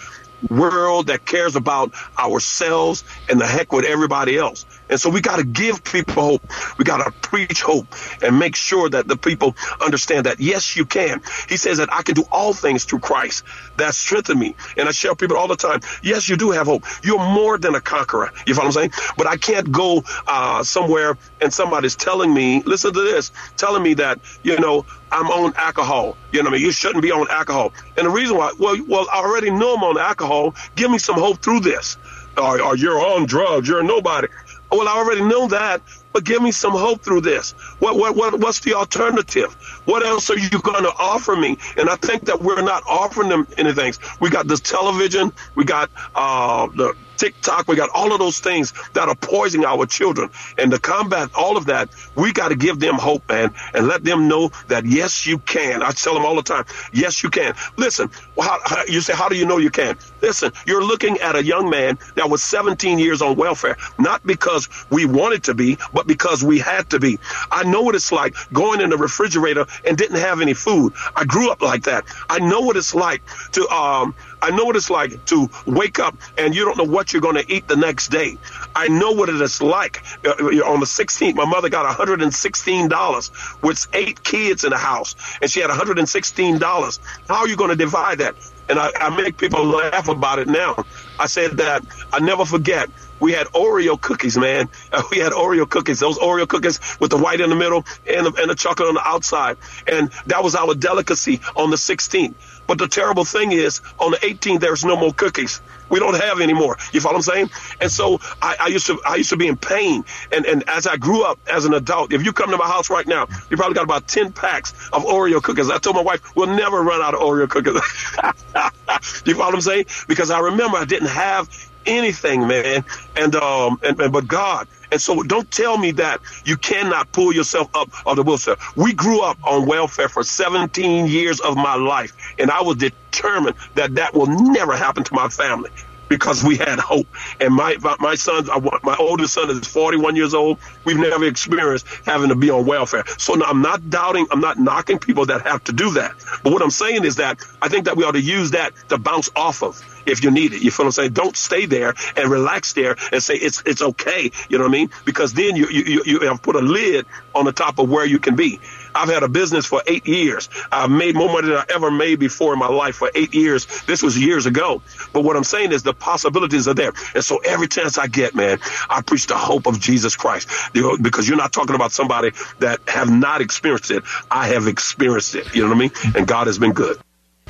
world 0.49 1.07
that 1.07 1.25
cares 1.25 1.55
about 1.55 1.93
ourselves 2.17 3.03
and 3.29 3.39
the 3.39 3.47
heck 3.47 3.71
with 3.71 3.85
everybody 3.85 4.37
else. 4.37 4.65
And 4.89 4.99
so 4.99 5.09
we 5.09 5.21
got 5.21 5.37
to 5.37 5.43
give 5.43 5.83
people 5.83 6.23
hope. 6.23 6.43
We 6.77 6.85
got 6.85 6.97
to 6.97 7.11
preach 7.21 7.61
hope 7.61 7.87
and 8.21 8.39
make 8.39 8.55
sure 8.55 8.89
that 8.89 9.07
the 9.07 9.17
people 9.17 9.55
understand 9.81 10.25
that, 10.25 10.39
yes, 10.39 10.75
you 10.75 10.85
can. 10.85 11.21
He 11.49 11.57
says 11.57 11.77
that 11.77 11.91
I 11.91 12.03
can 12.03 12.15
do 12.15 12.25
all 12.31 12.53
things 12.53 12.85
through 12.85 12.99
Christ 12.99 13.43
that 13.77 13.93
strengthen 13.95 14.37
me. 14.39 14.55
And 14.77 14.87
I 14.87 14.91
tell 14.91 15.15
people 15.15 15.37
all 15.37 15.47
the 15.47 15.55
time, 15.55 15.81
yes, 16.01 16.29
you 16.29 16.37
do 16.37 16.51
have 16.51 16.67
hope. 16.67 16.85
You're 17.03 17.19
more 17.19 17.57
than 17.57 17.75
a 17.75 17.81
conqueror. 17.81 18.31
You 18.45 18.53
follow 18.53 18.67
what 18.67 18.77
I'm 18.77 18.91
saying? 18.91 19.13
But 19.17 19.27
I 19.27 19.37
can't 19.37 19.71
go 19.71 20.03
uh, 20.27 20.63
somewhere 20.63 21.17
and 21.41 21.53
somebody's 21.53 21.95
telling 21.95 22.33
me, 22.33 22.61
listen 22.65 22.93
to 22.93 23.01
this, 23.01 23.31
telling 23.57 23.83
me 23.83 23.95
that, 23.95 24.19
you 24.43 24.59
know, 24.59 24.85
I'm 25.11 25.27
on 25.27 25.53
alcohol. 25.57 26.17
You 26.31 26.41
know 26.41 26.49
what 26.49 26.55
I 26.55 26.57
mean? 26.57 26.65
You 26.65 26.71
shouldn't 26.71 27.03
be 27.03 27.11
on 27.11 27.27
alcohol. 27.29 27.73
And 27.97 28.07
the 28.07 28.09
reason 28.09 28.35
why, 28.37 28.51
well, 28.57 28.75
well, 28.87 29.07
I 29.13 29.19
already 29.19 29.51
know 29.51 29.75
I'm 29.75 29.83
on 29.83 29.97
alcohol. 29.99 30.55
Give 30.75 30.89
me 30.89 30.97
some 30.97 31.15
hope 31.15 31.41
through 31.41 31.61
this. 31.61 31.97
Or, 32.35 32.59
or 32.61 32.75
you're 32.75 32.99
on 32.99 33.27
drugs. 33.27 33.67
You're 33.67 33.83
nobody. 33.83 34.27
Well, 34.73 34.87
I 34.87 34.93
already 34.93 35.21
know 35.21 35.47
that, 35.49 35.81
but 36.13 36.23
give 36.23 36.41
me 36.41 36.51
some 36.51 36.71
hope 36.71 37.03
through 37.03 37.21
this. 37.21 37.51
What, 37.77 37.95
what, 37.95 38.15
what, 38.15 38.39
what's 38.39 38.59
the 38.61 38.73
alternative? 38.73 39.53
What 39.85 40.03
else 40.03 40.29
are 40.31 40.37
you 40.37 40.49
going 40.49 40.83
to 40.83 40.91
offer 40.97 41.35
me? 41.35 41.57
And 41.77 41.89
I 41.89 41.95
think 41.97 42.25
that 42.25 42.41
we're 42.41 42.61
not 42.61 42.81
offering 42.87 43.29
them 43.29 43.47
anything. 43.57 43.93
We 44.19 44.31
got 44.31 44.47
this 44.47 44.61
television, 44.61 45.31
we 45.53 45.63
got 45.63 45.91
uh, 46.15 46.67
the 46.67 46.95
TikTok, 47.17 47.67
we 47.67 47.75
got 47.75 47.89
all 47.89 48.13
of 48.13 48.19
those 48.19 48.39
things 48.39 48.73
that 48.93 49.09
are 49.09 49.15
poisoning 49.15 49.65
our 49.65 49.85
children. 49.85 50.29
And 50.57 50.71
to 50.71 50.79
combat 50.79 51.29
all 51.35 51.57
of 51.57 51.65
that, 51.67 51.89
we 52.15 52.33
got 52.33 52.49
to 52.49 52.55
give 52.55 52.79
them 52.79 52.95
hope, 52.95 53.27
man, 53.29 53.53
and 53.73 53.87
let 53.87 54.03
them 54.03 54.27
know 54.27 54.51
that 54.67 54.85
yes, 54.85 55.25
you 55.25 55.39
can. 55.39 55.81
I 55.81 55.91
tell 55.91 56.13
them 56.13 56.25
all 56.25 56.35
the 56.35 56.43
time, 56.43 56.65
yes, 56.91 57.23
you 57.23 57.29
can. 57.29 57.55
Listen, 57.77 58.09
how, 58.39 58.59
how, 58.65 58.83
you 58.85 59.01
say, 59.01 59.13
how 59.13 59.29
do 59.29 59.35
you 59.35 59.45
know 59.45 59.57
you 59.57 59.69
can? 59.69 59.97
Listen, 60.21 60.51
you're 60.65 60.83
looking 60.83 61.17
at 61.19 61.35
a 61.35 61.43
young 61.43 61.69
man 61.69 61.97
that 62.15 62.29
was 62.29 62.43
17 62.43 62.99
years 62.99 63.21
on 63.21 63.35
welfare, 63.35 63.77
not 63.99 64.25
because 64.25 64.69
we 64.89 65.05
wanted 65.05 65.43
to 65.45 65.53
be, 65.53 65.77
but 65.93 66.07
because 66.07 66.43
we 66.43 66.59
had 66.59 66.89
to 66.91 66.99
be. 66.99 67.19
I 67.51 67.63
know 67.63 67.81
what 67.81 67.95
it's 67.95 68.11
like 68.11 68.35
going 68.51 68.81
in 68.81 68.89
the 68.89 68.97
refrigerator 68.97 69.65
and 69.85 69.97
didn't 69.97 70.19
have 70.19 70.41
any 70.41 70.53
food. 70.53 70.93
I 71.15 71.25
grew 71.25 71.51
up 71.51 71.61
like 71.61 71.83
that. 71.83 72.05
I 72.29 72.39
know 72.39 72.61
what 72.61 72.77
it's 72.77 72.95
like 72.95 73.21
to, 73.53 73.67
um, 73.69 74.15
I 74.43 74.49
know 74.49 74.65
what 74.65 74.75
it's 74.75 74.89
like 74.89 75.23
to 75.27 75.49
wake 75.65 75.99
up 75.99 76.17
and 76.37 76.53
you 76.53 76.65
don't 76.65 76.77
know 76.77 76.83
what 76.83 77.13
you're 77.13 77.21
going 77.21 77.37
to 77.37 77.49
eat 77.49 77.65
the 77.69 77.77
next 77.77 78.09
day. 78.09 78.37
I 78.75 78.89
know 78.89 79.13
what 79.13 79.29
it 79.29 79.39
is 79.39 79.61
like. 79.61 80.03
Uh, 80.25 80.31
on 80.31 80.81
the 80.81 80.85
16th, 80.85 81.35
my 81.35 81.45
mother 81.45 81.69
got 81.69 81.85
$116 81.97 83.61
with 83.63 83.87
eight 83.93 84.21
kids 84.21 84.65
in 84.65 84.71
the 84.71 84.77
house, 84.77 85.15
and 85.41 85.49
she 85.49 85.61
had 85.61 85.69
$116. 85.69 86.99
How 87.29 87.35
are 87.35 87.47
you 87.47 87.55
going 87.55 87.69
to 87.69 87.77
divide 87.77 88.17
that? 88.17 88.35
And 88.67 88.79
I, 88.79 88.91
I 88.95 89.15
make 89.15 89.37
people 89.37 89.63
laugh 89.63 90.09
about 90.09 90.39
it 90.39 90.49
now. 90.49 90.85
I 91.17 91.27
said 91.27 91.51
that 91.57 91.85
I 92.13 92.19
never 92.19 92.45
forget 92.45 92.89
we 93.19 93.31
had 93.31 93.47
Oreo 93.47 93.99
cookies, 93.99 94.37
man. 94.37 94.69
We 95.11 95.19
had 95.19 95.31
Oreo 95.31 95.69
cookies, 95.69 95.99
those 95.99 96.17
Oreo 96.17 96.47
cookies 96.47 96.79
with 96.99 97.11
the 97.11 97.17
white 97.17 97.39
in 97.39 97.49
the 97.49 97.55
middle 97.55 97.85
and 98.07 98.25
the, 98.25 98.33
and 98.41 98.49
the 98.49 98.55
chocolate 98.55 98.89
on 98.89 98.95
the 98.95 99.07
outside. 99.07 99.57
And 99.87 100.11
that 100.27 100.43
was 100.43 100.55
our 100.55 100.75
delicacy 100.75 101.39
on 101.55 101.69
the 101.69 101.75
16th. 101.77 102.33
But 102.67 102.77
the 102.77 102.87
terrible 102.87 103.25
thing 103.25 103.51
is, 103.51 103.81
on 103.99 104.11
the 104.11 104.17
18th, 104.17 104.59
there's 104.59 104.85
no 104.85 104.95
more 104.95 105.13
cookies. 105.13 105.61
We 105.89 105.99
don't 105.99 106.19
have 106.19 106.41
any 106.41 106.53
more. 106.53 106.77
You 106.91 107.01
follow 107.01 107.15
what 107.15 107.27
I'm 107.27 107.33
saying? 107.33 107.49
And 107.81 107.91
so 107.91 108.19
I, 108.41 108.55
I, 108.61 108.67
used 108.67 108.87
to 108.87 108.99
I 109.05 109.15
used 109.15 109.29
to 109.29 109.37
be 109.37 109.47
in 109.47 109.57
pain. 109.57 110.05
And 110.31 110.45
and 110.45 110.63
as 110.67 110.87
I 110.87 110.97
grew 110.97 111.23
up 111.23 111.39
as 111.51 111.65
an 111.65 111.73
adult, 111.73 112.13
if 112.13 112.25
you 112.25 112.33
come 112.33 112.49
to 112.51 112.57
my 112.57 112.67
house 112.67 112.89
right 112.89 113.05
now, 113.05 113.27
you 113.49 113.57
probably 113.57 113.75
got 113.75 113.83
about 113.83 114.07
10 114.07 114.31
packs 114.31 114.71
of 114.91 115.03
Oreo 115.03 115.41
cookies. 115.41 115.69
I 115.69 115.77
told 115.77 115.95
my 115.95 116.01
wife, 116.01 116.35
we'll 116.35 116.55
never 116.55 116.81
run 116.81 117.01
out 117.01 117.13
of 117.13 117.19
Oreo 117.19 117.49
cookies. 117.49 117.75
you 119.25 119.35
follow 119.35 119.45
what 119.45 119.55
I'm 119.55 119.61
saying? 119.61 119.85
Because 120.07 120.31
I 120.31 120.39
remember 120.39 120.77
I 120.77 120.85
didn't 120.85 121.09
have 121.09 121.49
anything, 121.85 122.47
man. 122.47 122.85
And 123.15 123.35
um 123.35 123.79
and, 123.83 123.99
and 124.01 124.13
but 124.13 124.27
God. 124.27 124.67
And 124.91 125.01
so 125.01 125.23
don't 125.23 125.49
tell 125.51 125.77
me 125.77 125.91
that 125.93 126.21
you 126.45 126.57
cannot 126.57 127.11
pull 127.13 127.33
yourself 127.33 127.69
up 127.73 127.89
of 128.05 128.17
the 128.17 128.23
wheelchair. 128.23 128.57
We 128.75 128.93
grew 128.93 129.21
up 129.21 129.39
on 129.43 129.67
welfare 129.67 130.09
for 130.09 130.23
17 130.23 131.07
years 131.07 131.39
of 131.41 131.55
my 131.57 131.75
life, 131.75 132.13
and 132.39 132.51
I 132.51 132.61
was 132.61 132.77
determined 132.77 133.57
that 133.75 133.95
that 133.95 134.13
will 134.13 134.27
never 134.27 134.77
happen 134.77 135.03
to 135.05 135.15
my 135.15 135.29
family 135.29 135.71
because 136.09 136.43
we 136.43 136.57
had 136.57 136.79
hope. 136.79 137.07
And 137.39 137.53
my 137.53 137.77
my 137.99 138.15
son, 138.15 138.47
my 138.83 138.95
oldest 138.97 139.33
son 139.33 139.49
is 139.49 139.67
41 139.67 140.15
years 140.15 140.33
old. 140.33 140.59
We've 140.85 140.97
never 140.97 141.25
experienced 141.25 141.85
having 142.05 142.29
to 142.29 142.35
be 142.35 142.49
on 142.49 142.65
welfare. 142.65 143.03
So 143.17 143.43
I'm 143.43 143.61
not 143.61 143.89
doubting, 143.89 144.27
I'm 144.31 144.41
not 144.41 144.59
knocking 144.59 144.99
people 144.99 145.25
that 145.27 145.41
have 145.43 145.63
to 145.65 145.73
do 145.73 145.91
that. 145.91 146.13
But 146.43 146.53
what 146.53 146.61
I'm 146.61 146.71
saying 146.71 147.03
is 147.03 147.17
that 147.17 147.39
I 147.61 147.69
think 147.69 147.85
that 147.85 147.97
we 147.97 148.03
ought 148.03 148.11
to 148.11 148.21
use 148.21 148.51
that 148.51 148.73
to 148.89 148.97
bounce 148.97 149.29
off 149.35 149.63
of 149.63 149.81
if 150.05 150.23
you 150.23 150.31
need 150.31 150.53
it. 150.53 150.61
You 150.61 150.71
feel 150.71 150.85
what 150.85 150.89
I'm 150.89 150.91
saying? 150.93 151.13
Don't 151.13 151.35
stay 151.35 151.65
there 151.65 151.93
and 152.15 152.29
relax 152.29 152.73
there 152.73 152.95
and 153.11 153.21
say 153.21 153.35
it's 153.35 153.63
it's 153.65 153.81
okay. 153.81 154.31
You 154.49 154.57
know 154.57 154.65
what 154.65 154.69
I 154.69 154.73
mean? 154.73 154.89
Because 155.05 155.33
then 155.33 155.55
you 155.55 155.67
you 155.69 156.03
you 156.05 156.19
have 156.21 156.41
put 156.41 156.55
a 156.55 156.61
lid 156.61 157.05
on 157.33 157.45
the 157.45 157.51
top 157.51 157.79
of 157.79 157.89
where 157.89 158.05
you 158.05 158.19
can 158.19 158.35
be. 158.35 158.59
I've 158.95 159.09
had 159.09 159.23
a 159.23 159.27
business 159.27 159.65
for 159.65 159.81
eight 159.87 160.07
years. 160.07 160.49
I've 160.71 160.89
made 160.89 161.15
more 161.15 161.31
money 161.31 161.47
than 161.47 161.57
I 161.57 161.65
ever 161.73 161.91
made 161.91 162.19
before 162.19 162.53
in 162.53 162.59
my 162.59 162.67
life 162.67 162.95
for 162.95 163.11
eight 163.15 163.33
years. 163.33 163.65
This 163.83 164.01
was 164.01 164.17
years 164.17 164.45
ago. 164.45 164.81
But 165.11 165.23
what 165.23 165.35
I'm 165.35 165.43
saying 165.43 165.71
is 165.71 165.83
the 165.83 165.93
possibilities 165.93 166.67
are 166.67 166.73
there. 166.73 166.93
And 167.15 167.23
so 167.23 167.37
every 167.37 167.67
chance 167.67 167.97
I 167.97 168.07
get, 168.07 168.35
man, 168.35 168.59
I 168.89 169.01
preach 169.01 169.27
the 169.27 169.37
hope 169.37 169.67
of 169.67 169.79
Jesus 169.79 170.15
Christ 170.15 170.49
because 170.73 171.27
you're 171.27 171.37
not 171.37 171.53
talking 171.53 171.75
about 171.75 171.91
somebody 171.91 172.31
that 172.59 172.79
have 172.87 173.09
not 173.09 173.41
experienced 173.41 173.91
it. 173.91 174.03
I 174.29 174.47
have 174.49 174.67
experienced 174.67 175.35
it. 175.35 175.53
You 175.55 175.63
know 175.63 175.69
what 175.69 175.75
I 175.75 175.79
mean? 175.79 175.91
And 176.15 176.27
God 176.27 176.47
has 176.47 176.57
been 176.57 176.73
good. 176.73 176.97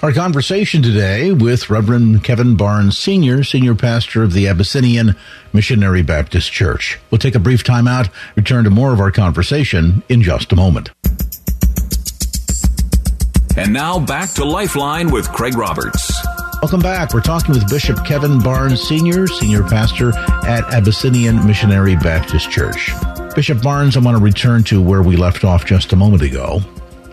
Our 0.01 0.11
conversation 0.11 0.83
today 0.83 1.31
with 1.31 1.69
Reverend 1.69 2.25
Kevin 2.25 2.57
Barnes 2.57 2.97
Sr., 2.97 3.41
Senior 3.41 3.73
Pastor 3.73 4.21
of 4.21 4.33
the 4.33 4.49
Abyssinian 4.49 5.15
Missionary 5.53 6.01
Baptist 6.01 6.51
Church. 6.51 6.99
We'll 7.09 7.19
take 7.19 7.35
a 7.35 7.39
brief 7.39 7.63
time 7.63 7.87
out, 7.87 8.09
return 8.35 8.65
to 8.65 8.69
more 8.69 8.91
of 8.91 8.99
our 8.99 9.11
conversation 9.11 10.03
in 10.09 10.21
just 10.21 10.51
a 10.51 10.57
moment. 10.57 10.89
And 13.55 13.71
now 13.71 13.99
back 13.99 14.31
to 14.31 14.45
Lifeline 14.45 15.11
with 15.11 15.31
Craig 15.31 15.55
Roberts. 15.55 16.11
Welcome 16.63 16.81
back. 16.81 17.13
We're 17.13 17.21
talking 17.21 17.53
with 17.53 17.69
Bishop 17.69 18.03
Kevin 18.03 18.39
Barnes 18.39 18.81
Sr., 18.81 19.27
Senior 19.27 19.61
Pastor 19.61 20.17
at 20.47 20.63
Abyssinian 20.73 21.45
Missionary 21.45 21.95
Baptist 21.95 22.49
Church. 22.49 22.89
Bishop 23.35 23.61
Barnes, 23.61 23.95
I 23.95 23.99
want 23.99 24.17
to 24.17 24.23
return 24.23 24.63
to 24.65 24.81
where 24.81 25.03
we 25.03 25.17
left 25.17 25.43
off 25.43 25.65
just 25.65 25.93
a 25.93 25.95
moment 25.95 26.23
ago. 26.23 26.61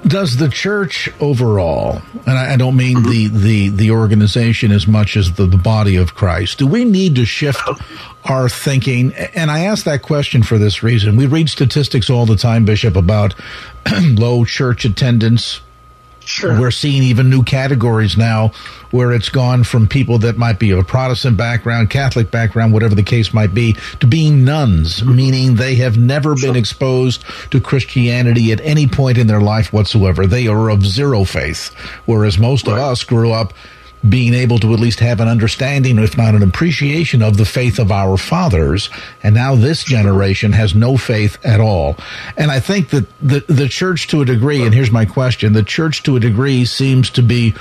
Does 0.06 0.38
the 0.38 0.48
church 0.48 1.10
overall, 1.20 2.00
and 2.26 2.38
I, 2.38 2.56
don't 2.56 2.74
mean 2.74 2.98
mm-hmm. 2.98 3.10
the, 3.10 3.28
the, 3.28 3.68
the 3.68 3.90
organization 3.90 4.72
as 4.72 4.86
much 4.86 5.18
as 5.18 5.34
the, 5.34 5.44
the 5.44 5.58
body 5.58 5.96
of 5.96 6.14
Christ, 6.14 6.58
do 6.58 6.66
we 6.66 6.86
need 6.86 7.16
to 7.16 7.26
shift 7.26 7.60
our 8.24 8.48
thinking? 8.48 9.12
And 9.34 9.50
I 9.50 9.64
ask 9.64 9.84
that 9.84 10.00
question 10.00 10.42
for 10.42 10.56
this 10.56 10.82
reason. 10.82 11.16
We 11.16 11.26
read 11.26 11.50
statistics 11.50 12.08
all 12.08 12.24
the 12.24 12.36
time, 12.36 12.64
Bishop, 12.64 12.96
about 12.96 13.34
low 14.00 14.46
church 14.46 14.86
attendance, 14.86 15.60
Sure. 16.24 16.58
We're 16.58 16.70
seeing 16.70 17.02
even 17.02 17.30
new 17.30 17.42
categories 17.42 18.16
now 18.16 18.52
where 18.90 19.12
it's 19.12 19.28
gone 19.28 19.64
from 19.64 19.86
people 19.86 20.18
that 20.18 20.36
might 20.36 20.58
be 20.58 20.70
of 20.70 20.78
a 20.78 20.84
Protestant 20.84 21.36
background, 21.36 21.90
Catholic 21.90 22.30
background, 22.30 22.72
whatever 22.72 22.94
the 22.94 23.02
case 23.02 23.32
might 23.32 23.54
be, 23.54 23.74
to 24.00 24.06
being 24.06 24.44
nones, 24.44 25.00
mm-hmm. 25.00 25.16
meaning 25.16 25.54
they 25.54 25.76
have 25.76 25.96
never 25.96 26.36
sure. 26.36 26.50
been 26.50 26.58
exposed 26.58 27.24
to 27.50 27.60
Christianity 27.60 28.52
at 28.52 28.60
any 28.60 28.86
point 28.86 29.18
in 29.18 29.26
their 29.26 29.40
life 29.40 29.72
whatsoever. 29.72 30.26
They 30.26 30.46
are 30.46 30.70
of 30.70 30.84
zero 30.84 31.24
faith, 31.24 31.74
whereas 32.04 32.38
most 32.38 32.66
right. 32.66 32.74
of 32.74 32.78
us 32.80 33.04
grew 33.04 33.32
up 33.32 33.52
being 34.08 34.34
able 34.34 34.58
to 34.58 34.72
at 34.72 34.80
least 34.80 35.00
have 35.00 35.20
an 35.20 35.28
understanding, 35.28 35.98
if 35.98 36.16
not 36.16 36.34
an 36.34 36.42
appreciation 36.42 37.22
of 37.22 37.36
the 37.36 37.44
faith 37.44 37.78
of 37.78 37.92
our 37.92 38.16
fathers. 38.16 38.88
And 39.22 39.34
now 39.34 39.54
this 39.54 39.84
generation 39.84 40.52
has 40.52 40.74
no 40.74 40.96
faith 40.96 41.38
at 41.44 41.60
all. 41.60 41.96
And 42.36 42.50
I 42.50 42.60
think 42.60 42.90
that 42.90 43.06
the, 43.20 43.44
the 43.46 43.68
church 43.68 44.08
to 44.08 44.22
a 44.22 44.24
degree, 44.24 44.62
and 44.62 44.74
here's 44.74 44.90
my 44.90 45.04
question, 45.04 45.52
the 45.52 45.62
church 45.62 46.02
to 46.04 46.16
a 46.16 46.20
degree 46.20 46.64
seems 46.64 47.10
to 47.10 47.22
be 47.22 47.54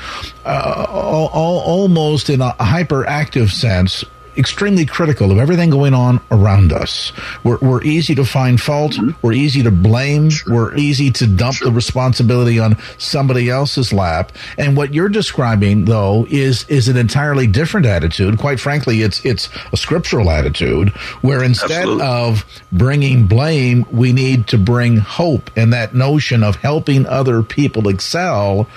uh, 0.45 0.85
all, 0.89 1.27
all, 1.27 1.59
almost 1.61 2.29
in 2.29 2.41
a 2.41 2.51
hyperactive 2.53 3.49
sense 3.51 4.05
extremely 4.39 4.85
critical 4.85 5.31
of 5.31 5.37
everything 5.37 5.69
going 5.69 5.93
on 5.93 6.21
around 6.31 6.71
us. 6.71 7.11
We're, 7.43 7.57
we're 7.57 7.83
easy 7.83 8.15
to 8.15 8.25
find 8.25 8.59
fault. 8.59 8.93
Mm-hmm. 8.93 9.19
We're 9.21 9.33
easy 9.33 9.61
to 9.63 9.71
blame. 9.71 10.29
Sure. 10.29 10.53
We're 10.53 10.75
easy 10.75 11.11
to 11.11 11.27
dump 11.27 11.57
sure. 11.57 11.67
the 11.67 11.73
responsibility 11.73 12.59
on 12.59 12.77
somebody 12.97 13.49
else's 13.49 13.91
lap. 13.93 14.31
And 14.57 14.77
what 14.77 14.93
you're 14.93 15.09
describing, 15.09 15.85
though, 15.85 16.25
is 16.29 16.65
is 16.69 16.87
an 16.87 16.97
entirely 16.97 17.47
different 17.47 17.85
attitude. 17.85 18.39
Quite 18.39 18.59
frankly, 18.59 19.01
it's 19.01 19.23
it's 19.25 19.49
a 19.71 19.77
scriptural 19.77 20.31
attitude 20.31 20.89
where 21.21 21.43
instead 21.43 21.71
Absolutely. 21.71 22.05
of 22.05 22.45
bringing 22.71 23.27
blame, 23.27 23.85
we 23.91 24.13
need 24.13 24.47
to 24.47 24.57
bring 24.57 24.97
hope. 24.97 25.51
And 25.55 25.73
that 25.73 25.93
notion 25.93 26.43
of 26.43 26.55
helping 26.55 27.05
other 27.05 27.43
people 27.43 27.87
excel 27.89 28.67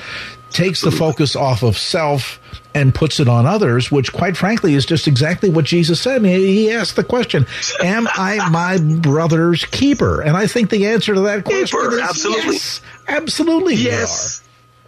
takes 0.53 0.81
the 0.81 0.91
focus 0.91 1.37
off 1.37 1.63
of 1.63 1.77
self 1.79 2.39
and 2.75 2.95
puts 2.95 3.21
it 3.21 3.29
on 3.29 3.47
others, 3.47 3.91
which 3.91 4.13
quite 4.13 4.37
frankly 4.37 4.75
is 4.75 4.87
just 4.87 5.07
exactly 5.07 5.51
what 5.51 5.65
Jesus 5.65 6.01
said. 6.01 6.17
I 6.17 6.19
mean, 6.21 6.41
he 6.41 6.71
asked 6.71 6.97
the 6.97 7.05
question, 7.05 7.47
Am 7.83 8.09
I 8.15 8.49
my 8.51 8.79
brother's 8.79 9.65
keeper? 9.67 10.21
And 10.21 10.37
I 10.37 10.47
think 10.47 10.71
the 10.71 10.87
answer 10.87 11.15
to 11.15 11.21
that 11.23 11.45
question 11.45 11.67
Keeper, 11.67 11.95
is 11.99 12.01
absolutely. 12.01 12.55
yes. 12.55 12.81
Absolutely. 13.09 13.75
Yes. 13.75 14.42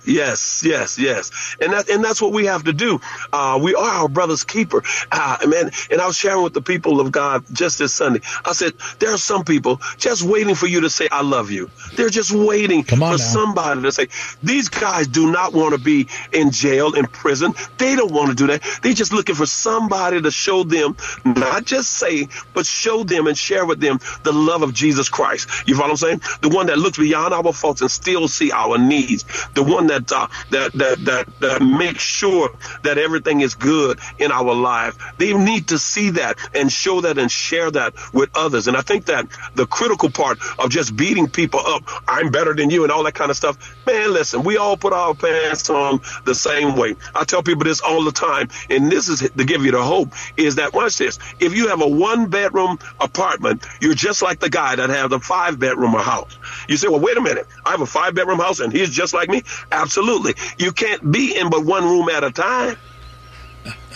Yes, 0.04 0.62
yes, 0.64 0.98
yes, 0.98 1.56
and 1.60 1.72
that 1.72 1.88
and 1.88 2.04
that's 2.04 2.20
what 2.20 2.32
we 2.32 2.46
have 2.46 2.64
to 2.64 2.72
do. 2.72 3.00
Uh, 3.32 3.58
we 3.62 3.74
are 3.74 3.88
our 4.02 4.08
brother's 4.08 4.44
keeper, 4.44 4.82
uh, 5.10 5.38
man. 5.46 5.70
And 5.90 6.00
I 6.00 6.06
was 6.06 6.16
sharing 6.16 6.42
with 6.42 6.52
the 6.52 6.62
people 6.62 7.00
of 7.00 7.10
God 7.10 7.44
just 7.52 7.78
this 7.78 7.94
Sunday. 7.94 8.20
I 8.44 8.52
said 8.52 8.74
there 8.98 9.12
are 9.12 9.18
some 9.18 9.44
people 9.44 9.80
just 9.96 10.22
waiting 10.22 10.54
for 10.54 10.66
you 10.66 10.82
to 10.82 10.90
say 10.90 11.08
I 11.10 11.22
love 11.22 11.50
you. 11.50 11.70
They're 11.96 12.10
just 12.10 12.32
waiting 12.32 12.84
for 12.84 12.96
now. 12.96 13.16
somebody 13.16 13.82
to 13.82 13.92
say 13.92 14.08
these 14.42 14.68
guys 14.68 15.08
do 15.08 15.30
not 15.30 15.52
want 15.52 15.74
to 15.74 15.80
be 15.80 16.08
in 16.32 16.50
jail, 16.50 16.94
in 16.94 17.06
prison. 17.06 17.54
They 17.78 17.96
don't 17.96 18.12
want 18.12 18.30
to 18.30 18.34
do 18.34 18.46
that. 18.48 18.62
They're 18.82 18.92
just 18.92 19.12
looking 19.12 19.34
for 19.34 19.46
somebody 19.46 20.20
to 20.20 20.30
show 20.30 20.64
them, 20.64 20.96
not 21.24 21.64
just 21.64 21.92
say, 21.92 22.28
but 22.52 22.66
show 22.66 23.04
them 23.04 23.26
and 23.26 23.36
share 23.36 23.64
with 23.64 23.80
them 23.80 24.00
the 24.22 24.32
love 24.32 24.62
of 24.62 24.74
Jesus 24.74 25.08
Christ. 25.08 25.48
You 25.66 25.74
follow 25.76 25.92
what 25.92 26.02
I'm 26.02 26.20
saying? 26.20 26.20
The 26.42 26.48
one 26.48 26.66
that 26.66 26.78
looks 26.78 26.98
beyond 26.98 27.32
our 27.32 27.52
faults 27.52 27.80
and 27.80 27.90
still 27.90 28.28
see 28.28 28.52
our 28.52 28.78
needs. 28.78 29.24
The 29.54 29.62
one 29.62 29.86
that 29.88 29.93
uh, 30.12 30.28
that, 30.50 30.72
that 30.72 31.04
that 31.04 31.40
that 31.40 31.62
makes 31.62 32.02
sure 32.02 32.50
that 32.82 32.98
everything 32.98 33.40
is 33.40 33.54
good 33.54 33.98
in 34.18 34.32
our 34.32 34.54
life. 34.54 34.96
They 35.18 35.34
need 35.34 35.68
to 35.68 35.78
see 35.78 36.10
that 36.10 36.38
and 36.54 36.70
show 36.70 37.00
that 37.02 37.18
and 37.18 37.30
share 37.30 37.70
that 37.70 37.94
with 38.12 38.30
others. 38.34 38.68
And 38.68 38.76
I 38.76 38.82
think 38.82 39.06
that 39.06 39.26
the 39.54 39.66
critical 39.66 40.10
part 40.10 40.38
of 40.58 40.70
just 40.70 40.96
beating 40.96 41.28
people 41.28 41.60
up, 41.60 41.82
I'm 42.08 42.30
better 42.30 42.54
than 42.54 42.70
you, 42.70 42.82
and 42.84 42.92
all 42.92 43.04
that 43.04 43.14
kind 43.14 43.30
of 43.30 43.36
stuff. 43.36 43.56
Man, 43.86 44.12
listen, 44.12 44.42
we 44.42 44.56
all 44.56 44.76
put 44.76 44.92
our 44.92 45.14
pants 45.14 45.68
on 45.70 46.00
the 46.24 46.34
same 46.34 46.76
way. 46.76 46.96
I 47.14 47.24
tell 47.24 47.42
people 47.42 47.64
this 47.64 47.80
all 47.80 48.04
the 48.04 48.12
time, 48.12 48.48
and 48.70 48.90
this 48.90 49.08
is 49.08 49.20
to 49.20 49.44
give 49.44 49.64
you 49.64 49.72
the 49.72 49.82
hope: 49.82 50.12
is 50.36 50.56
that 50.56 50.72
watch 50.72 50.98
this. 50.98 51.18
If 51.40 51.54
you 51.56 51.68
have 51.68 51.80
a 51.80 51.88
one 51.88 52.28
bedroom 52.28 52.78
apartment, 53.00 53.64
you're 53.80 53.94
just 53.94 54.22
like 54.22 54.40
the 54.40 54.50
guy 54.50 54.76
that 54.76 54.90
has 54.90 55.12
a 55.12 55.20
five 55.20 55.58
bedroom 55.58 55.92
house. 55.92 56.38
You 56.68 56.76
say, 56.76 56.88
well, 56.88 57.00
wait 57.00 57.16
a 57.16 57.20
minute, 57.20 57.46
I 57.64 57.72
have 57.72 57.80
a 57.80 57.86
five 57.86 58.14
bedroom 58.14 58.38
house 58.38 58.60
and 58.60 58.72
he's 58.72 58.90
just 58.90 59.14
like 59.14 59.28
me. 59.28 59.42
Absolutely, 59.84 60.34
you 60.58 60.72
can't 60.72 61.12
be 61.12 61.36
in 61.36 61.50
but 61.50 61.62
one 61.64 61.84
room 61.84 62.08
at 62.08 62.24
a 62.24 62.30
time. 62.30 62.76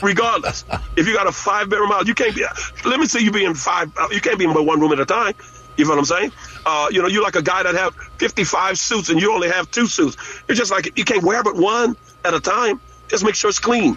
Regardless, 0.03 0.65
if 0.97 1.09
you 1.09 1.15
got 1.15 1.27
a 1.27 1.33
five 1.33 1.71
bedroom 1.71 1.89
house, 1.91 2.07
you 2.07 2.15
can't 2.15 2.35
be. 2.35 2.45
Let 2.85 3.01
me 3.01 3.07
see 3.07 3.25
you 3.25 3.31
be 3.33 3.45
in 3.45 3.55
five. 3.55 3.91
uh, 3.97 4.07
You 4.13 4.21
can't 4.21 4.39
be 4.39 4.45
in 4.45 4.53
but 4.53 4.65
one 4.65 4.81
room 4.81 4.93
at 4.93 5.01
a 5.01 5.07
time. 5.07 5.33
You 5.79 5.85
know 5.85 5.91
what 5.91 5.99
I'm 5.99 6.05
saying? 6.05 6.33
Uh, 6.67 6.89
you 6.91 7.01
know, 7.01 7.09
you're 7.09 7.23
like 7.23 7.37
a 7.37 7.43
guy 7.43 7.63
that 7.63 7.75
have 7.75 7.95
55 8.19 8.79
suits 8.79 9.09
and 9.09 9.21
you 9.21 9.33
only 9.33 9.49
have 9.49 9.71
two 9.71 9.87
suits. 9.87 10.17
You're 10.47 10.57
just 10.57 10.71
like 10.71 10.97
you 10.99 11.05
can't 11.05 11.23
wear 11.23 11.43
but 11.43 11.57
one 11.57 11.97
at 12.25 12.35
a 12.35 12.41
time. 12.41 12.81
Just 13.09 13.25
make 13.25 13.35
sure 13.35 13.49
it's 13.49 13.59
clean. 13.61 13.97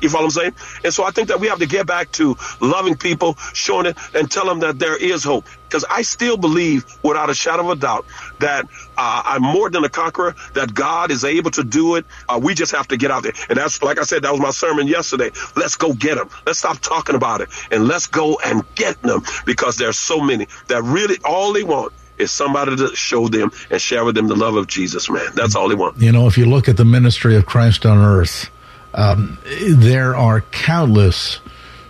You 0.00 0.08
follow 0.08 0.24
what 0.24 0.36
I'm 0.36 0.52
saying? 0.54 0.54
And 0.84 0.94
so 0.94 1.04
I 1.04 1.10
think 1.10 1.28
that 1.28 1.40
we 1.40 1.48
have 1.48 1.58
to 1.58 1.66
get 1.66 1.86
back 1.86 2.12
to 2.12 2.36
loving 2.60 2.96
people, 2.96 3.36
showing 3.52 3.86
it, 3.86 3.96
and 4.14 4.30
tell 4.30 4.46
them 4.46 4.60
that 4.60 4.78
there 4.78 4.96
is 4.96 5.24
hope. 5.24 5.46
Because 5.68 5.84
I 5.88 6.02
still 6.02 6.36
believe, 6.36 6.84
without 7.02 7.30
a 7.30 7.34
shadow 7.34 7.70
of 7.70 7.78
a 7.78 7.80
doubt, 7.80 8.04
that 8.40 8.64
uh, 8.98 9.22
I'm 9.24 9.42
more 9.42 9.70
than 9.70 9.84
a 9.84 9.88
conqueror. 9.88 10.34
That 10.54 10.74
God 10.74 11.10
is 11.10 11.24
able 11.24 11.52
to 11.52 11.62
do 11.62 11.94
it. 11.94 12.06
Uh, 12.28 12.40
we 12.42 12.54
just 12.54 12.72
have 12.72 12.88
to 12.88 12.96
get 12.96 13.10
out 13.10 13.22
there. 13.22 13.32
And 13.48 13.56
that's 13.56 13.80
like 13.82 13.98
I 13.98 14.02
said, 14.02 14.22
that 14.22 14.32
was 14.32 14.40
my 14.40 14.50
sermon 14.50 14.88
yesterday. 14.88 15.30
Let's 15.54 15.76
go 15.76 15.92
get 15.92 16.16
them. 16.16 16.28
Let's 16.44 16.58
stop 16.58 16.78
talking 16.78 17.14
about 17.14 17.40
it 17.40 17.50
and 17.70 17.86
let's 17.86 18.06
go 18.08 18.38
and 18.44 18.64
get 18.74 19.00
them. 19.02 19.22
Because 19.46 19.76
there's 19.76 19.98
so 19.98 20.20
many 20.20 20.48
that 20.66 20.82
really 20.82 21.18
all 21.24 21.52
they 21.52 21.62
want 21.62 21.92
is 22.18 22.30
somebody 22.30 22.76
to 22.76 22.94
show 22.94 23.28
them 23.28 23.50
and 23.70 23.80
share 23.80 24.04
with 24.04 24.14
them 24.14 24.28
the 24.28 24.36
love 24.36 24.56
of 24.56 24.66
Jesus. 24.66 25.08
Man, 25.08 25.26
that's 25.34 25.56
all 25.56 25.68
they 25.68 25.74
want. 25.74 25.98
You 25.98 26.12
know, 26.12 26.26
if 26.26 26.36
you 26.36 26.46
look 26.46 26.68
at 26.68 26.76
the 26.76 26.84
ministry 26.84 27.36
of 27.36 27.46
Christ 27.46 27.86
on 27.86 27.98
earth, 27.98 28.50
um, 28.94 29.38
there 29.68 30.16
are 30.16 30.40
countless 30.52 31.40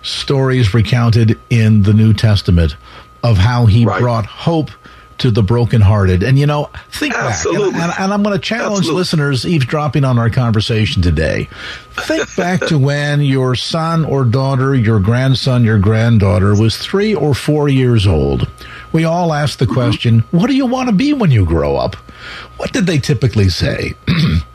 stories 0.02 0.72
recounted 0.74 1.38
in 1.50 1.82
the 1.82 1.92
New 1.92 2.12
Testament 2.14 2.76
of 3.22 3.36
how 3.38 3.66
he 3.66 3.84
Right. 3.84 4.00
brought 4.00 4.26
hope 4.26 4.70
to 5.18 5.30
the 5.30 5.42
brokenhearted. 5.42 6.22
And, 6.22 6.38
you 6.38 6.46
know, 6.46 6.70
think 6.92 7.14
Absolutely. 7.14 7.72
back. 7.72 7.82
And, 7.82 7.90
and, 7.92 8.00
and 8.04 8.12
I'm 8.14 8.22
going 8.22 8.32
to 8.34 8.40
challenge 8.42 8.78
Absolutely. 8.78 8.98
listeners 9.00 9.46
eavesdropping 9.46 10.02
on 10.02 10.18
our 10.18 10.30
conversation 10.30 11.02
today. 11.02 11.50
Think 11.92 12.34
back 12.38 12.60
to 12.68 12.78
when 12.78 13.20
your 13.20 13.54
son 13.54 14.06
or 14.06 14.24
daughter, 14.24 14.74
your 14.74 14.98
grandson, 14.98 15.62
your 15.62 15.78
granddaughter 15.78 16.54
was 16.54 16.78
three 16.78 17.14
or 17.14 17.34
four 17.34 17.68
years 17.68 18.06
old. 18.06 18.48
We 18.92 19.04
all 19.04 19.34
asked 19.34 19.58
the 19.58 19.66
question, 19.66 20.20
What 20.30 20.46
do 20.46 20.56
you 20.56 20.64
want 20.64 20.88
to 20.88 20.94
be 20.94 21.12
when 21.12 21.30
you 21.30 21.44
grow 21.44 21.76
up? 21.76 21.96
What 22.56 22.72
did 22.72 22.86
they 22.86 22.98
typically 22.98 23.50
say? 23.50 23.94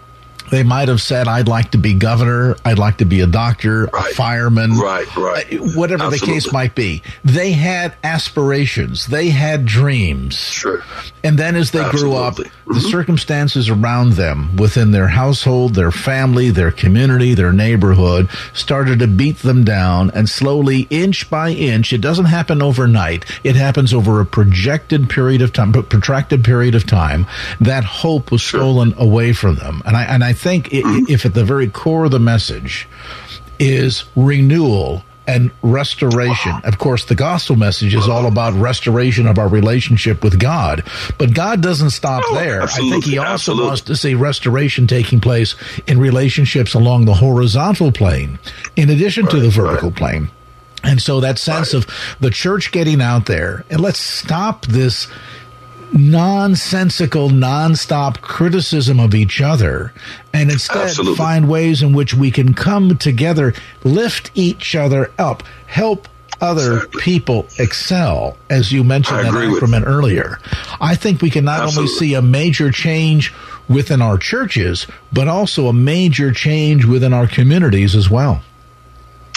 They 0.51 0.63
might 0.63 0.87
have 0.87 1.01
said, 1.01 1.27
I'd 1.27 1.47
like 1.47 1.71
to 1.71 1.77
be 1.77 1.93
governor, 1.93 2.55
I'd 2.63 2.79
like 2.79 2.97
to 2.97 3.05
be 3.05 3.21
a 3.21 3.27
doctor, 3.27 3.85
a 3.85 4.03
fireman, 4.13 4.71
Right, 4.77 5.07
right. 5.15 5.53
uh, 5.53 5.57
whatever 5.75 6.09
the 6.09 6.19
case 6.19 6.51
might 6.51 6.75
be. 6.75 7.01
They 7.23 7.51
had 7.51 7.95
aspirations, 8.03 9.07
they 9.07 9.29
had 9.29 9.65
dreams. 9.65 10.35
Sure. 10.37 10.83
And 11.23 11.37
then 11.39 11.55
as 11.55 11.71
they 11.71 11.87
grew 11.89 12.13
up, 12.13 12.39
Absolutely. 12.39 12.51
the 12.67 12.79
circumstances 12.81 13.69
around 13.69 14.13
them 14.13 14.55
within 14.57 14.91
their 14.91 15.07
household, 15.07 15.73
their 15.75 15.91
family, 15.91 16.49
their 16.51 16.71
community, 16.71 17.33
their 17.33 17.51
neighborhood 17.53 18.29
started 18.53 18.99
to 18.99 19.07
beat 19.07 19.39
them 19.39 19.63
down 19.63 20.11
and 20.11 20.29
slowly, 20.29 20.87
inch 20.89 21.29
by 21.29 21.49
inch, 21.49 21.93
it 21.93 22.01
doesn't 22.01 22.25
happen 22.25 22.61
overnight. 22.61 23.25
It 23.43 23.55
happens 23.55 23.93
over 23.93 24.19
a 24.21 24.25
projected 24.25 25.09
period 25.09 25.41
of 25.41 25.53
time, 25.53 25.71
protracted 25.73 26.43
period 26.43 26.75
of 26.75 26.85
time. 26.85 27.25
That 27.59 27.83
hope 27.83 28.31
was 28.31 28.43
stolen 28.43 28.93
away 28.97 29.33
from 29.33 29.55
them. 29.55 29.81
And 29.85 29.95
I, 29.97 30.03
and 30.03 30.23
I 30.23 30.33
think 30.35 30.69
i 30.73 30.81
if 31.09 31.25
at 31.25 31.33
the 31.33 31.43
very 31.43 31.67
core 31.69 32.05
of 32.05 32.11
the 32.11 32.19
message 32.19 32.87
is 33.59 34.03
renewal 34.15 35.03
and 35.27 35.49
restoration. 35.63 36.53
Of 36.63 36.77
course, 36.77 37.05
the 37.05 37.15
gospel 37.15 37.55
message 37.55 37.95
is 37.95 38.07
all 38.07 38.27
about 38.27 38.53
restoration 38.53 39.25
of 39.25 39.39
our 39.39 39.47
relationship 39.47 40.23
with 40.23 40.39
God. 40.39 40.83
But 41.17 41.33
God 41.33 41.61
doesn't 41.61 41.89
stop 41.89 42.21
Oh, 42.27 42.35
there. 42.35 42.61
I 42.61 42.67
think 42.67 43.05
He 43.05 43.17
also 43.17 43.33
absolutely. 43.33 43.65
wants 43.67 43.81
to 43.83 43.95
see 43.95 44.13
restoration 44.13 44.85
taking 44.85 45.19
place 45.19 45.55
in 45.87 45.99
relationships 45.99 46.75
along 46.75 47.05
the 47.05 47.15
horizontal 47.15 47.91
plane, 47.91 48.37
in 48.75 48.91
addition 48.91 49.25
to 49.29 49.39
the 49.39 49.49
vertical 49.49 49.89
plane. 49.89 50.29
And 50.83 51.01
so 51.01 51.19
that 51.21 51.39
sense 51.39 51.73
of 51.73 51.87
the 52.19 52.29
church 52.29 52.71
getting 52.71 53.01
out 53.01 53.25
there, 53.25 53.65
and 53.71 53.79
let's 53.81 53.97
stop 53.99 54.67
this 54.67 55.07
nonsensical, 55.95 57.29
nonstop 57.29 58.21
criticism 58.21 58.99
of 58.99 59.15
each 59.15 59.41
other, 59.41 59.93
and 60.33 60.51
instead 60.51 60.89
Absolutely. 60.89 61.15
find 61.15 61.49
ways 61.49 61.81
in 61.81 61.93
which 61.93 62.13
we 62.13 62.29
can 62.31 62.53
come 62.53 62.97
together, 62.97 63.53
lift 63.83 64.29
each 64.35 64.75
other 64.75 65.11
up, 65.17 65.43
help 65.67 66.07
other 66.41 66.77
Exactly. 66.77 67.01
people 67.01 67.47
excel, 67.57 68.37
as 68.49 68.71
you 68.71 68.83
mentioned 68.83 69.19
I 69.19 69.23
that 69.23 69.31
earlier. 69.85 70.37
I 70.81 70.95
think 70.95 71.21
we 71.21 71.29
can 71.29 71.45
not 71.45 71.61
only 71.61 71.87
see 71.87 72.13
a 72.13 72.21
major 72.21 72.71
change 72.71 73.33
within 73.69 74.01
our 74.01 74.17
churches, 74.17 74.85
but 75.13 75.27
also 75.27 75.67
a 75.67 75.73
major 75.73 76.31
change 76.31 76.85
within 76.85 77.13
our 77.13 77.25
communities 77.25 77.95
as 77.95 78.09
well. 78.09 78.41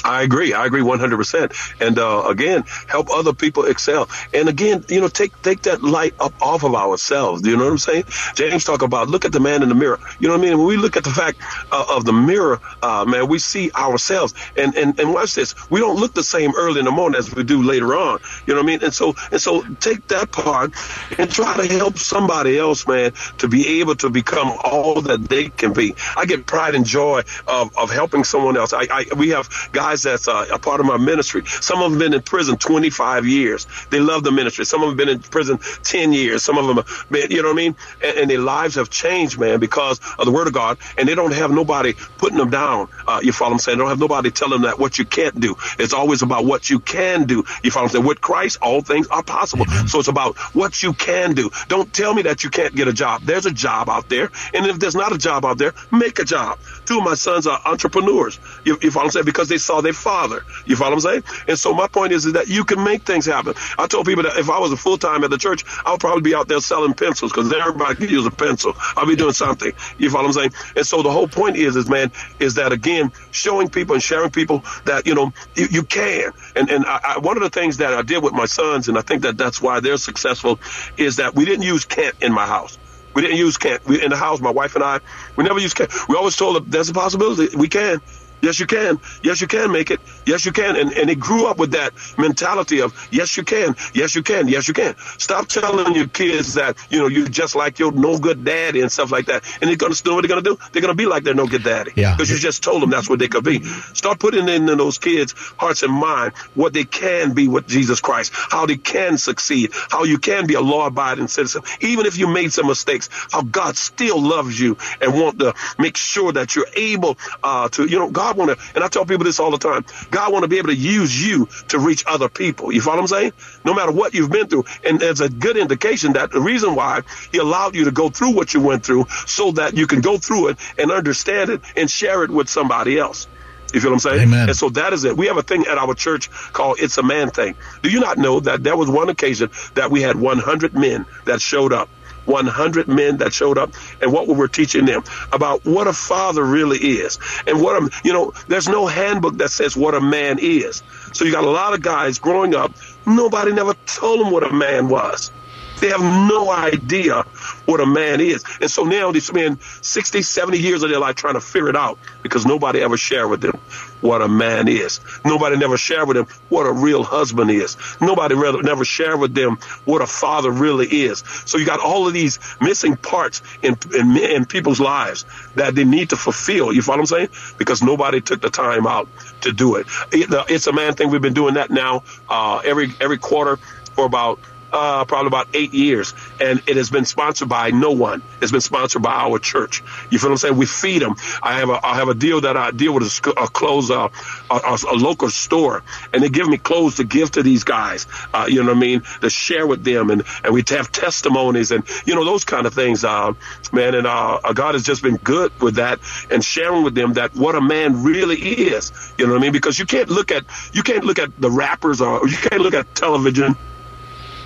I 0.05 0.23
agree. 0.23 0.55
I 0.55 0.67
agree 0.67 0.81
100%. 0.83 1.77
And 1.81 1.99
uh, 1.99 2.25
again, 2.29 2.65
help 2.87 3.11
other 3.11 3.33
people 3.33 3.65
excel. 3.65 4.09
And 4.33 4.49
again, 4.49 4.85
you 4.89 5.01
know, 5.01 5.09
take 5.09 5.41
take 5.43 5.63
that 5.63 5.83
light 5.83 6.15
up 6.21 6.33
off 6.41 6.63
of 6.63 6.75
ourselves. 6.75 7.43
Do 7.43 7.51
you 7.51 7.57
know 7.57 7.65
what 7.65 7.73
I'm 7.73 7.79
saying? 7.79 8.05
James 8.35 8.65
talk 8.65 8.83
about 8.83 9.09
look 9.09 9.25
at 9.25 9.33
the 9.33 9.41
man 9.41 9.63
in 9.63 9.69
the 9.69 9.75
mirror. 9.75 9.99
You 10.21 10.29
know 10.29 10.35
what 10.35 10.47
I 10.47 10.49
mean? 10.49 10.59
When 10.59 10.67
we 10.67 10.77
look 10.77 10.97
at 10.97 11.05
the 11.05 11.11
fact 11.11 11.41
uh, 11.73 11.85
of 11.91 12.05
the 12.05 12.13
mirror, 12.13 12.61
uh, 12.83 13.05
man, 13.07 13.29
we 13.29 13.39
see 13.39 13.71
ourselves. 13.73 14.35
And, 14.57 14.75
and 14.77 14.99
and 14.99 15.13
watch 15.13 15.35
this. 15.35 15.55
We 15.71 15.81
don't 15.81 15.99
look 15.99 16.15
the 16.15 16.23
same 16.25 16.53
early 16.57 16.79
in 16.79 16.85
the 16.85 16.93
morning 16.93 17.19
as 17.19 17.35
we 17.35 17.43
do 17.43 17.63
later 17.63 17.95
on. 17.97 18.21
You 18.47 18.55
know 18.55 18.61
what 18.61 18.65
I 18.65 18.67
mean? 18.67 18.85
And 18.85 18.95
so 18.95 19.15
and 19.33 19.41
so 19.41 19.63
take 19.75 20.07
that 20.09 20.31
part 20.31 20.73
and 21.19 21.31
try 21.31 21.57
to 21.57 21.67
help 21.67 21.99
somebody 21.99 22.59
else, 22.59 22.87
man, 22.87 23.13
to 23.39 23.49
be 23.49 23.81
able 23.81 23.97
to 23.97 24.11
become 24.11 24.53
all 24.65 25.03
that 25.03 25.29
they 25.29 25.49
can 25.49 25.73
be. 25.73 25.95
I 26.17 26.25
get 26.25 26.47
pride 26.47 26.75
and 26.75 26.87
joy 26.87 27.23
of, 27.47 27.77
of 27.77 27.91
helping 27.91 28.25
someone 28.25 28.57
else. 28.57 28.73
I, 28.73 28.87
I 28.91 29.05
we 29.17 29.31
have 29.31 29.49
guys 29.89 30.03
that's 30.03 30.29
uh, 30.29 30.47
a 30.53 30.59
part 30.59 30.81
of 30.81 30.87
my 30.87 30.97
ministry. 30.99 31.43
Some 31.47 31.83
of 31.83 31.91
them 31.91 31.99
been 31.99 32.15
in 32.15 32.23
prison 32.23 32.57
25 32.59 33.27
years. 33.27 33.67
They 33.91 34.01
love 34.01 34.23
the 34.23 34.33
ministry. 34.33 34.65
Some 34.65 34.83
of 34.83 34.89
them 34.91 34.97
been 34.97 35.09
in 35.09 35.21
prison 35.21 35.59
10 35.85 36.13
years. 36.13 36.45
Some 36.45 36.59
of 36.59 36.67
them, 36.67 36.85
been, 37.11 37.31
you 37.31 37.43
know 37.43 37.49
what 37.49 37.55
I 37.55 37.57
mean? 37.57 37.77
And, 38.03 38.19
and 38.19 38.31
their 38.31 38.41
lives 38.41 38.75
have 38.77 38.91
changed, 38.91 39.39
man, 39.39 39.61
because 39.61 40.01
of 40.19 40.27
the 40.27 40.33
word 40.33 40.47
of 40.47 40.53
God. 40.53 40.79
And 40.99 41.09
they 41.09 41.15
don't 41.15 41.33
have 41.35 41.51
nobody 41.51 41.95
putting 42.19 42.39
them 42.39 42.51
down. 42.51 42.89
Uh, 43.07 43.21
you 43.23 43.33
follow 43.33 43.51
what 43.51 43.55
I'm 43.55 43.59
saying? 43.61 43.79
They 43.79 43.83
don't 43.83 43.91
have 43.91 44.01
nobody 44.01 44.31
telling 44.31 44.61
them 44.61 44.63
that 44.63 44.79
what 44.79 44.99
you 44.99 45.07
can't 45.07 45.39
do. 45.41 45.57
It's 45.79 45.95
always 45.95 46.23
about 46.23 46.45
what 46.45 46.69
you 46.69 46.81
can 46.81 47.25
do. 47.25 47.45
You 47.63 47.71
follow 47.71 47.85
what 47.85 47.91
I'm 47.93 47.95
saying? 47.97 48.07
With 48.07 48.21
Christ, 48.21 48.59
all 48.63 48.83
things 48.83 49.07
are 49.09 49.23
possible. 49.23 49.67
So 49.87 49.99
it's 50.01 50.09
about 50.09 50.37
what 50.55 50.83
you 50.83 50.93
can 50.95 51.35
do. 51.35 51.51
Don't 51.69 51.93
tell 51.93 52.15
me 52.15 52.23
that 52.23 52.45
you 52.45 52.51
can't 52.51 52.75
get 52.75 52.89
a 52.89 52.93
job. 52.93 53.23
There's 53.25 53.47
a 53.47 53.53
job 53.53 53.89
out 53.89 54.09
there. 54.09 54.31
And 54.53 54.67
if 54.67 54.79
there's 54.79 54.95
not 54.97 55.13
a 55.15 55.19
job 55.19 55.45
out 55.45 55.59
there, 55.59 55.73
make 55.91 56.19
a 56.19 56.25
job. 56.25 56.59
Two 56.89 56.99
of 57.01 57.05
my 57.05 57.15
sons 57.17 57.47
are 57.49 57.61
entrepreneurs. 57.67 58.41
You, 58.67 58.79
you 58.83 58.91
follow 58.93 59.07
I'm 59.07 59.13
saying? 59.13 59.27
Because 59.27 59.49
they 59.51 59.59
saw 59.59 59.83
their 59.83 59.95
father. 59.95 60.45
You 60.67 60.77
follow 60.77 60.95
I'm 60.95 61.01
saying? 61.01 61.25
And 61.49 61.59
so 61.61 61.75
my 61.75 61.89
point 61.89 62.13
is, 62.13 62.27
is 62.27 62.35
that 62.35 62.49
you 62.49 62.65
can 62.65 62.85
make 62.85 63.05
things 63.05 63.27
happen. 63.27 63.55
I 63.79 63.89
told 63.89 64.07
people 64.07 64.25
that 64.25 64.39
if 64.39 64.51
I 64.51 64.61
was 64.61 64.73
a 64.73 64.79
full 64.79 64.99
time 64.99 65.25
at 65.25 65.31
the 65.31 65.39
church, 65.39 65.65
I 65.87 65.93
would 65.93 66.01
probably 66.01 66.23
be 66.23 66.35
out 66.37 66.49
there 66.49 66.61
selling 66.61 66.95
pencils 66.95 67.33
because 67.33 67.53
everybody 67.55 67.97
can 67.97 68.11
use 68.11 68.27
a 68.27 68.33
pencil. 68.33 68.75
I'll 68.97 69.07
be 69.07 69.17
doing 69.17 69.35
something. 69.35 69.73
You 69.99 70.11
follow 70.11 70.27
I'm 70.27 70.35
saying? 70.35 70.53
And 70.77 70.87
so 70.87 71.03
the 71.05 71.13
whole 71.13 71.29
point 71.29 71.59
is, 71.59 71.77
is 71.77 71.89
man, 71.91 72.13
is 72.41 72.57
that 72.57 72.73
again, 72.73 73.13
showing 73.33 73.71
people 73.71 73.95
and 73.95 74.05
sharing 74.05 74.33
people 74.33 74.65
that 74.87 75.07
you 75.07 75.15
know 75.15 75.33
you, 75.57 75.69
you 75.71 75.85
can. 75.85 76.33
And 76.57 76.71
and 76.71 76.87
I, 76.87 77.01
I, 77.05 77.19
one 77.21 77.39
of 77.39 77.45
the 77.45 77.51
things 77.51 77.79
that 77.79 77.95
I 77.95 78.03
did 78.03 78.25
with 78.25 78.35
my 78.35 78.47
sons, 78.47 78.89
and 78.89 78.99
I 78.99 79.03
think 79.03 79.23
that 79.23 79.39
that's 79.39 79.63
why 79.63 79.81
they're 79.81 79.99
successful, 79.99 80.61
is 80.99 81.19
that 81.19 81.37
we 81.37 81.47
didn't 81.47 81.65
use 81.65 81.87
Kent 81.87 82.17
in 82.21 82.35
my 82.35 82.47
house. 82.47 82.79
We 83.19 83.23
didn't 83.23 83.39
use 83.39 83.57
Kent. 83.57 83.85
We, 83.85 84.01
in 84.01 84.11
the 84.11 84.17
house, 84.17 84.41
my 84.41 84.53
wife 84.53 84.77
and 84.77 84.85
I, 84.85 85.01
we 85.35 85.43
never 85.43 85.59
used 85.59 85.75
Kent. 85.75 85.91
We 86.09 86.15
always 86.15 86.37
told 86.37 86.55
them 86.55 86.67
there's 86.69 86.89
a 86.89 86.93
possibility 86.93 87.57
we 87.57 87.67
can. 87.67 88.01
Yes, 88.41 88.61
you 88.61 88.67
can. 88.67 89.01
Yes, 89.25 89.41
you 89.41 89.49
can 89.49 89.73
make 89.73 89.91
it. 89.91 89.99
Yes, 90.29 90.47
you 90.47 90.53
can. 90.53 90.77
And, 90.77 90.93
and 90.93 91.11
he 91.11 91.17
grew 91.17 91.47
up 91.47 91.59
with 91.59 91.73
that 91.73 91.93
mentality 92.17 92.81
of, 92.81 92.95
yes, 93.11 93.37
you 93.37 93.43
can. 93.43 93.75
Yes, 93.93 94.15
you 94.15 94.23
can. 94.23 94.47
Yes, 94.49 94.69
you 94.69 94.75
can. 94.75 94.95
Stop 95.19 95.49
telling 95.49 95.95
your 95.95 96.07
kids 96.07 96.55
that, 96.55 96.77
you 96.89 96.99
know, 97.01 97.09
you're 97.09 97.29
just 97.29 97.57
like 97.57 97.81
your 97.81 97.91
no 97.93 98.19
good 98.19 98.45
daddy 98.45 98.81
and 98.81 98.93
stuff 98.93 99.11
like 99.11 99.27
that. 99.27 99.43
And 99.61 99.69
they're 99.69 99.77
going 99.77 99.93
to 99.93 100.09
know 100.09 100.15
what 100.15 100.23
they're 100.23 100.29
going 100.29 100.45
to 100.45 100.51
do? 100.51 100.59
They're 100.73 100.83
going 100.83 100.97
to 100.97 101.03
be 101.03 101.07
like 101.07 101.25
their 101.25 101.35
no 101.35 101.47
good 101.49 101.65
daddy. 101.65 101.93
Yeah. 101.97 102.15
Because 102.15 102.31
you 102.31 102.39
just 102.39 102.63
told 102.63 102.83
them 102.83 102.91
that's 102.91 103.11
what 103.11 103.19
they 103.19 103.27
could 103.27 103.45
be. 103.45 103.65
Start 103.95 104.21
putting 104.21 104.49
in 104.49 104.67
those 104.67 104.99
kids' 104.99 105.35
hearts 105.59 105.83
and 105.83 105.93
mind 105.93 106.35
what 106.55 106.73
they 106.73 106.85
can 106.85 107.35
be 107.35 107.49
with 107.49 107.67
Jesus 107.67 108.01
Christ, 108.01 108.33
how 108.35 108.67
they 108.67 108.77
can 108.77 109.19
succeed, 109.19 109.73
how 109.91 110.05
you 110.05 110.19
can 110.19 110.47
be 110.47 110.55
a 110.55 110.61
law 110.61 110.87
abiding 110.87 111.27
citizen. 111.29 111.63
Even 111.81 112.07
if 112.07 112.19
you 112.19 112.29
made 112.29 112.53
some 112.53 112.69
mistakes, 112.69 113.09
how 113.33 113.43
God 113.43 113.77
still 113.77 114.21
loves 114.21 114.59
you 114.61 114.77
and 115.01 115.13
want 115.15 115.41
to 115.41 115.55
make 115.77 115.97
sure 115.97 116.33
that 116.33 116.55
you're 116.55 116.69
able 116.77 117.19
uh, 117.43 117.69
to, 117.71 117.87
you 117.87 117.99
know, 117.99 118.11
God 118.11 118.29
God 118.29 118.37
want 118.37 118.59
to, 118.59 118.67
and 118.75 118.85
I 118.85 118.89
tell 118.89 119.07
people 119.07 119.25
this 119.25 119.41
all 119.41 119.51
the 119.51 119.59
time, 119.59 119.87
God 120.11 120.18
want 120.27 120.43
to 120.43 120.49
be 120.49 120.59
able 120.59 120.71
to 120.71 120.75
use 120.75 121.25
you 121.25 121.47
to 121.69 121.79
reach 121.79 122.03
other 122.05 122.29
people. 122.29 122.73
You 122.73 122.81
follow 122.81 122.97
what 122.97 123.03
I'm 123.03 123.07
saying? 123.07 123.33
No 123.65 123.75
matter 123.75 123.93
what 123.93 124.15
you've 124.15 124.31
been 124.31 124.49
through. 124.49 124.65
And 124.85 125.01
it's 125.01 125.21
a 125.21 125.29
good 125.29 125.57
indication 125.57 126.15
that 126.15 126.33
the 126.33 126.41
reason 126.41 126.75
why 126.75 127.03
he 127.31 127.39
allowed 127.39 127.77
you 127.77 127.85
to 127.85 127.93
go 127.93 128.09
through 128.09 128.33
what 128.33 128.53
you 128.53 128.61
went 128.61 128.85
through 128.85 129.07
so 129.27 129.53
that 129.53 129.77
you 129.77 129.87
can 129.87 130.01
go 130.01 130.19
through 130.19 130.49
it 130.49 130.59
and 130.77 130.91
understand 130.91 131.51
it 131.51 131.61
and 131.77 131.89
share 131.89 132.25
it 132.25 132.31
with 132.31 132.49
somebody 132.49 132.99
else. 132.99 133.29
You 133.73 133.81
feel 133.81 133.91
what 133.91 133.97
I'm 133.97 134.01
saying? 134.01 134.21
Amen. 134.23 134.49
And 134.49 134.57
so 134.57 134.71
that 134.71 134.93
is 134.93 135.05
it. 135.05 135.17
We 135.17 135.27
have 135.27 135.37
a 135.37 135.43
thing 135.43 135.67
at 135.67 135.77
our 135.77 135.95
church 135.95 136.31
called 136.31 136.79
It's 136.81 136.97
a 136.97 137.03
Man 137.03 137.31
Thing. 137.31 137.55
Do 137.83 137.91
you 137.91 138.01
not 138.01 138.17
know 138.17 138.41
that 138.41 138.65
there 138.65 138.77
was 138.77 138.89
one 138.89 139.11
occasion 139.11 139.51
that 139.75 139.91
we 139.91 140.01
had 140.01 140.17
100 140.17 140.75
men 140.75 141.05
that 141.27 141.43
showed 141.43 141.73
up? 141.73 141.91
100 142.29 142.89
men 142.89 143.19
that 143.19 143.33
showed 143.33 143.59
up 143.59 143.73
and 144.01 144.13
what 144.13 144.29
we 144.29 144.35
were 144.35 144.49
teaching 144.49 144.85
them 144.85 145.03
about 145.33 145.65
what 145.65 145.87
a 145.87 145.93
father 145.93 146.45
really 146.45 146.79
is 146.79 147.19
and 147.47 147.61
what 147.61 147.83
a, 147.83 147.91
you 148.05 148.13
know, 148.13 148.33
there's 148.49 148.69
no 148.69 148.87
handbook 148.87 149.39
that 149.39 149.51
says 149.51 149.77
what 149.77 149.95
a 149.95 150.01
man 150.01 150.39
is. 150.41 150.83
So 151.13 151.25
you 151.25 151.33
got 151.33 151.45
a 151.45 151.51
lot 151.51 151.75
of 151.75 151.83
guys 151.83 152.19
growing 152.19 152.55
up, 152.55 152.73
nobody 153.07 153.53
never 153.53 153.75
told 153.87 154.21
them 154.21 154.31
what 154.31 154.45
a 154.45 154.53
man 154.53 154.89
was. 154.89 155.33
They 155.81 155.89
have 155.89 156.01
no 156.01 156.51
idea 156.51 157.23
what 157.67 157.81
a 157.81 157.87
man 157.87 158.21
is. 158.21 158.45
And 158.61 158.71
so 158.71 158.85
now 158.85 159.13
they 159.13 159.21
spend 159.21 159.61
60, 159.63 160.23
70 160.23 160.59
years 160.59 160.83
of 160.83 160.91
their 160.91 160.99
life 160.99 161.17
trying 161.17 161.35
to 161.35 161.41
figure 161.41 161.69
it 161.69 161.77
out 161.77 161.99
because 162.23 162.47
nobody 162.47 162.81
ever 162.81 162.97
shared 162.97 163.31
with 163.31 163.41
them 163.41 163.61
what 164.01 164.23
a 164.23 164.29
man 164.29 164.69
is. 164.69 165.01
Nobody 165.25 165.57
never 165.57 165.77
shared 165.77 166.09
with 166.09 166.17
them 166.17 166.27
what 166.49 166.67
a 166.67 166.73
real 166.73 167.03
husband 167.03 167.51
is. 167.51 167.77
Nobody 168.01 168.35
rather, 168.35 168.63
never 168.63 168.85
shared 168.85 169.21
with 169.21 169.35
them 169.35 169.59
what 169.85 170.03
a 170.03 170.07
father 170.07 170.51
really 170.51 170.87
is. 170.87 171.23
So 171.47 171.59
you 171.59 171.67
got 171.67 171.81
all 171.81 172.07
of 172.07 172.13
these 172.13 172.39
missing 172.61 172.97
parts 172.97 173.43
in, 173.63 173.77
in, 173.95 174.17
in 174.17 174.45
people's 174.45 174.81
lives 174.81 175.25
that 175.57 175.75
they 175.75 175.85
need 175.85 176.11
to 176.11 176.17
fulfill. 176.17 176.73
You 176.73 176.83
follow 176.83 176.99
what 176.99 177.13
I'm 177.13 177.29
saying? 177.29 177.29
Because 177.59 177.83
nobody 177.83 178.21
took 178.21 178.41
the 178.41 178.51
time 178.51 178.87
out 178.87 179.09
to 179.43 179.53
do 179.53 179.77
it. 179.77 179.87
it 180.13 180.29
it's 180.49 180.67
a 180.67 180.73
man 180.73 180.95
thing. 180.95 181.11
We've 181.11 181.23
been 181.23 181.35
doing 181.35 181.55
that 181.55 181.71
now 181.71 182.05
uh, 182.29 182.61
every 182.65 182.93
every 183.01 183.19
quarter 183.19 183.57
for 183.95 184.07
about 184.07 184.39
uh, 184.73 185.05
probably 185.05 185.29
about 185.29 185.49
eight 185.55 185.73
years, 185.73 186.15
and 186.41 186.63
it 186.67 186.77
has 186.77 186.91
been 186.91 187.05
sponsored 187.05 187.49
by 187.49 187.71
no 187.71 187.93
one. 187.93 188.23
It's 188.41 188.53
been 188.53 188.61
sponsored 188.61 189.03
by 189.03 189.13
our 189.13 189.39
church. 189.39 189.83
You 190.11 190.19
feel 190.19 190.31
what 190.31 190.35
I'm 190.35 190.39
saying? 190.39 190.57
We 190.57 190.67
feed 190.67 191.03
them. 191.03 191.17
I 191.43 191.59
have 191.59 191.71
a 191.71 191.81
I 191.85 191.97
have 191.97 192.09
a 192.09 192.15
deal 192.15 192.43
that 192.43 192.57
I 192.57 192.71
deal 192.71 192.95
with 192.95 193.05
a, 193.05 193.31
a 193.31 193.49
clothes 193.49 193.91
uh, 193.91 194.09
a, 194.51 194.79
a, 194.91 194.95
local 194.95 195.31
store, 195.31 195.83
and 196.13 196.23
they 196.23 196.29
give 196.29 196.49
me 196.49 196.59
clothes 196.59 196.97
to 196.97 197.05
give 197.05 197.31
to 197.33 197.43
these 197.43 197.65
guys. 197.65 198.07
Uh, 198.33 198.47
you 198.49 198.63
know 198.63 198.69
what 198.69 198.77
I 198.77 198.81
mean? 198.81 199.03
To 199.21 199.31
share 199.31 199.67
with 199.67 199.85
them, 199.85 200.11
and 200.11 200.23
and 200.45 200.53
we 200.53 200.63
have 200.69 200.93
testimonies, 200.93 201.71
and 201.71 201.85
you 202.05 202.15
know 202.15 202.25
those 202.25 202.45
kind 202.45 202.67
of 202.67 202.75
things, 202.75 203.05
uh, 203.05 203.33
man. 203.73 203.95
And 203.95 204.07
uh, 204.07 204.41
God 204.53 204.75
has 204.75 204.85
just 204.85 205.03
been 205.03 205.17
good 205.17 205.59
with 205.61 205.77
that, 205.77 206.01
and 206.31 206.45
sharing 206.45 206.85
with 206.85 206.95
them 206.95 207.15
that 207.15 207.35
what 207.35 207.55
a 207.55 207.61
man 207.61 208.03
really 208.03 208.37
is. 208.37 208.93
You 209.17 209.27
know 209.27 209.33
what 209.33 209.39
I 209.39 209.43
mean? 209.43 209.53
Because 209.53 209.79
you 209.79 209.87
can't 209.87 210.09
look 210.09 210.31
at 210.31 210.45
you 210.73 210.83
can't 210.83 211.05
look 211.05 211.19
at 211.19 211.39
the 211.41 211.51
rappers 211.51 212.01
or 212.01 212.29
you 212.29 212.37
can't 212.37 212.61
look 212.61 212.75
at 212.75 212.95
television 212.95 213.57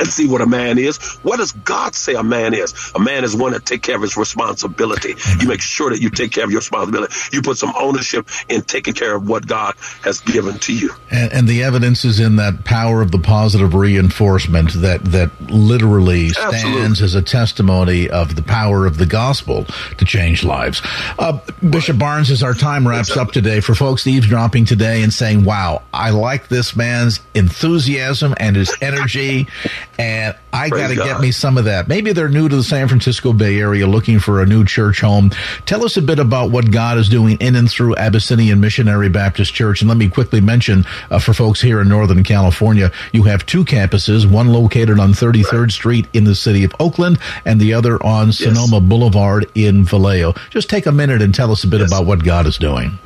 and 0.02 0.12
see 0.12 0.26
what 0.26 0.40
a 0.40 0.46
man 0.46 0.78
is. 0.78 0.98
What 1.22 1.36
does 1.38 1.52
God 1.52 1.94
say 1.94 2.14
a 2.14 2.22
man 2.22 2.54
is? 2.54 2.92
A 2.94 2.98
man 2.98 3.24
is 3.24 3.36
one 3.36 3.52
that 3.52 3.64
take 3.64 3.82
care 3.82 3.96
of 3.96 4.02
his 4.02 4.16
responsibility. 4.16 5.14
You 5.40 5.46
make 5.46 5.60
sure 5.60 5.90
that 5.90 6.00
you 6.00 6.10
take 6.10 6.32
care 6.32 6.44
of 6.44 6.50
your 6.50 6.58
responsibility. 6.58 7.14
You 7.32 7.40
put 7.40 7.56
some 7.56 7.72
ownership 7.78 8.28
in 8.48 8.62
taking 8.62 8.94
care 8.94 9.14
of 9.14 9.28
what 9.28 9.46
God 9.46 9.74
has 10.02 10.20
given 10.20 10.58
to 10.58 10.74
you. 10.74 10.90
And, 11.10 11.32
and 11.32 11.48
the 11.48 11.62
evidence 11.62 12.04
is 12.04 12.18
in 12.18 12.36
that 12.36 12.64
power 12.64 13.00
of 13.00 13.12
the 13.12 13.18
positive 13.18 13.74
reinforcement 13.74 14.72
that 14.74 15.04
that 15.04 15.30
literally 15.50 16.30
stands 16.30 16.54
Absolutely. 16.54 17.04
as 17.04 17.14
a 17.14 17.22
testimony 17.22 18.10
of 18.10 18.34
the 18.34 18.42
power 18.42 18.86
of 18.86 18.98
the 18.98 19.06
gospel 19.06 19.66
to 19.98 20.04
change 20.04 20.42
lives. 20.42 20.82
Uh, 21.18 21.38
Bishop 21.70 21.98
Barnes, 21.98 22.30
as 22.30 22.42
our 22.42 22.54
time 22.54 22.86
wraps 22.88 23.10
exactly. 23.10 23.22
up 23.22 23.32
today, 23.32 23.60
for 23.60 23.74
folks 23.74 24.06
eavesdropping 24.06 24.64
today 24.64 25.02
and 25.02 25.12
saying, 25.12 25.44
"Wow, 25.44 25.82
I 25.94 26.10
like 26.10 26.48
this 26.48 26.74
man's 26.74 27.20
enthusiasm 27.34 28.34
and 28.38 28.56
his 28.56 28.74
energy." 28.80 29.46
And 29.98 30.36
I 30.52 30.68
got 30.68 30.88
to 30.88 30.94
get 30.94 31.20
me 31.20 31.32
some 31.32 31.58
of 31.58 31.64
that. 31.64 31.88
Maybe 31.88 32.12
they're 32.12 32.28
new 32.28 32.48
to 32.48 32.56
the 32.56 32.62
San 32.62 32.88
Francisco 32.88 33.32
Bay 33.32 33.58
Area 33.58 33.86
looking 33.86 34.18
for 34.18 34.42
a 34.42 34.46
new 34.46 34.64
church 34.64 35.00
home. 35.00 35.30
Tell 35.66 35.84
us 35.84 35.96
a 35.96 36.02
bit 36.02 36.18
about 36.18 36.50
what 36.50 36.70
God 36.70 36.98
is 36.98 37.08
doing 37.08 37.36
in 37.40 37.56
and 37.56 37.70
through 37.70 37.96
Abyssinian 37.96 38.60
Missionary 38.60 39.08
Baptist 39.08 39.54
Church. 39.54 39.80
And 39.80 39.88
let 39.88 39.98
me 39.98 40.08
quickly 40.08 40.40
mention 40.40 40.84
uh, 41.10 41.18
for 41.18 41.34
folks 41.34 41.60
here 41.60 41.80
in 41.80 41.88
Northern 41.88 42.24
California, 42.24 42.90
you 43.12 43.24
have 43.24 43.46
two 43.46 43.64
campuses, 43.64 44.30
one 44.30 44.48
located 44.48 44.98
on 44.98 45.12
33rd 45.12 45.60
right. 45.60 45.70
Street 45.70 46.06
in 46.12 46.24
the 46.24 46.34
city 46.34 46.64
of 46.64 46.74
Oakland 46.80 47.18
and 47.44 47.60
the 47.60 47.74
other 47.74 48.02
on 48.02 48.28
yes. 48.28 48.38
Sonoma 48.38 48.80
Boulevard 48.80 49.50
in 49.54 49.84
Vallejo. 49.84 50.34
Just 50.50 50.70
take 50.70 50.86
a 50.86 50.92
minute 50.92 51.22
and 51.22 51.34
tell 51.34 51.50
us 51.50 51.64
a 51.64 51.66
bit 51.66 51.80
yes. 51.80 51.90
about 51.90 52.06
what 52.06 52.24
God 52.24 52.46
is 52.46 52.58
doing. 52.58 52.98